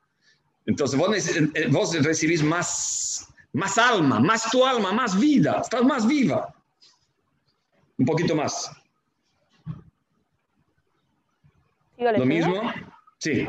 Entonces 0.65 0.99
vos, 0.99 1.28
eh, 1.38 1.67
vos 1.70 2.03
recibís 2.03 2.43
más, 2.43 3.28
más 3.53 3.78
alma, 3.78 4.20
más 4.20 4.49
tu 4.51 4.65
alma, 4.65 4.91
más 4.91 5.20
vida, 5.20 5.59
estás 5.61 5.84
más 5.84 6.07
viva. 6.07 6.53
Un 7.97 8.05
poquito 8.05 8.36
más. 8.36 8.72
¿Lo 11.97 12.26
mismo? 12.26 12.72
Sí. 13.17 13.47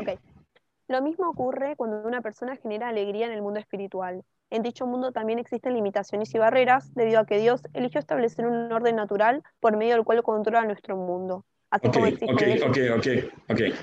Lo 0.91 1.01
mismo 1.01 1.29
ocurre 1.29 1.77
cuando 1.77 2.05
una 2.05 2.19
persona 2.19 2.57
genera 2.57 2.89
alegría 2.89 3.25
en 3.25 3.31
el 3.31 3.41
mundo 3.41 3.61
espiritual. 3.61 4.23
En 4.49 4.61
dicho 4.61 4.85
mundo 4.85 5.13
también 5.13 5.39
existen 5.39 5.73
limitaciones 5.73 6.35
y 6.35 6.37
barreras 6.37 6.93
debido 6.93 7.21
a 7.21 7.25
que 7.25 7.39
Dios 7.39 7.61
eligió 7.73 7.97
establecer 7.97 8.45
un 8.45 8.69
orden 8.69 8.97
natural 8.97 9.41
por 9.61 9.77
medio 9.77 9.95
del 9.95 10.03
cual 10.03 10.21
controla 10.21 10.65
nuestro 10.65 10.97
mundo. 10.97 11.45
Así 11.69 11.87
ok, 11.87 11.93
como 11.93 12.07
ok, 12.07 12.43
ok, 12.67 12.77
ok, 12.97 13.07
ok. 13.47 13.59
Ese 13.61 13.75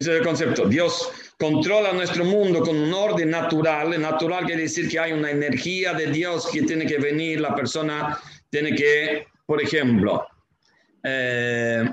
es 0.00 0.08
el 0.08 0.24
concepto. 0.24 0.66
Dios 0.66 1.08
controla 1.38 1.92
nuestro 1.92 2.24
mundo 2.24 2.60
con 2.62 2.76
un 2.76 2.92
orden 2.92 3.30
natural. 3.30 4.00
Natural 4.02 4.44
quiere 4.44 4.62
decir 4.62 4.88
que 4.88 4.98
hay 4.98 5.12
una 5.12 5.30
energía 5.30 5.92
de 5.92 6.08
Dios 6.08 6.50
que 6.50 6.62
tiene 6.62 6.84
que 6.84 6.98
venir, 6.98 7.40
la 7.40 7.54
persona 7.54 8.18
tiene 8.50 8.74
que, 8.74 9.28
por 9.46 9.62
ejemplo, 9.62 10.26
eh, 11.04 11.88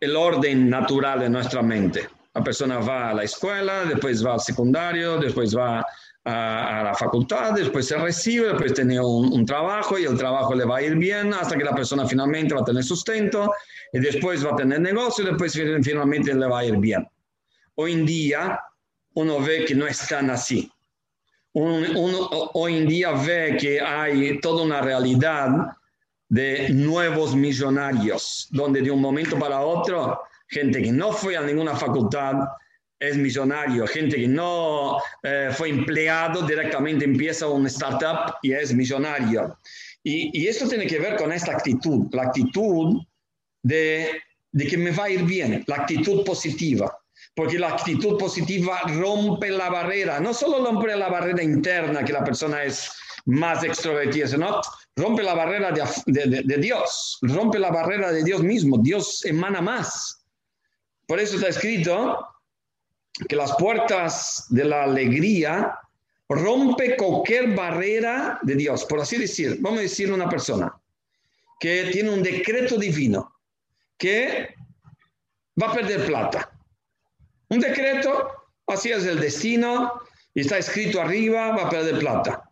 el 0.00 0.16
orden 0.16 0.70
natural 0.70 1.20
de 1.20 1.28
nuestra 1.28 1.60
mente. 1.60 2.08
La 2.38 2.44
persona 2.44 2.78
va 2.78 3.10
a 3.10 3.14
la 3.14 3.24
escuela, 3.24 3.84
después 3.84 4.24
va 4.24 4.34
al 4.34 4.40
secundario, 4.40 5.18
después 5.18 5.56
va 5.56 5.84
a, 6.24 6.82
la 6.84 6.94
facultad, 6.94 7.52
después 7.52 7.84
se 7.84 7.96
recibe, 7.96 8.46
después 8.46 8.74
tiene 8.74 9.00
un, 9.00 9.32
un, 9.32 9.44
trabajo 9.44 9.98
y 9.98 10.04
el 10.04 10.16
trabajo 10.16 10.54
le 10.54 10.64
va 10.64 10.76
a 10.76 10.82
ir 10.82 10.94
bien 10.94 11.34
hasta 11.34 11.58
que 11.58 11.64
la 11.64 11.74
persona 11.74 12.06
finalmente 12.06 12.54
va 12.54 12.60
a 12.60 12.64
tener 12.64 12.84
sustento 12.84 13.52
y 13.92 13.98
después 13.98 14.46
va 14.46 14.52
a 14.52 14.56
tener 14.56 14.80
negocio 14.80 15.24
y 15.24 15.28
después 15.28 15.52
finalmente 15.82 16.32
le 16.32 16.46
va 16.46 16.60
a 16.60 16.64
ir 16.64 16.76
bien. 16.76 17.08
Hoy 17.74 17.94
en 17.94 18.06
día 18.06 18.60
uno 19.14 19.40
ve 19.40 19.64
que 19.64 19.74
no 19.74 19.88
es 19.88 20.06
tan 20.06 20.30
así. 20.30 20.70
Uno, 21.54 22.28
hoy 22.54 22.76
en 22.76 22.86
día 22.86 23.10
ve 23.10 23.56
que 23.60 23.80
hay 23.80 24.38
toda 24.38 24.62
una 24.62 24.80
realidad 24.80 25.48
de 26.28 26.68
nuevos 26.68 27.34
millonarios, 27.34 28.46
donde 28.50 28.80
de 28.80 28.92
un 28.92 29.00
momento 29.00 29.36
para 29.36 29.60
otro, 29.60 30.20
gente 30.48 30.82
que 30.82 30.92
no 30.92 31.12
fue 31.12 31.36
a 31.36 31.42
ninguna 31.42 31.76
facultad 31.76 32.34
es 33.00 33.16
millonario, 33.16 33.86
gente 33.86 34.16
que 34.16 34.28
no 34.28 34.98
eh, 35.22 35.50
fue 35.52 35.68
empleado 35.68 36.42
directamente 36.42 37.04
empieza 37.04 37.46
un 37.46 37.66
startup 37.66 38.34
y 38.42 38.52
es 38.52 38.74
millonario. 38.74 39.56
Y, 40.02 40.30
y 40.40 40.48
esto 40.48 40.68
tiene 40.68 40.86
que 40.86 40.98
ver 40.98 41.16
con 41.16 41.32
esta 41.32 41.52
actitud, 41.52 42.06
la 42.12 42.24
actitud 42.24 43.00
de, 43.62 44.20
que 44.68 44.76
me 44.76 44.90
va 44.90 45.04
a 45.04 45.10
ir 45.10 45.22
bien, 45.24 45.64
la 45.66 45.76
actitud 45.76 46.24
positiva. 46.24 46.96
Porque 47.34 47.58
la 47.58 47.68
actitud 47.68 48.18
positiva 48.18 48.80
rompe 48.86 49.50
la 49.50 49.68
barrera, 49.68 50.18
no 50.18 50.34
solo 50.34 50.64
rompe 50.64 50.96
la 50.96 51.08
barrera 51.08 51.42
interna, 51.42 52.04
que 52.04 52.12
la 52.12 52.24
persona 52.24 52.64
es 52.64 52.90
más 53.26 53.62
extrovertida, 53.62 54.26
sino 54.26 54.60
rompe 54.96 55.22
la 55.22 55.34
barrera 55.34 55.70
de, 55.70 56.42
de 56.44 56.56
Dios, 56.56 57.18
rompe 57.22 57.58
la 57.58 57.70
barrera 57.70 58.10
de 58.10 58.24
Dios 58.24 58.42
mismo, 58.42 58.78
Dios 58.78 59.24
emana 59.24 59.60
más. 59.60 60.17
Por 61.08 61.18
eso 61.18 61.36
está 61.36 61.48
escrito 61.48 62.28
que 63.26 63.34
las 63.34 63.56
puertas 63.56 64.44
de 64.50 64.66
la 64.66 64.84
alegría 64.84 65.78
rompe 66.28 66.98
cualquier 66.98 67.54
barrera 67.54 68.38
de 68.42 68.54
Dios. 68.54 68.84
Por 68.84 69.00
así 69.00 69.16
decir, 69.16 69.56
vamos 69.60 69.78
a 69.78 69.82
decir 69.82 70.12
una 70.12 70.28
persona 70.28 70.78
que 71.58 71.88
tiene 71.92 72.10
un 72.10 72.22
decreto 72.22 72.76
divino 72.76 73.32
que 73.96 74.54
va 75.60 75.70
a 75.70 75.74
perder 75.74 76.04
plata. 76.04 76.52
Un 77.48 77.60
decreto, 77.60 78.28
así 78.66 78.90
es 78.90 79.06
el 79.06 79.18
destino, 79.18 80.02
y 80.34 80.42
está 80.42 80.58
escrito 80.58 81.00
arriba, 81.00 81.52
va 81.56 81.62
a 81.62 81.70
perder 81.70 82.00
plata. 82.00 82.50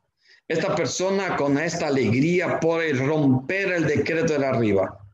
Esta 0.48 0.74
persona 0.74 1.36
con 1.36 1.58
esta 1.58 1.88
alegría 1.88 2.58
puede 2.58 2.94
romper 2.94 3.72
el 3.72 3.86
decreto 3.86 4.38
de 4.38 4.46
arriba. 4.46 5.05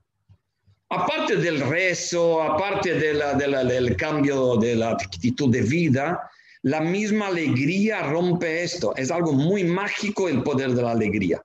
Aparte 0.95 1.37
del 1.37 1.59
rezo, 1.61 2.43
aparte 2.43 2.93
del 2.93 3.97
cambio 3.97 4.57
de 4.57 4.77
la 4.77 4.91
actitud 4.91 5.51
de 5.51 5.63
vida, 5.63 6.31
la 6.65 6.81
misma 6.81 7.29
alegría 7.29 8.03
rompe 8.03 8.63
esto. 8.63 8.95
Es 8.97 9.11
algo 9.11 9.33
muy 9.33 9.65
mágico 9.65 10.29
el 10.29 10.43
poder 10.43 10.73
de 10.73 10.83
la 10.83 10.91
alegría. 10.91 11.43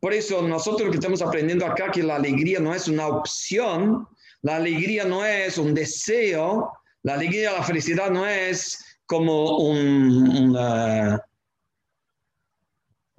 Por 0.00 0.14
eso 0.14 0.40
nosotros 0.40 0.88
que 0.88 0.96
estamos 0.96 1.20
aprendiendo 1.20 1.66
acá 1.66 1.90
que 1.90 2.02
la 2.02 2.16
alegría 2.16 2.58
no 2.58 2.74
es 2.74 2.88
una 2.88 3.08
opción, 3.08 4.08
la 4.40 4.56
alegría 4.56 5.04
no 5.04 5.22
es 5.22 5.58
un 5.58 5.74
deseo, 5.74 6.72
la 7.02 7.12
alegría, 7.12 7.52
la 7.52 7.62
felicidad 7.62 8.10
no 8.10 8.26
es 8.26 8.82
como 9.04 9.58
un 9.58 10.56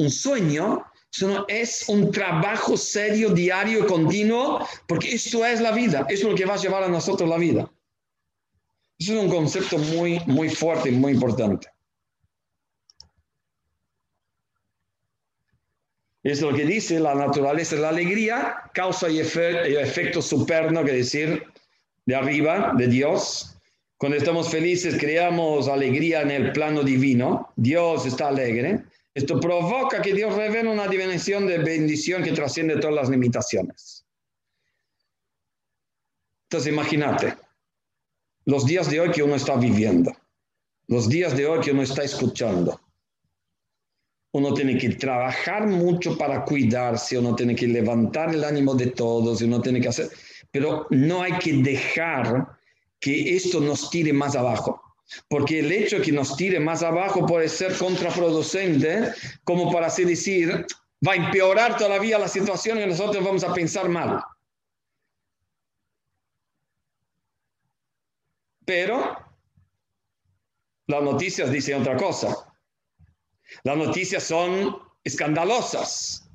sueño, 0.10 0.84
Eso 1.18 1.46
es 1.48 1.90
un 1.90 2.12
trabajo 2.12 2.78
serio, 2.78 3.30
diario 3.30 3.88
continuo, 3.88 4.68
porque 4.88 5.16
esto 5.16 5.44
es 5.44 5.60
la 5.60 5.72
vida, 5.72 6.06
eso 6.10 6.28
es 6.28 6.32
lo 6.32 6.36
que 6.36 6.46
va 6.46 6.54
a 6.54 6.58
llevar 6.58 6.84
a 6.84 6.88
nosotros 6.88 7.28
la 7.28 7.38
vida. 7.38 7.68
Eso 9.00 9.14
es 9.14 9.24
un 9.24 9.30
concepto 9.30 9.80
muy, 9.80 10.22
muy 10.28 10.48
fuerte 10.48 10.90
y 10.90 10.92
muy 10.92 11.14
importante. 11.14 11.70
Es 16.22 16.40
lo 16.42 16.54
que 16.54 16.66
dice 16.66 17.00
la 17.00 17.16
naturaleza 17.16 17.78
la 17.78 17.90
alegría, 17.90 18.56
causa 18.76 19.10
y, 19.10 19.18
efecto 19.20 20.22
superno, 20.22 20.86
que 20.86 20.92
decir, 20.92 21.46
de 22.06 22.16
arriba, 22.16 22.74
de 22.78 22.88
Dios. 22.88 23.58
Cuando 23.98 24.20
estamos 24.20 24.50
felices, 24.50 24.98
creamos 25.00 25.68
alegría 25.68 26.22
en 26.22 26.30
el 26.30 26.52
plano 26.52 26.84
divino. 26.84 27.52
Dios 27.56 28.06
está 28.06 28.28
alegre. 28.28 28.84
Esto 29.18 29.40
provoca 29.40 30.00
que 30.00 30.14
Dios 30.14 30.36
revele 30.36 30.70
una 30.70 30.88
dimensión 30.88 31.48
de 31.48 31.58
bendición 31.58 32.22
que 32.22 32.34
trasciende 32.34 32.78
todas 32.78 32.94
las 32.94 33.10
limitaciones. 33.10 34.06
Entonces, 36.44 36.72
imagínate, 36.72 37.36
los 38.46 38.68
días 38.68 38.92
de 38.92 39.00
hoy 39.00 39.10
que 39.10 39.24
uno 39.24 39.34
está 39.34 39.56
viviendo, 39.56 40.16
los 40.86 41.10
días 41.10 41.36
de 41.36 41.48
hoy 41.48 41.62
que 41.62 41.72
uno 41.72 41.82
está 41.82 42.04
escuchando. 42.04 42.80
Uno 44.34 44.54
tiene 44.54 44.78
que 44.78 44.90
trabajar 44.90 45.66
mucho 45.66 46.16
para 46.16 46.46
cuidarse, 46.46 47.18
uno 47.18 47.36
tiene 47.36 47.56
que 47.56 47.66
levantar 47.66 48.36
el 48.36 48.44
ánimo 48.44 48.76
de 48.76 48.92
todos, 48.92 49.42
uno 49.42 49.60
tiene 49.64 49.82
que 49.82 49.88
hacer, 49.88 50.12
pero 50.52 50.86
no 50.92 51.24
hay 51.24 51.34
que 51.40 51.54
dejar 51.54 52.56
que 53.00 53.36
esto 53.36 53.62
nos 53.62 53.90
tire 53.90 54.14
más 54.14 54.36
abajo. 54.36 54.80
Porque 55.30 55.60
el 55.60 55.72
hecho 55.72 56.02
que 56.02 56.12
nos 56.12 56.36
tire 56.36 56.60
más 56.60 56.84
abajo 56.84 57.26
puede 57.26 57.50
ser 57.50 57.78
contraproducente, 57.78 59.14
como 59.44 59.72
para 59.72 59.88
así 59.88 60.04
decir, 60.04 60.66
va 61.06 61.14
a 61.14 61.16
empeorar 61.16 61.78
todavía 61.78 62.20
la 62.20 62.28
situación 62.28 62.80
y 62.80 62.86
nosotros 62.86 63.24
vamos 63.24 63.44
a 63.44 63.54
pensar 63.54 63.90
mal. 63.90 64.22
Pero 68.66 69.16
las 70.88 71.04
noticias 71.04 71.52
dicen 71.52 71.82
otra 71.82 71.96
cosa. 71.96 72.54
Las 73.64 73.78
noticias 73.78 74.24
son 74.24 74.78
escandalosas. 75.04 76.30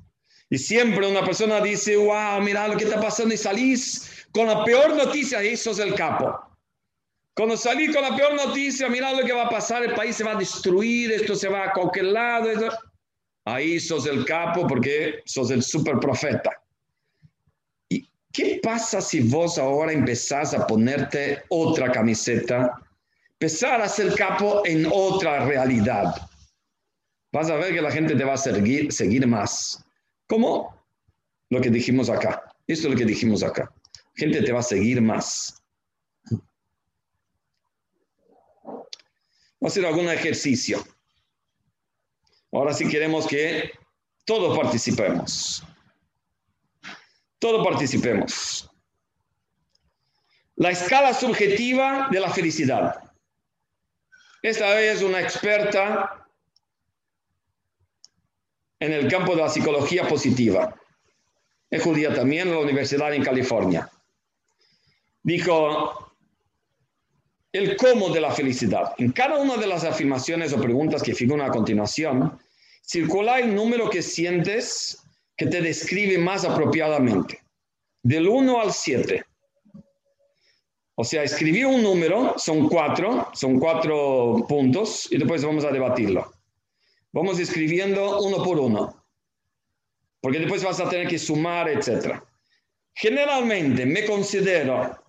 Y 0.49 0.57
siempre 0.57 1.07
una 1.07 1.23
persona 1.23 1.61
dice, 1.61 1.95
wow, 1.95 2.41
mira 2.41 2.67
lo 2.67 2.77
que 2.77 2.85
está 2.85 2.99
pasando 2.99 3.33
y 3.33 3.37
salís 3.37 4.27
con 4.31 4.47
la 4.47 4.63
peor 4.63 4.95
noticia 4.95 5.43
y 5.43 5.55
sos 5.57 5.79
el 5.79 5.95
capo. 5.95 6.52
Cuando 7.35 7.57
salí 7.57 7.91
con 7.91 8.03
la 8.03 8.15
peor 8.15 8.35
noticia, 8.35 8.87
mira 8.89 9.11
lo 9.11 9.25
que 9.25 9.33
va 9.33 9.43
a 9.43 9.49
pasar, 9.49 9.83
el 9.83 9.93
país 9.95 10.15
se 10.15 10.23
va 10.23 10.33
a 10.33 10.35
destruir, 10.35 11.11
esto 11.11 11.35
se 11.35 11.49
va 11.49 11.65
a 11.65 11.71
cualquier 11.71 12.05
lado. 12.05 12.49
Ahí 13.45 13.79
sos 13.79 14.05
el 14.05 14.23
capo 14.25 14.67
porque 14.67 15.21
sos 15.25 15.49
el 15.49 15.63
super 15.63 15.99
profeta. 15.99 16.51
¿Y 17.89 18.07
qué 18.31 18.59
pasa 18.61 19.01
si 19.01 19.21
vos 19.21 19.57
ahora 19.57 19.91
empezás 19.91 20.53
a 20.53 20.67
ponerte 20.67 21.41
otra 21.49 21.91
camiseta? 21.91 22.71
Empezar 23.31 23.81
a 23.81 23.89
ser 23.89 24.13
capo 24.13 24.61
en 24.65 24.87
otra 24.91 25.45
realidad. 25.45 26.15
Vas 27.31 27.49
a 27.49 27.55
ver 27.55 27.73
que 27.73 27.81
la 27.81 27.91
gente 27.91 28.15
te 28.15 28.23
va 28.23 28.33
a 28.33 28.37
seguir, 28.37 28.93
seguir 28.93 29.25
más. 29.25 29.83
¿Cómo? 30.27 30.85
Lo 31.49 31.59
que 31.59 31.71
dijimos 31.71 32.09
acá. 32.09 32.43
Esto 32.67 32.87
es 32.87 32.93
lo 32.93 32.97
que 32.97 33.05
dijimos 33.05 33.41
acá. 33.41 33.73
Gente 34.15 34.43
te 34.43 34.51
va 34.51 34.59
a 34.59 34.63
seguir 34.63 35.01
más. 35.01 35.62
Vamos 39.63 39.77
a 39.77 39.79
hacer 39.79 39.85
algún 39.85 40.09
ejercicio. 40.09 40.85
Ahora 42.51 42.73
sí 42.73 42.85
queremos 42.85 43.25
que 43.25 43.71
todos 44.25 44.57
participemos. 44.57 45.63
Todos 47.39 47.65
participemos. 47.65 48.69
La 50.57 50.71
escala 50.71 51.13
subjetiva 51.13 52.09
de 52.11 52.19
la 52.19 52.29
felicidad. 52.29 53.09
Esta 54.41 54.67
vez 54.75 55.01
una 55.01 55.21
experta 55.21 56.27
en 58.81 58.91
el 58.91 59.09
campo 59.09 59.33
de 59.33 59.43
la 59.43 59.49
psicología 59.49 60.05
positiva. 60.09 60.75
Es 61.69 61.81
judía 61.81 62.13
también 62.13 62.49
en 62.49 62.55
la 62.55 62.59
Universidad 62.59 63.13
en 63.13 63.23
California. 63.23 63.89
Dijo, 65.21 66.02
el 67.53 67.77
cómo 67.77 68.09
de 68.09 68.19
la 68.19 68.31
felicidad. 68.31 68.93
En 68.97 69.11
cada 69.11 69.37
una 69.37 69.55
de 69.57 69.67
las 69.67 69.83
afirmaciones 69.83 70.51
o 70.53 70.59
preguntas 70.59 71.03
que 71.03 71.13
figuran 71.13 71.47
a 71.47 71.51
continuación, 71.51 72.39
circula 72.81 73.39
el 73.39 73.53
número 73.53 73.89
que 73.89 74.01
sientes 74.01 74.97
que 75.37 75.45
te 75.45 75.61
describe 75.61 76.17
más 76.17 76.45
apropiadamente, 76.45 77.39
del 78.01 78.27
1 78.27 78.59
al 78.59 78.73
7. 78.73 79.23
O 80.95 81.03
sea, 81.03 81.23
escribí 81.23 81.63
un 81.63 81.81
número, 81.81 82.35
son 82.37 82.67
cuatro, 82.67 83.29
son 83.33 83.59
cuatro 83.59 84.45
puntos, 84.47 85.07
y 85.11 85.17
después 85.17 85.43
vamos 85.43 85.63
a 85.63 85.71
debatirlo. 85.71 86.33
Vamos 87.11 87.39
escribiendo 87.39 88.19
uno 88.21 88.43
por 88.43 88.59
uno, 88.59 89.05
porque 90.21 90.39
después 90.39 90.63
vas 90.63 90.79
a 90.79 90.89
tener 90.89 91.07
que 91.07 91.19
sumar, 91.19 91.69
etc. 91.69 92.19
Generalmente 92.93 93.85
me 93.85 94.05
considero 94.05 95.02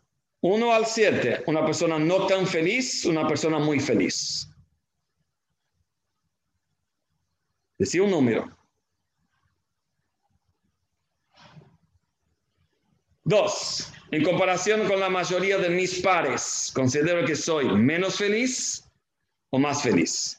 1 0.45 0.75
al 0.75 0.85
7, 0.85 1.45
una 1.47 1.65
persona 1.65 1.99
no 1.99 2.27
tan 2.27 2.47
feliz, 2.47 3.07
una 3.07 3.27
persona 3.27 3.59
muy 3.59 3.81
feliz. 3.81 4.47
Decía 7.79 8.03
un 8.03 8.11
número. 8.11 8.55
Dos, 13.23 13.91
en 14.11 14.23
comparación 14.23 14.87
con 14.87 15.01
la 15.01 15.09
mayoría 15.09 15.57
de 15.57 15.71
mis 15.71 16.03
pares, 16.03 16.71
considero 16.75 17.25
que 17.25 17.37
soy 17.37 17.65
menos 17.75 18.19
feliz 18.19 18.87
o 19.49 19.59
más 19.59 19.83
feliz. 19.83 20.39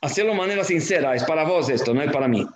Hacerlo 0.00 0.32
de 0.32 0.38
manera 0.38 0.64
sincera, 0.64 1.14
es 1.14 1.24
para 1.24 1.44
vos 1.44 1.68
esto, 1.68 1.92
no 1.92 2.00
es 2.00 2.10
para 2.10 2.26
mí. 2.26 2.46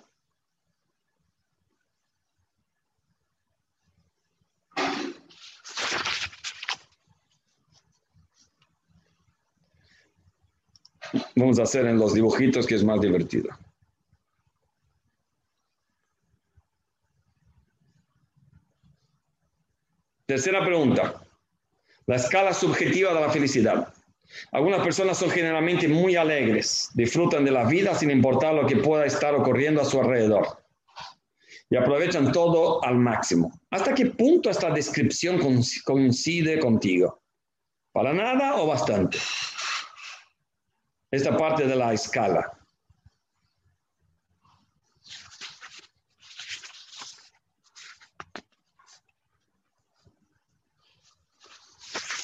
Vamos 11.35 11.59
a 11.59 11.63
hacer 11.63 11.85
en 11.85 11.97
los 11.97 12.13
dibujitos 12.13 12.65
que 12.65 12.75
es 12.75 12.83
más 12.83 13.01
divertido. 13.01 13.49
Tercera 20.25 20.63
pregunta. 20.65 21.21
La 22.07 22.15
escala 22.15 22.53
subjetiva 22.53 23.13
de 23.13 23.21
la 23.21 23.29
felicidad. 23.29 23.93
Algunas 24.51 24.81
personas 24.81 25.17
son 25.17 25.29
generalmente 25.29 25.87
muy 25.87 26.15
alegres, 26.15 26.89
disfrutan 26.93 27.45
de 27.45 27.51
la 27.51 27.65
vida 27.65 27.93
sin 27.93 28.09
importar 28.09 28.53
lo 28.53 28.65
que 28.65 28.77
pueda 28.77 29.05
estar 29.05 29.35
ocurriendo 29.35 29.81
a 29.81 29.85
su 29.85 29.99
alrededor 29.99 30.65
y 31.69 31.75
aprovechan 31.75 32.31
todo 32.31 32.83
al 32.83 32.97
máximo. 32.97 33.51
¿Hasta 33.69 33.93
qué 33.93 34.07
punto 34.07 34.49
esta 34.49 34.71
descripción 34.71 35.39
coincide 35.83 36.59
contigo? 36.59 37.21
¿Para 37.91 38.13
nada 38.13 38.55
o 38.55 38.67
bastante? 38.67 39.17
Esta 41.15 41.37
parte 41.37 41.65
de 41.65 41.75
la 41.75 41.93
escala. 41.93 42.51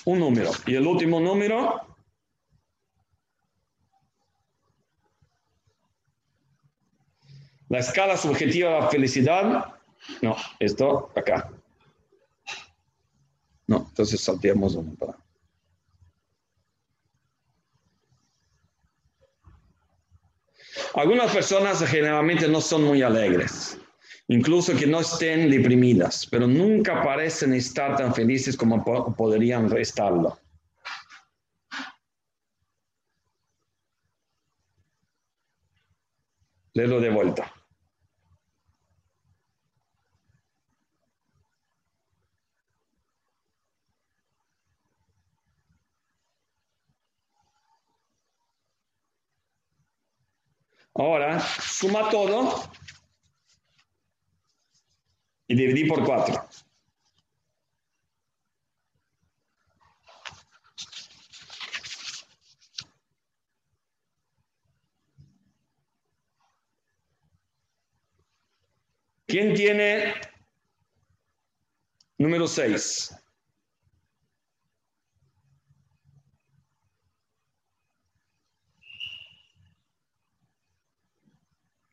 Un 0.06 0.20
número. 0.20 0.52
Y 0.66 0.76
el 0.76 0.86
último 0.86 1.20
número. 1.20 1.88
La 7.70 7.80
escala 7.80 8.18
subjetiva 8.18 8.82
de 8.82 8.90
felicidad. 8.90 9.76
No, 10.22 10.36
esto 10.60 11.12
acá. 11.16 11.50
No, 13.68 13.86
entonces 13.88 14.20
salteamos 14.20 14.76
uno 14.76 14.94
para. 14.96 15.31
Algunas 20.94 21.32
personas 21.34 21.82
generalmente 21.86 22.48
no 22.48 22.60
son 22.60 22.84
muy 22.84 23.02
alegres, 23.02 23.78
incluso 24.28 24.76
que 24.76 24.88
no 24.88 25.00
estén 25.00 25.50
deprimidas, 25.50 26.28
pero 26.30 26.48
nunca 26.48 27.02
parecen 27.04 27.54
estar 27.54 27.96
tan 27.96 28.14
felices 28.14 28.58
como 28.58 28.84
podrían 29.16 29.72
estarlo. 29.78 30.38
lo 36.74 37.00
de 37.00 37.10
vuelta. 37.10 37.52
Ahora, 51.02 51.40
suma 51.40 52.12
todo 52.12 52.62
y 55.48 55.56
dividí 55.56 55.86
por 55.86 56.06
4. 56.06 56.48
¿Quién 69.26 69.56
tiene 69.56 70.14
número 72.20 72.48
6? 72.48 73.21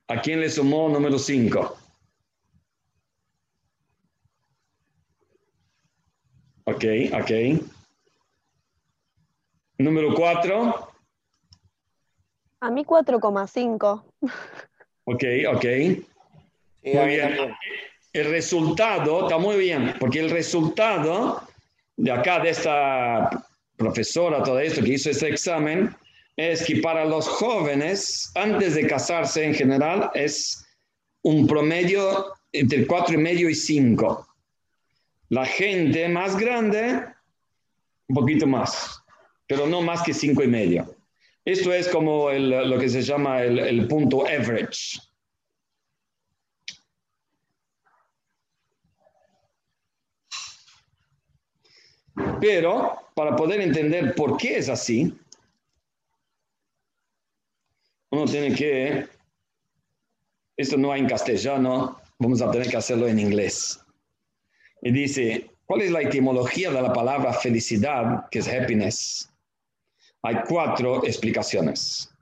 ¿A 0.09 0.23
quién 0.23 0.41
le 0.41 0.49
sumó 0.49 0.89
número 0.89 1.19
5? 1.19 1.77
Ok, 6.65 6.85
ok. 7.13 7.31
Número 9.79 10.15
4. 10.15 10.89
A 12.61 12.71
mí 12.71 12.85
4,5. 12.85 14.05
Ok, 15.05 15.25
ok. 15.55 15.65
muy 16.83 17.07
bien. 17.07 17.55
El 18.13 18.31
resultado 18.31 19.23
está 19.23 19.39
muy 19.39 19.57
bien, 19.57 19.95
porque 20.01 20.21
el 20.21 20.31
resultado 20.31 21.43
de 21.97 22.11
acá, 22.11 22.41
de 22.41 22.51
esta 22.51 23.31
profesora, 23.77 24.43
todo 24.43 24.59
esto 24.59 24.83
que 24.83 24.95
hizo 24.95 25.11
este 25.11 25.29
examen, 25.29 25.95
es 26.39 26.65
que 26.65 26.77
para 26.77 27.05
los 27.05 27.27
jóvenes, 27.27 28.31
antes 28.37 28.77
de 28.77 28.87
casarse 28.87 29.45
en 29.45 29.55
general, 29.55 30.09
es 30.15 30.65
un 31.23 31.49
promedio 31.49 32.33
entre 32.53 32.87
4,5 32.87 33.51
y 33.51 33.55
5. 33.57 34.29
La 35.31 35.45
gente 35.45 36.09
más 36.09 36.39
grande, 36.39 37.05
un 38.07 38.15
poquito 38.15 38.47
más, 38.47 39.03
pero 39.49 39.67
no 39.67 39.83
más 39.83 40.03
que 40.03 40.15
cinco 40.15 40.45
y 40.45 40.47
medio. 40.47 40.95
Esto 41.45 41.73
es 41.73 41.89
como 41.89 42.31
lo 42.31 42.79
que 42.79 42.89
se 42.89 43.03
llama 43.03 43.43
el, 43.43 43.59
el 43.59 43.89
punto 43.89 44.25
average. 44.25 45.01
Pero 52.41 52.97
para 53.15 53.35
poder 53.35 53.61
entender 53.61 54.15
por 54.15 54.37
qué 54.37 54.59
es 54.59 54.69
así, 54.69 55.13
uno 58.11 58.25
tiene 58.25 58.55
que, 58.55 59.07
esto 60.57 60.77
no 60.77 60.93
hay 60.93 61.01
en 61.01 61.09
castellano, 61.09 62.01
vamos 62.19 62.43
a 62.43 62.51
tener 62.51 62.69
que 62.69 62.77
hacerlo 62.77 63.07
en 63.07 63.19
inglés 63.19 63.81
y 64.83 64.93
dice, 64.93 65.51
¿cuál 65.67 65.83
es 65.83 65.91
la 65.91 66.03
etimología 66.03 66.71
de 66.71 66.83
la 66.83 66.93
palabra 66.93 67.33
felicidad, 67.33 68.29
que 68.31 68.41
es 68.41 68.49
happiness? 68.49 69.31
Hay 70.23 70.37
cuatro 70.49 71.05
explicaciones. 71.05 72.13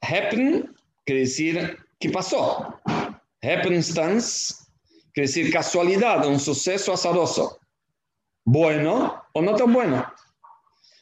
Happen 0.00 0.74
quiere 1.04 1.22
decir 1.22 1.78
¿qué 1.98 2.10
pasó. 2.10 2.80
Happenstance 3.42 4.54
quiere 5.12 5.26
decir 5.26 5.52
casualidad, 5.52 6.26
un 6.26 6.38
suceso 6.38 6.92
azaroso. 6.92 7.58
Bueno 8.44 9.22
o 9.32 9.42
no 9.42 9.54
tan 9.54 9.72
bueno. 9.72 10.06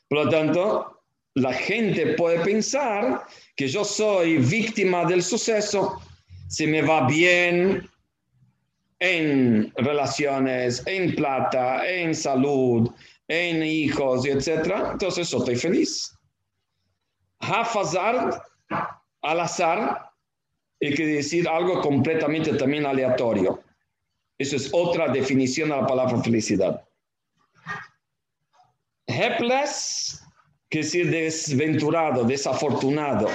Por 0.08 0.24
lo 0.24 0.30
tanto, 0.30 0.93
la 1.34 1.52
gente 1.52 2.14
puede 2.14 2.40
pensar 2.40 3.24
que 3.56 3.68
yo 3.68 3.84
soy 3.84 4.38
víctima 4.38 5.04
del 5.04 5.22
suceso. 5.22 6.00
Si 6.48 6.66
me 6.66 6.82
va 6.82 7.06
bien, 7.06 7.88
en 9.00 9.72
relaciones, 9.76 10.82
en 10.86 11.14
plata, 11.14 11.86
en 11.88 12.14
salud, 12.14 12.90
en 13.28 13.62
hijos, 13.62 14.26
etc. 14.26 14.72
Entonces 14.92 15.30
yo 15.30 15.38
estoy 15.38 15.56
feliz. 15.56 16.16
Hafazar, 17.40 18.42
al 19.22 19.40
azar, 19.40 20.10
y 20.80 20.90
decir 20.90 21.48
algo 21.48 21.80
completamente 21.80 22.54
también 22.54 22.86
aleatorio. 22.86 23.62
Eso 24.38 24.56
es 24.56 24.70
otra 24.72 25.08
definición 25.08 25.70
de 25.70 25.76
la 25.76 25.86
palabra 25.86 26.22
felicidad. 26.22 26.84
Helpless, 29.06 30.23
quiere 30.74 30.86
decir 30.86 31.10
desventurado, 31.10 32.24
desafortunado. 32.24 33.28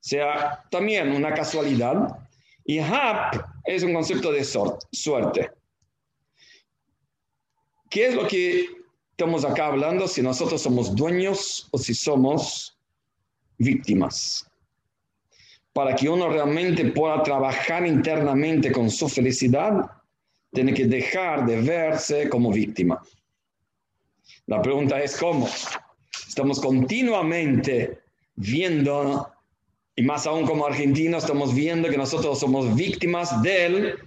Sea, 0.00 0.62
también 0.70 1.12
una 1.12 1.32
casualidad. 1.32 2.18
Y 2.64 2.78
hap 2.78 3.42
es 3.64 3.82
un 3.82 3.94
concepto 3.94 4.30
de 4.30 4.44
suerte. 4.44 5.50
¿Qué 7.88 8.08
es 8.08 8.14
lo 8.14 8.28
que 8.28 8.66
estamos 9.12 9.46
acá 9.46 9.68
hablando? 9.68 10.06
Si 10.06 10.20
nosotros 10.20 10.60
somos 10.60 10.94
dueños 10.94 11.68
o 11.70 11.78
si 11.78 11.94
somos 11.94 12.76
víctimas. 13.56 14.46
Para 15.72 15.96
que 15.96 16.10
uno 16.10 16.28
realmente 16.28 16.84
pueda 16.92 17.22
trabajar 17.22 17.86
internamente 17.86 18.70
con 18.70 18.90
su 18.90 19.08
felicidad, 19.08 19.90
tiene 20.52 20.74
que 20.74 20.84
dejar 20.84 21.46
de 21.46 21.62
verse 21.62 22.28
como 22.28 22.52
víctima. 22.52 23.00
La 24.46 24.60
pregunta 24.60 25.00
es 25.00 25.16
cómo. 25.16 25.48
Estamos 26.28 26.60
continuamente 26.60 27.98
viendo 28.36 29.32
y 29.96 30.02
más 30.02 30.26
aún 30.26 30.46
como 30.46 30.66
argentinos 30.66 31.24
estamos 31.24 31.54
viendo 31.54 31.88
que 31.88 31.96
nosotros 31.96 32.38
somos 32.38 32.76
víctimas 32.76 33.42
del 33.42 33.98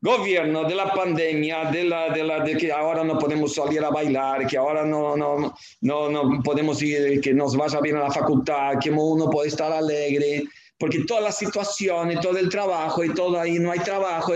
gobierno, 0.00 0.64
de 0.64 0.74
la 0.74 0.92
pandemia, 0.92 1.70
de, 1.70 1.84
la, 1.84 2.10
de, 2.10 2.24
la, 2.24 2.40
de 2.40 2.56
que 2.56 2.72
ahora 2.72 3.04
no 3.04 3.16
podemos 3.16 3.54
salir 3.54 3.82
a 3.84 3.90
bailar, 3.90 4.46
que 4.48 4.58
ahora 4.58 4.84
no, 4.84 5.16
no, 5.16 5.54
no, 5.80 6.10
no 6.10 6.42
podemos 6.42 6.82
ir, 6.82 7.20
que 7.20 7.32
nos 7.32 7.56
vaya 7.56 7.80
bien 7.80 7.96
a 7.96 8.00
la 8.00 8.10
facultad, 8.10 8.78
que 8.82 8.90
uno 8.90 9.30
puede 9.30 9.48
estar 9.48 9.72
alegre, 9.72 10.44
porque 10.78 11.04
toda 11.04 11.20
la 11.20 11.32
situación 11.32 12.10
y 12.10 12.20
todo 12.20 12.38
el 12.38 12.48
trabajo 12.48 13.04
y 13.04 13.14
todo 13.14 13.40
ahí 13.40 13.60
no 13.60 13.70
hay 13.70 13.78
trabajo. 13.80 14.32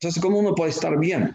Entonces, 0.00 0.22
¿cómo 0.22 0.38
uno 0.38 0.54
puede 0.54 0.70
estar 0.70 0.98
bien? 0.98 1.34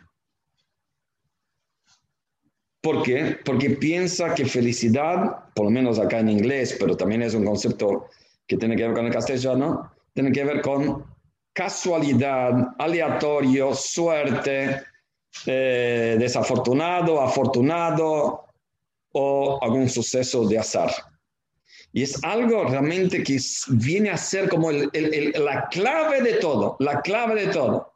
¿Por 2.83 3.01
qué? 3.01 3.37
Porque 3.45 3.69
piensa 3.69 4.35
que 4.35 4.45
felicidad, 4.45 5.45
por 5.55 5.63
lo 5.63 5.71
menos 5.71 5.99
acá 5.99 6.19
en 6.19 6.27
inglés, 6.27 6.75
pero 6.77 6.97
también 6.97 7.21
es 7.21 7.33
un 7.33 7.45
concepto 7.45 8.07
que 8.45 8.57
tiene 8.57 8.75
que 8.75 8.83
ver 8.83 8.93
con 8.93 9.05
el 9.05 9.13
castellano, 9.13 9.89
tiene 10.13 10.33
que 10.33 10.43
ver 10.43 10.61
con 10.61 11.05
casualidad, 11.53 12.75
aleatorio, 12.77 13.73
suerte, 13.73 14.81
eh, 15.45 16.17
desafortunado, 16.19 17.21
afortunado 17.21 18.47
o 19.13 19.59
algún 19.61 19.87
suceso 19.87 20.45
de 20.45 20.59
azar. 20.59 20.91
Y 21.93 22.03
es 22.03 22.21
algo 22.21 22.65
realmente 22.65 23.23
que 23.23 23.37
viene 23.69 24.09
a 24.09 24.17
ser 24.17 24.49
como 24.49 24.69
la 24.73 25.69
clave 25.71 26.21
de 26.21 26.33
todo, 26.33 26.75
la 26.79 26.99
clave 26.99 27.45
de 27.45 27.53
todo. 27.53 27.92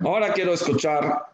Ahora 0.00 0.32
quiero 0.32 0.54
escuchar 0.54 1.26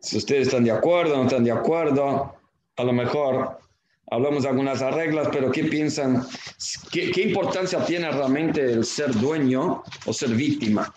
si 0.00 0.16
ustedes 0.16 0.48
están 0.48 0.64
de 0.64 0.72
acuerdo 0.72 1.16
no 1.16 1.24
están 1.24 1.44
de 1.44 1.52
acuerdo. 1.52 2.36
A 2.76 2.84
lo 2.84 2.92
mejor 2.92 3.60
hablamos 4.10 4.42
de 4.42 4.48
algunas 4.48 4.80
reglas, 4.80 5.28
pero 5.30 5.52
¿qué 5.52 5.64
piensan? 5.64 6.24
¿Qué, 6.90 7.10
¿Qué, 7.12 7.22
importancia 7.22 7.84
tiene 7.84 8.10
realmente 8.10 8.72
el 8.72 8.84
ser 8.84 9.12
dueño 9.14 9.82
o 10.06 10.12
ser 10.12 10.30
víctima? 10.30 10.92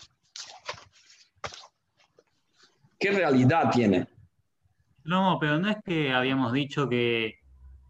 ¿Qué 2.97 3.11
realidad 3.11 3.69
tiene? 3.71 4.07
No, 5.03 5.37
pero 5.39 5.59
no 5.59 5.69
es 5.69 5.77
que 5.83 6.13
habíamos 6.13 6.53
dicho 6.53 6.87
que 6.87 7.43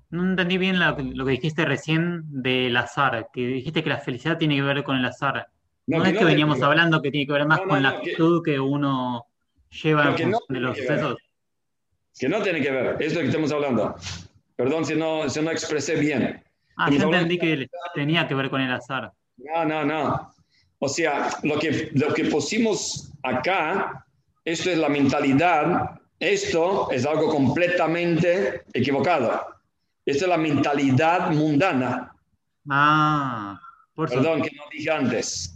no 0.10 0.24
entendí 0.24 0.58
bien 0.58 0.80
lo, 0.80 0.96
que 0.96 1.32
dijiste 1.32 1.66
recién 1.66 2.24
del 2.26 2.76
azar, 2.78 3.30
que 3.32 3.46
dijiste 3.48 3.84
que 3.84 3.90
la 3.90 4.00
felicidad 4.00 4.38
tiene 4.38 4.56
que 4.56 4.62
ver 4.62 4.84
con 4.84 4.98
el 4.98 5.06
azar. 5.06 5.48
No, 5.88 6.04
es 6.04 6.18
que, 6.18 6.24
veníamos 6.24 6.62
hablando 6.62 7.02
que 7.02 7.12
tiene 7.12 7.28
que 7.28 7.34
ver 7.34 7.46
más 7.46 7.62
con 7.62 7.84
la 7.84 7.90
actitud 7.90 8.42
que, 8.44 8.60
uno 8.60 9.26
lleva 9.70 10.16
en 10.16 10.34
de 10.48 10.60
los 10.60 10.78
sucesos. 10.78 11.18
Que 12.18 12.30
no 12.30 12.42
tiene 12.42 12.62
que 12.62 12.72
ver, 12.72 13.02
es 13.02 13.14
lo 13.14 13.22
que 13.22 13.28
estamos 13.28 13.52
hablando. 13.52 13.96
Perdón 14.56 14.86
si 14.86 14.96
no, 14.96 15.30
si 15.30 15.42
no 15.42 15.52
expresé 15.52 15.96
bien. 15.96 16.42
Ah, 16.78 16.90
yo 16.90 17.04
entendí 17.04 17.38
que 17.38 17.68
tenía 17.94 18.28
que 18.28 18.36
ver 18.36 18.50
con 18.50 18.62
el 18.62 18.72
azar. 18.72 19.12
No, 19.38 19.66
no, 19.66 19.84
no. 19.84 20.34
O 20.80 20.90
sea, 20.90 21.30
lo 21.44 21.58
que, 21.60 21.90
lo 21.94 22.14
que 22.14 22.26
pusimos 22.26 23.12
acá, 23.24 24.06
esto 24.46 24.70
es 24.70 24.78
la 24.78 24.90
mentalidad, 24.90 26.00
esto 26.20 26.90
es 26.92 27.06
algo 27.06 27.30
completamente 27.30 28.64
equivocado. 28.74 29.46
Esta 30.06 30.26
es 30.26 30.30
la 30.30 30.38
mentalidad 30.38 31.32
mundana. 31.32 32.14
Ah, 32.70 33.60
por 33.94 34.10
Perdón, 34.10 34.42
que 34.42 34.56
no 34.56 34.64
dije 34.72 34.92
antes. 34.92 35.53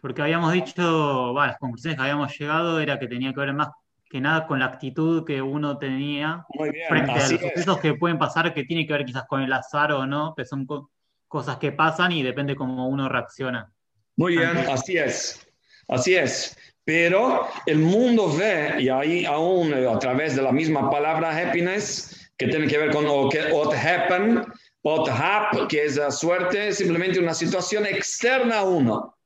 Porque 0.00 0.22
habíamos 0.22 0.52
dicho, 0.52 1.32
bueno, 1.32 1.46
las 1.46 1.58
conclusiones 1.58 1.96
que 1.96 2.02
habíamos 2.02 2.38
llegado 2.38 2.80
era 2.80 2.98
que 2.98 3.08
tenía 3.08 3.32
que 3.32 3.40
ver 3.40 3.52
más 3.52 3.68
que 4.08 4.20
nada 4.20 4.46
con 4.46 4.58
la 4.58 4.66
actitud 4.66 5.24
que 5.26 5.42
uno 5.42 5.76
tenía 5.76 6.46
bien, 6.72 6.86
frente 6.88 7.10
a 7.12 7.14
los 7.16 7.32
es. 7.32 7.40
sucesos 7.40 7.78
que 7.80 7.94
pueden 7.94 8.18
pasar, 8.18 8.54
que 8.54 8.64
tiene 8.64 8.86
que 8.86 8.92
ver 8.94 9.04
quizás 9.04 9.24
con 9.26 9.42
el 9.42 9.52
azar 9.52 9.92
o 9.92 10.06
no, 10.06 10.34
que 10.34 10.44
son 10.46 10.64
co- 10.64 10.90
cosas 11.26 11.58
que 11.58 11.72
pasan 11.72 12.12
y 12.12 12.22
depende 12.22 12.56
cómo 12.56 12.88
uno 12.88 13.08
reacciona. 13.08 13.70
Muy 14.16 14.36
bien, 14.38 14.56
así 14.70 14.96
es, 14.96 15.46
así 15.88 16.14
es. 16.14 16.56
Pero 16.84 17.46
el 17.66 17.80
mundo 17.80 18.34
ve, 18.34 18.76
y 18.78 18.88
ahí 18.88 19.26
aún 19.26 19.74
eh, 19.74 19.86
a 19.86 19.98
través 19.98 20.34
de 20.36 20.42
la 20.42 20.52
misma 20.52 20.90
palabra 20.90 21.36
happiness, 21.36 22.32
que 22.38 22.46
tiene 22.48 22.66
que 22.66 22.78
ver 22.78 22.90
con 22.90 23.04
lo 23.04 23.28
que 23.28 23.52
what 23.52 23.74
happen, 23.74 24.42
what 24.82 25.06
hap, 25.10 25.68
que 25.68 25.84
es 25.84 25.96
la 25.96 26.10
suerte, 26.10 26.72
simplemente 26.72 27.18
una 27.20 27.34
situación 27.34 27.84
externa 27.84 28.60
a 28.60 28.64
uno. 28.64 29.17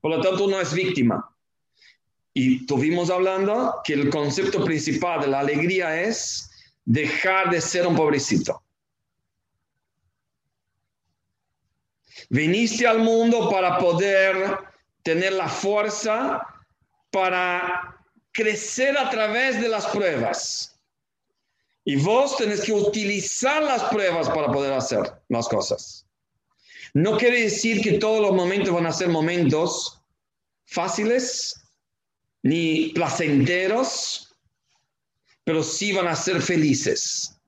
Por 0.00 0.10
lo 0.10 0.20
tanto, 0.20 0.44
uno 0.44 0.60
es 0.60 0.72
víctima. 0.72 1.34
Y 2.32 2.66
tuvimos 2.66 3.10
hablando 3.10 3.80
que 3.84 3.94
el 3.94 4.10
concepto 4.10 4.64
principal 4.64 5.20
de 5.20 5.28
la 5.28 5.40
alegría 5.40 6.00
es 6.00 6.50
dejar 6.84 7.50
de 7.50 7.60
ser 7.60 7.86
un 7.86 7.96
pobrecito. 7.96 8.62
Viniste 12.30 12.86
al 12.86 13.00
mundo 13.00 13.48
para 13.50 13.78
poder 13.78 14.58
tener 15.02 15.32
la 15.32 15.48
fuerza 15.48 16.42
para 17.10 17.98
crecer 18.32 18.96
a 18.98 19.10
través 19.10 19.60
de 19.60 19.68
las 19.68 19.86
pruebas. 19.86 20.80
Y 21.84 21.96
vos 21.96 22.36
tenés 22.36 22.60
que 22.60 22.72
utilizar 22.72 23.62
las 23.62 23.84
pruebas 23.84 24.28
para 24.28 24.52
poder 24.52 24.72
hacer 24.74 25.00
las 25.28 25.48
cosas. 25.48 26.07
No 26.94 27.16
quiere 27.16 27.42
decir 27.42 27.80
que 27.80 27.98
todos 27.98 28.20
los 28.20 28.34
momentos 28.34 28.72
van 28.72 28.86
a 28.86 28.92
ser 28.92 29.08
momentos 29.08 30.00
fáciles 30.66 31.54
ni 32.42 32.90
placenteros, 32.90 34.36
pero 35.44 35.62
sí 35.62 35.92
van 35.92 36.08
a 36.08 36.16
ser 36.16 36.40
felices. 36.40 37.38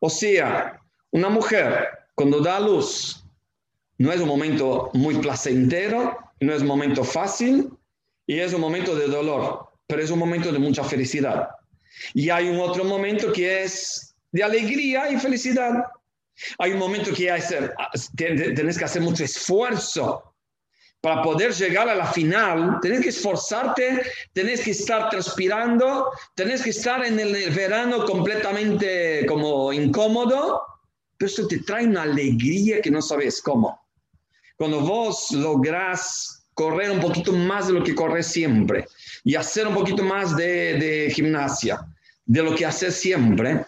O 0.00 0.10
sea, 0.10 0.80
una 1.10 1.28
mujer 1.28 1.88
cuando 2.14 2.40
da 2.40 2.60
luz 2.60 3.24
no 3.98 4.12
es 4.12 4.20
un 4.20 4.28
momento 4.28 4.90
muy 4.94 5.16
placentero, 5.16 6.18
no 6.40 6.52
es 6.52 6.62
un 6.62 6.68
momento 6.68 7.04
fácil 7.04 7.70
y 8.26 8.38
es 8.38 8.52
un 8.52 8.60
momento 8.60 8.94
de 8.94 9.06
dolor, 9.06 9.68
pero 9.86 10.02
es 10.02 10.10
un 10.10 10.18
momento 10.18 10.52
de 10.52 10.58
mucha 10.58 10.84
felicidad. 10.84 11.48
Y 12.12 12.30
hay 12.30 12.48
un 12.48 12.58
otro 12.60 12.84
momento 12.84 13.32
que 13.32 13.62
es 13.62 14.14
de 14.32 14.42
alegría 14.42 15.10
y 15.10 15.18
felicidad. 15.18 15.84
Hay 16.58 16.72
un 16.72 16.78
momento 16.78 17.12
que 17.12 17.30
hacer- 17.30 17.74
tenés 18.16 18.78
que 18.78 18.84
hacer 18.84 19.02
mucho 19.02 19.24
esfuerzo 19.24 20.34
para 21.00 21.22
poder 21.22 21.52
llegar 21.52 21.88
a 21.88 21.94
la 21.94 22.06
final. 22.06 22.78
Tenés 22.80 23.02
que 23.02 23.08
esforzarte, 23.10 24.02
tenés 24.32 24.62
que 24.62 24.70
estar 24.70 25.10
transpirando, 25.10 26.10
tenés 26.34 26.62
que 26.62 26.70
estar 26.70 27.04
en 27.04 27.20
el 27.20 27.50
verano 27.50 28.04
completamente 28.04 29.26
como 29.26 29.72
incómodo, 29.72 30.62
pero 31.16 31.30
eso 31.30 31.46
te 31.46 31.58
trae 31.60 31.86
una 31.86 32.02
alegría 32.02 32.80
que 32.80 32.90
no 32.90 33.02
sabes 33.02 33.42
cómo. 33.42 33.80
Cuando 34.56 34.80
vos 34.80 35.30
lográs 35.32 36.46
correr 36.54 36.90
un 36.90 37.00
poquito 37.00 37.32
más 37.32 37.66
de 37.66 37.74
lo 37.74 37.84
que 37.84 37.94
corres 37.94 38.26
siempre 38.28 38.86
y 39.24 39.34
hacer 39.34 39.66
un 39.66 39.74
poquito 39.74 40.02
más 40.04 40.36
de, 40.36 40.74
de 40.78 41.10
gimnasia, 41.14 41.80
de 42.24 42.42
lo 42.42 42.54
que 42.54 42.64
haces 42.64 42.94
siempre, 42.94 43.66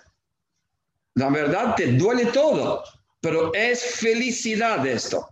la 1.17 1.31
verdad 1.31 1.75
te 1.75 1.93
duele 1.93 2.27
todo, 2.27 2.85
pero 3.21 3.53
es 3.55 3.83
felicidad 3.83 4.87
esto. 4.87 5.27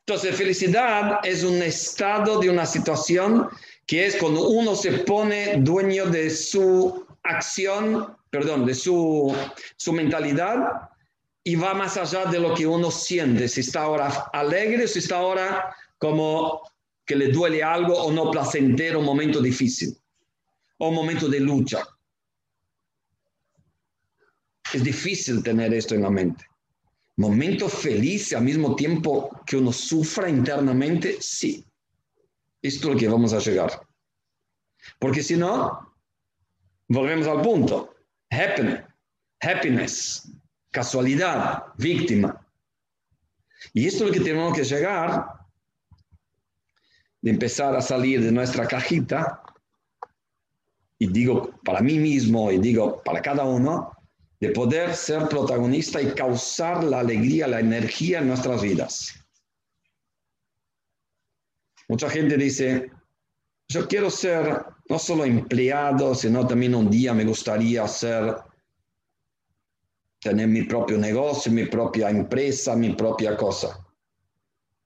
Entonces, 0.00 0.34
felicidad 0.34 1.20
es 1.22 1.44
un 1.44 1.62
estado 1.62 2.40
de 2.40 2.50
una 2.50 2.66
situación 2.66 3.48
que 3.86 4.06
es 4.06 4.16
cuando 4.16 4.48
uno 4.48 4.74
se 4.74 4.92
pone 5.00 5.58
dueño 5.58 6.06
de 6.06 6.30
su 6.30 7.06
acción, 7.22 8.16
perdón, 8.30 8.64
de 8.66 8.74
su, 8.74 9.34
su 9.76 9.92
mentalidad 9.92 10.88
y 11.44 11.54
va 11.56 11.74
más 11.74 11.96
allá 11.96 12.24
de 12.24 12.40
lo 12.40 12.54
que 12.54 12.66
uno 12.66 12.90
siente, 12.90 13.46
si 13.46 13.60
está 13.60 13.82
ahora 13.82 14.08
alegre, 14.32 14.88
si 14.88 15.00
está 15.00 15.18
ahora 15.18 15.76
como 15.98 16.62
que 17.04 17.14
le 17.14 17.28
duele 17.28 17.62
algo 17.62 17.94
o 17.94 18.10
no 18.10 18.30
placentero, 18.30 19.00
un 19.00 19.04
momento 19.04 19.40
difícil 19.40 19.96
o 20.78 20.88
un 20.88 20.94
momento 20.94 21.28
de 21.28 21.40
lucha. 21.40 21.84
Es 24.72 24.82
difícil 24.82 25.42
tener 25.42 25.74
esto 25.74 25.94
en 25.94 26.02
la 26.02 26.10
mente. 26.10 26.46
Momento 27.16 27.68
feliz 27.68 28.32
al 28.32 28.44
mismo 28.44 28.74
tiempo 28.74 29.42
que 29.46 29.56
uno 29.56 29.72
sufra 29.72 30.28
internamente, 30.28 31.18
sí. 31.20 31.64
Esto 32.62 32.88
es 32.88 32.94
lo 32.94 33.00
que 33.00 33.08
vamos 33.08 33.32
a 33.34 33.38
llegar. 33.38 33.86
Porque 34.98 35.22
si 35.22 35.36
no, 35.36 35.94
volvemos 36.88 37.26
al 37.26 37.42
punto. 37.42 37.94
Happen, 38.30 38.82
happiness, 39.40 40.32
casualidad, 40.70 41.64
víctima. 41.76 42.46
Y 43.74 43.86
esto 43.86 44.04
es 44.04 44.10
lo 44.10 44.14
que 44.14 44.24
tenemos 44.24 44.56
que 44.56 44.64
llegar, 44.64 45.26
de 47.20 47.30
empezar 47.30 47.76
a 47.76 47.82
salir 47.82 48.22
de 48.22 48.32
nuestra 48.32 48.66
cajita, 48.66 49.42
y 50.98 51.08
digo 51.08 51.50
para 51.64 51.80
mí 51.80 51.98
mismo 51.98 52.50
y 52.50 52.58
digo 52.58 53.02
para 53.04 53.20
cada 53.20 53.44
uno, 53.44 53.92
de 54.42 54.50
poder 54.50 54.96
ser 54.96 55.28
protagonista 55.28 56.02
y 56.02 56.14
causar 56.14 56.82
la 56.82 56.98
alegría, 56.98 57.46
la 57.46 57.60
energía 57.60 58.18
en 58.18 58.26
nuestras 58.26 58.60
vidas. 58.60 59.14
Mucha 61.86 62.10
gente 62.10 62.36
dice, 62.36 62.90
yo 63.68 63.86
quiero 63.86 64.10
ser 64.10 64.64
no 64.88 64.98
solo 64.98 65.24
empleado, 65.24 66.16
sino 66.16 66.44
también 66.44 66.74
un 66.74 66.90
día 66.90 67.14
me 67.14 67.24
gustaría 67.24 67.86
ser, 67.86 68.34
tener 70.20 70.48
mi 70.48 70.62
propio 70.62 70.98
negocio, 70.98 71.52
mi 71.52 71.66
propia 71.66 72.10
empresa, 72.10 72.74
mi 72.74 72.94
propia 72.96 73.36
cosa. 73.36 73.78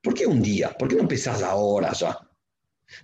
¿Por 0.02 0.12
qué 0.12 0.26
un 0.26 0.42
día? 0.42 0.76
¿Por 0.76 0.86
qué 0.88 0.96
no 0.96 1.08
pensás 1.08 1.42
ahora 1.42 1.94
ya? 1.94 2.14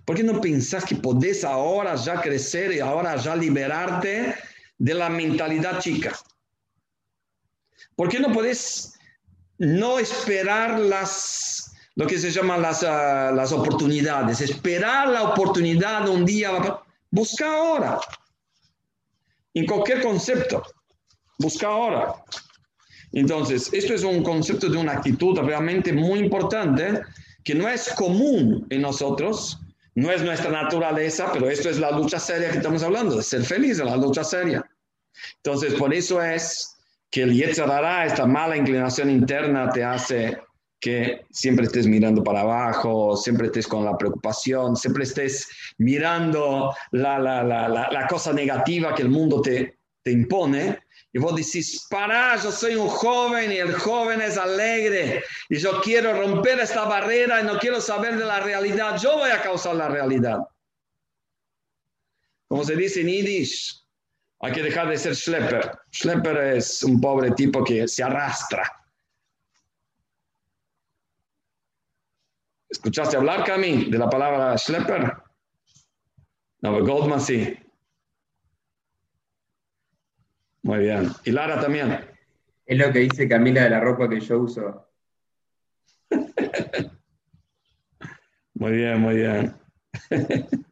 ¿Por 0.05 0.15
qué 0.15 0.21
no 0.21 0.39
pensás 0.39 0.85
que 0.85 0.97
podés 0.97 1.43
ahora 1.43 1.95
ya 1.95 2.21
crecer 2.21 2.73
y 2.73 2.79
ahora 2.79 3.15
ya 3.15 3.35
liberarte 3.35 4.35
de 4.77 4.93
la 4.93 5.09
mentalidad 5.09 5.79
chica? 5.79 6.15
¿Por 7.95 8.09
qué 8.09 8.19
no 8.19 8.31
podés 8.31 8.93
no 9.57 9.99
esperar 9.99 10.79
las, 10.79 11.73
lo 11.95 12.07
que 12.07 12.17
se 12.17 12.31
llaman 12.31 12.61
las, 12.61 12.83
uh, 12.83 13.35
las 13.35 13.51
oportunidades? 13.51 14.41
Esperar 14.41 15.09
la 15.09 15.23
oportunidad 15.23 16.07
un 16.07 16.25
día. 16.25 16.79
Busca 17.11 17.55
ahora. 17.55 17.99
En 19.53 19.65
cualquier 19.65 20.01
concepto. 20.01 20.63
Busca 21.37 21.67
ahora. 21.67 22.15
Entonces, 23.11 23.69
esto 23.71 23.93
es 23.93 24.03
un 24.03 24.23
concepto 24.23 24.69
de 24.69 24.77
una 24.77 24.93
actitud 24.93 25.37
realmente 25.39 25.93
muy 25.93 26.19
importante 26.19 27.01
que 27.43 27.53
no 27.53 27.69
es 27.69 27.89
común 27.89 28.65
en 28.69 28.81
nosotros, 28.81 29.59
no 29.95 30.11
es 30.11 30.23
nuestra 30.23 30.49
naturaleza, 30.49 31.29
pero 31.31 31.49
esto 31.49 31.69
es 31.69 31.77
la 31.79 31.91
lucha 31.91 32.19
seria 32.19 32.49
que 32.49 32.57
estamos 32.57 32.81
hablando, 32.81 33.15
de 33.15 33.23
ser 33.23 33.43
feliz, 33.43 33.77
de 33.77 33.85
la 33.85 33.97
lucha 33.97 34.23
seria. 34.23 34.67
Entonces, 35.37 35.75
por 35.75 35.93
eso 35.93 36.21
es 36.23 36.72
que 37.13 37.21
el 37.21 37.31
Yetzirah, 37.31 38.07
esta 38.07 38.25
mala 38.25 38.57
inclinación 38.57 39.07
interna, 39.07 39.69
te 39.69 39.83
hace 39.83 40.41
que 40.81 41.21
siempre 41.29 41.67
estés 41.67 41.85
mirando 41.85 42.23
para 42.23 42.41
abajo, 42.41 43.15
siempre 43.15 43.45
estés 43.45 43.67
con 43.67 43.85
la 43.85 43.95
preocupación, 43.95 44.75
siempre 44.75 45.03
estés 45.03 45.47
mirando 45.77 46.73
la, 46.89 47.19
la, 47.19 47.43
la, 47.43 47.67
la 47.69 48.07
cosa 48.07 48.33
negativa 48.33 48.95
que 48.95 49.03
el 49.03 49.09
mundo 49.09 49.43
te, 49.43 49.77
te 50.01 50.11
impone. 50.11 50.79
Y 51.13 51.19
vos 51.19 51.35
decís, 51.35 51.85
para, 51.87 52.35
yo 52.41 52.51
soy 52.51 52.73
un 52.73 52.87
joven 52.87 53.51
y 53.51 53.57
el 53.57 53.75
joven 53.75 54.19
es 54.19 54.35
alegre 54.35 55.23
y 55.49 55.57
yo 55.57 55.81
quiero 55.81 56.19
romper 56.19 56.61
esta 56.61 56.85
barrera 56.85 57.41
y 57.41 57.43
no 57.43 57.59
quiero 57.59 57.79
saber 57.79 58.17
de 58.17 58.25
la 58.25 58.39
realidad, 58.39 58.97
yo 58.99 59.19
voy 59.19 59.29
a 59.29 59.39
causar 59.39 59.75
la 59.75 59.87
realidad. 59.87 60.39
Como 62.47 62.63
se 62.63 62.75
dice 62.75 63.01
en 63.01 63.07
Yiddish, 63.09 63.82
hay 64.43 64.51
que 64.51 64.61
dejar 64.61 64.89
de 64.89 64.97
ser 64.97 65.15
schlepper. 65.15 65.71
Schlepper 65.89 66.37
es 66.55 66.83
un 66.83 66.99
pobre 66.99 67.31
tipo 67.31 67.63
que 67.63 67.87
se 67.87 68.03
arrastra. 68.03 68.69
¿Escuchaste 72.69 73.15
hablar, 73.15 73.45
Cami, 73.45 73.89
de 73.89 73.97
la 73.97 74.09
palabra 74.09 74.57
schlepper? 74.57 75.13
No, 76.61 76.73
pero 76.73 76.85
Goldman 76.85 77.21
sí. 77.21 77.57
Muy 80.63 80.79
bien. 80.79 81.09
Y 81.23 81.31
Lara 81.31 81.61
también. 81.61 82.05
Es 82.65 82.77
lo 82.77 82.91
que 82.91 82.99
dice 82.99 83.29
Camila 83.29 83.63
de 83.63 83.69
la 83.69 83.79
ropa 83.79 84.09
que 84.09 84.19
yo 84.19 84.39
uso. 84.39 84.89
Muy 88.55 88.71
bien, 88.73 89.01
muy 89.01 89.15
bien. 89.15 89.55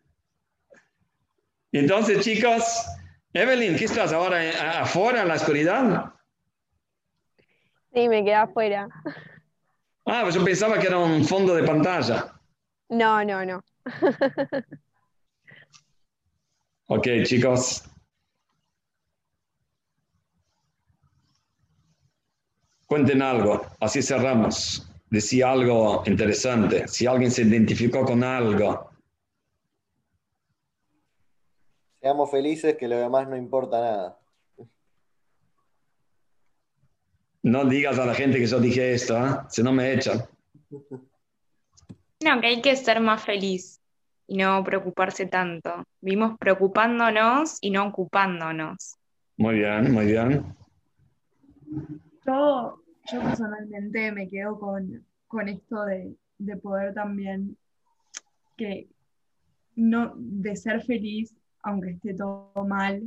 Entonces, 1.72 2.24
chicos, 2.24 2.86
Evelyn, 3.34 3.78
¿qué 3.78 3.86
estás 3.86 4.12
ahora 4.12 4.82
afuera 4.82 5.22
en 5.22 5.28
la 5.30 5.36
oscuridad? 5.36 6.14
Sí, 7.94 8.10
me 8.10 8.24
quedé 8.24 8.36
afuera. 8.36 8.90
Ah, 10.06 10.22
pues 10.24 10.36
yo 10.36 10.44
pensaba 10.44 10.78
que 10.80 10.88
era 10.88 10.98
un 10.98 11.24
fondo 11.24 11.56
de 11.56 11.64
pantalla. 11.64 12.34
No, 12.90 13.24
no, 13.24 13.46
no. 13.46 13.64
Ok, 16.94 17.08
chicos. 17.24 17.86
Cuenten 22.86 23.22
algo, 23.22 23.66
así 23.80 24.02
cerramos. 24.02 24.92
Decía 25.10 25.52
algo 25.52 26.04
interesante. 26.06 26.90
Si 26.90 27.08
alguien 27.08 27.32
se 27.32 27.44
identificó 27.44 28.04
con 28.04 28.26
algo, 28.26 28.91
Seamos 32.02 32.32
felices 32.32 32.76
que 32.78 32.88
lo 32.88 32.98
demás 32.98 33.30
no 33.30 33.38
importa 33.38 33.80
nada. 33.80 34.22
no 37.44 37.66
digas 37.66 37.98
a 37.98 38.06
la 38.06 38.14
gente 38.14 38.40
que 38.40 38.46
yo 38.46 38.60
dije 38.60 38.94
esto, 38.94 39.18
¿eh? 39.18 39.32
si 39.50 39.64
no 39.64 39.72
me 39.72 39.94
echan. 39.94 40.22
No, 42.24 42.40
que 42.40 42.48
hay 42.48 42.62
que 42.62 42.76
ser 42.76 43.00
más 43.00 43.24
feliz 43.24 43.82
y 44.28 44.38
no 44.38 44.64
preocuparse 44.64 45.26
tanto. 45.26 45.84
Vimos 46.02 46.38
preocupándonos 46.38 47.58
y 47.62 47.72
no 47.72 47.88
ocupándonos. 47.88 48.96
Muy 49.38 49.56
bien, 49.56 49.92
muy 49.92 50.06
bien. 50.06 50.56
Yo, 52.26 52.84
yo 53.12 53.22
personalmente 53.22 54.12
me 54.12 54.28
quedo 54.28 54.60
con, 54.60 55.04
con 55.28 55.50
esto 55.50 55.84
de, 55.86 56.16
de 56.38 56.58
poder 56.58 56.94
también 56.94 57.58
que 58.56 58.88
no 59.76 60.14
de 60.16 60.56
ser 60.56 60.84
feliz 60.84 61.36
aunque 61.64 61.92
esté 61.92 62.14
todo 62.14 62.52
mal 62.68 63.04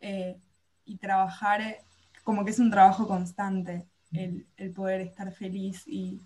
eh, 0.00 0.36
y 0.84 0.96
trabajar 0.98 1.60
eh, 1.62 1.78
como 2.24 2.44
que 2.44 2.50
es 2.52 2.58
un 2.58 2.70
trabajo 2.70 3.06
constante 3.08 3.86
el, 4.12 4.46
el 4.56 4.72
poder 4.72 5.00
estar 5.02 5.32
feliz 5.32 5.82
y, 5.86 6.20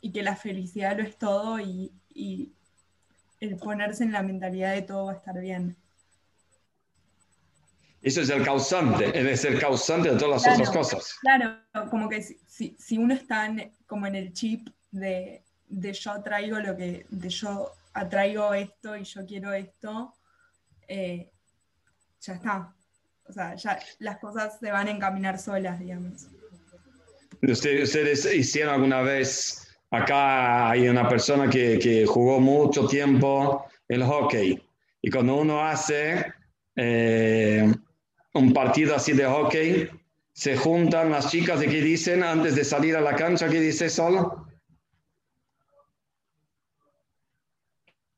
y 0.00 0.12
que 0.12 0.22
la 0.22 0.36
felicidad 0.36 0.96
lo 0.98 1.04
es 1.04 1.16
todo 1.18 1.60
y, 1.60 1.92
y 2.14 2.52
el 3.40 3.56
ponerse 3.56 4.04
en 4.04 4.12
la 4.12 4.22
mentalidad 4.22 4.74
de 4.74 4.82
todo 4.82 5.06
va 5.06 5.12
a 5.12 5.16
estar 5.16 5.40
bien. 5.40 5.76
Eso 8.02 8.20
es 8.20 8.30
el 8.30 8.44
causante, 8.44 9.10
es 9.32 9.44
el 9.44 9.60
causante 9.60 10.10
de 10.10 10.16
todas 10.16 10.30
las 10.30 10.42
Claro, 10.44 10.62
otras 10.62 10.70
cosas. 10.70 11.18
Claro, 11.20 11.58
como 11.90 12.08
que 12.08 12.22
si, 12.22 12.38
si- 12.46 12.76
si 12.78 12.98
uno 12.98 13.14
está 13.14 13.46
en- 13.46 13.72
como 13.86 14.06
en 14.06 14.14
el 14.14 14.32
chip 14.32 14.68
de, 14.92 15.42
de 15.68 15.92
yo 15.92 16.12
atraigo 16.12 16.58
lo 16.60 16.76
que, 16.76 17.06
de 17.10 17.28
yo 17.28 17.72
atraigo 17.92 18.54
esto 18.54 18.96
y 18.96 19.04
yo 19.04 19.26
quiero 19.26 19.52
esto, 19.52 20.14
eh, 20.88 21.30
ya 22.20 22.34
está. 22.34 22.74
O 23.28 23.32
sea, 23.32 23.54
ya 23.54 23.78
las 23.98 24.18
cosas 24.18 24.58
se 24.58 24.70
van 24.70 24.88
a 24.88 24.90
encaminar 24.90 25.38
solas, 25.38 25.78
digamos. 25.78 26.28
Ustedes, 27.42 27.88
ustedes 27.88 28.34
hicieron 28.34 28.74
alguna 28.74 29.02
vez, 29.02 29.76
acá 29.90 30.70
hay 30.70 30.88
una 30.88 31.08
persona 31.08 31.48
que, 31.48 31.78
que 31.78 32.06
jugó 32.06 32.40
mucho 32.40 32.86
tiempo 32.86 33.66
el 33.86 34.02
hockey 34.02 34.60
y 35.00 35.10
cuando 35.10 35.36
uno 35.36 35.64
hace 35.64 36.32
eh, 36.74 37.72
un 38.34 38.52
partido 38.52 38.96
así 38.96 39.12
de 39.12 39.26
hockey, 39.26 39.88
se 40.32 40.56
juntan 40.56 41.10
las 41.10 41.30
chicas 41.30 41.62
y 41.62 41.68
¿qué 41.68 41.80
dicen 41.80 42.22
antes 42.22 42.56
de 42.56 42.64
salir 42.64 42.96
a 42.96 43.00
la 43.00 43.14
cancha? 43.14 43.48
¿Qué 43.48 43.60
dice 43.60 43.88
Sol? 43.88 44.48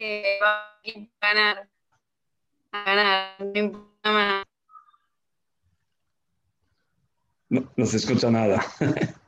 que 0.01 0.39
va 0.43 0.63
a 0.63 1.35
ganar. 1.35 1.69
A 2.73 2.85
ganar, 2.85 3.37
no 3.41 3.59
importa 3.61 4.13
más. 4.13 4.45
No, 7.49 7.71
no 7.77 7.87
se 7.87 7.97
escucha 7.97 8.31
nada. 8.31 8.65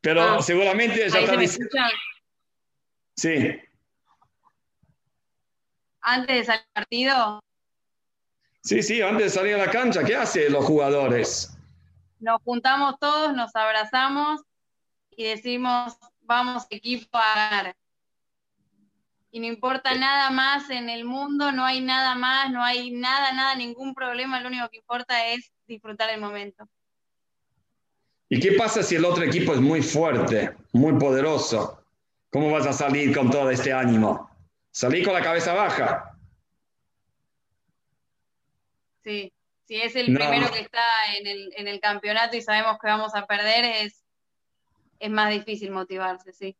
Pero 0.00 0.22
Ah, 0.22 0.42
seguramente 0.42 1.08
ya 1.08 1.18
está 1.18 1.36
diciendo. 1.36 1.70
Sí, 3.16 3.60
Antes 6.00 6.36
de 6.36 6.44
salir 6.44 6.60
al 6.60 6.72
partido, 6.72 7.40
sí, 8.62 8.82
sí, 8.82 9.02
antes 9.02 9.24
de 9.24 9.30
salir 9.30 9.54
a 9.56 9.66
la 9.66 9.70
cancha, 9.70 10.04
¿qué 10.04 10.14
hacen 10.14 10.52
los 10.52 10.64
jugadores? 10.64 11.52
nos 12.20 12.40
juntamos 12.42 12.94
todos, 13.00 13.34
nos 13.34 13.54
abrazamos 13.56 14.40
y 15.10 15.24
decimos, 15.24 15.96
vamos 16.22 16.66
equipo 16.70 17.18
a 17.18 17.34
ganar. 17.34 17.76
Y 19.36 19.38
no 19.38 19.48
importa 19.48 19.94
nada 19.94 20.30
más 20.30 20.70
en 20.70 20.88
el 20.88 21.04
mundo, 21.04 21.52
no 21.52 21.62
hay 21.62 21.82
nada 21.82 22.14
más, 22.14 22.50
no 22.50 22.64
hay 22.64 22.90
nada, 22.90 23.34
nada, 23.34 23.54
ningún 23.54 23.94
problema, 23.94 24.40
lo 24.40 24.48
único 24.48 24.66
que 24.70 24.78
importa 24.78 25.26
es 25.28 25.52
disfrutar 25.66 26.08
el 26.08 26.22
momento. 26.22 26.66
¿Y 28.30 28.40
qué 28.40 28.52
pasa 28.52 28.82
si 28.82 28.94
el 28.94 29.04
otro 29.04 29.24
equipo 29.24 29.52
es 29.52 29.60
muy 29.60 29.82
fuerte, 29.82 30.56
muy 30.72 30.98
poderoso? 30.98 31.84
¿Cómo 32.30 32.50
vas 32.50 32.66
a 32.66 32.72
salir 32.72 33.14
con 33.14 33.30
todo 33.30 33.50
este 33.50 33.74
ánimo? 33.74 34.30
Salí 34.70 35.04
con 35.04 35.12
la 35.12 35.20
cabeza 35.20 35.52
baja. 35.52 36.16
Sí, 39.04 39.30
si 39.66 39.76
es 39.76 39.96
el 39.96 40.14
No. 40.14 40.18
primero 40.18 40.50
que 40.50 40.60
está 40.60 40.80
en 41.18 41.26
el, 41.26 41.52
en 41.58 41.68
el 41.68 41.78
campeonato 41.80 42.38
y 42.38 42.40
sabemos 42.40 42.78
que 42.80 42.88
vamos 42.88 43.14
a 43.14 43.26
perder, 43.26 43.66
es, 43.66 44.02
es 44.98 45.10
más 45.10 45.28
difícil 45.28 45.72
motivarse, 45.72 46.32
sí. 46.32 46.56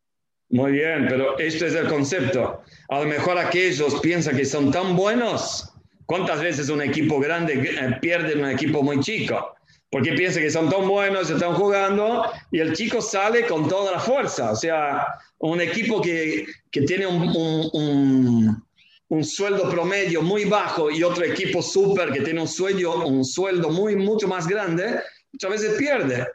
Muy 0.48 0.73
bien, 0.73 1.06
pero 1.09 1.39
este 1.39 1.66
es 1.66 1.74
el 1.74 1.89
concepto. 1.89 2.62
A 2.89 3.01
lo 3.01 3.06
mejor 3.06 3.36
aquellos 3.39 4.01
piensan 4.01 4.36
que 4.36 4.44
son 4.44 4.70
tan 4.70 4.94
buenos. 4.97 5.73
¿Cuántas 6.06 6.40
veces 6.40 6.68
un 6.68 6.82
equipo 6.82 7.18
grande 7.18 7.55
eh, 7.55 7.97
pierde 8.01 8.36
un 8.40 8.48
equipo 8.48 8.82
muy 8.82 9.01
chico? 9.01 9.55
Porque 9.90 10.12
piensa 10.12 10.40
que 10.40 10.51
son 10.51 10.70
tan 10.70 10.86
buenos, 10.86 11.31
están 11.31 11.55
jugando 11.55 12.24
y 12.52 12.60
el 12.60 12.74
chico 12.74 13.01
sale 13.01 13.44
con 13.47 13.68
toda 13.68 13.93
la 13.93 13.98
fuerza. 13.98 14.52
O 14.52 14.56
sea, 14.56 15.05
un 15.39 15.60
equipo 15.60 16.01
que, 16.01 16.47
que 16.70 16.82
tiene 16.82 17.06
un, 17.06 17.23
un- 17.36 17.70
un- 17.73 18.66
un 19.09 19.24
sueldo 19.24 19.68
promedio 19.70 20.20
muy 20.23 20.44
bajo 20.44 20.90
y 20.90 21.02
otro 21.05 21.24
equipo 21.24 21.62
súper 21.62 22.10
que 22.12 22.20
tiene 22.20 22.40
un 22.40 22.48
sueldo, 22.48 23.05
un 23.06 23.24
sueldo 23.24 23.70
muy, 23.70 23.94
mucho 23.97 24.27
más 24.27 24.47
grande, 24.48 25.01
muchas 25.32 25.51
veces 25.51 25.74
pierde. 25.78 26.27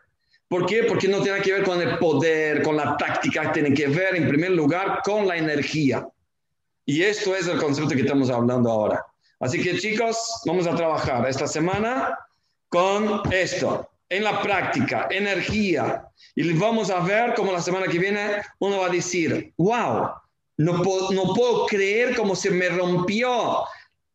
¿Por 0.52 0.66
qué? 0.66 0.84
Porque 0.84 1.08
no 1.08 1.22
tiene 1.22 1.40
que 1.42 1.54
ver 1.54 1.64
con 1.64 1.80
el 1.80 1.98
poder, 1.98 2.62
con 2.62 2.76
la 2.76 2.98
táctica, 2.98 3.54
tiene 3.54 3.74
que 3.74 3.88
ver 3.88 4.18
en 4.18 4.28
primer 4.28 4.52
lugar 4.52 5.00
con 5.02 5.26
la 5.26 5.38
energía. 5.38 6.06
Y 6.86 7.04
esto 7.04 7.34
es 7.34 7.48
el 7.48 7.58
concepto 7.58 7.96
que 7.96 8.02
estamos 8.02 8.30
hablando 8.30 8.70
ahora. 8.70 9.02
Así 9.40 9.64
que 9.64 9.78
chicos, 9.78 10.42
vamos 10.46 10.68
a 10.68 10.76
trabajar 10.76 11.26
esta 11.30 11.48
semana 11.48 12.20
con 12.68 13.22
esto, 13.32 13.92
en 14.10 14.26
la 14.26 14.42
práctica, 14.42 15.08
energía. 15.10 16.04
Y 16.36 16.52
vamos 16.52 16.90
a 16.90 17.00
ver 17.00 17.34
cómo 17.34 17.54
la 17.54 17.62
semana 17.62 17.88
que 17.88 17.98
viene 17.98 18.42
uno 18.60 18.80
va 18.80 18.88
a 18.88 18.90
decir, 18.90 19.54
wow, 19.56 20.10
no 20.58 20.84
puedo, 20.84 21.14
no 21.14 21.34
puedo 21.34 21.66
creer 21.68 22.14
cómo 22.14 22.36
se 22.36 22.52
me 22.52 22.68
rompió 22.68 23.64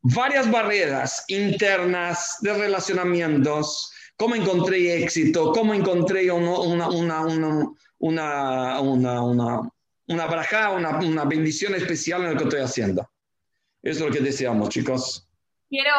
varias 0.02 0.50
barreras 0.50 1.24
internas 1.28 2.36
de 2.42 2.52
relacionamientos, 2.52 3.90
cómo 4.16 4.34
encontré 4.34 5.02
éxito, 5.02 5.52
cómo 5.52 5.74
encontré 5.74 6.30
una, 6.30 6.88
una, 6.88 7.20
una, 7.98 8.80
una, 8.80 9.70
una 10.06 10.26
braja, 10.26 10.70
una, 10.70 10.98
una 10.98 11.24
bendición 11.24 11.74
especial 11.74 12.22
en 12.24 12.32
lo 12.32 12.36
que 12.38 12.44
estoy 12.44 12.60
haciendo. 12.60 13.08
Eso 13.82 14.00
es 14.00 14.06
lo 14.06 14.10
que 14.10 14.20
deseamos, 14.20 14.68
chicos. 14.70 15.28
Quiero, 15.68 15.90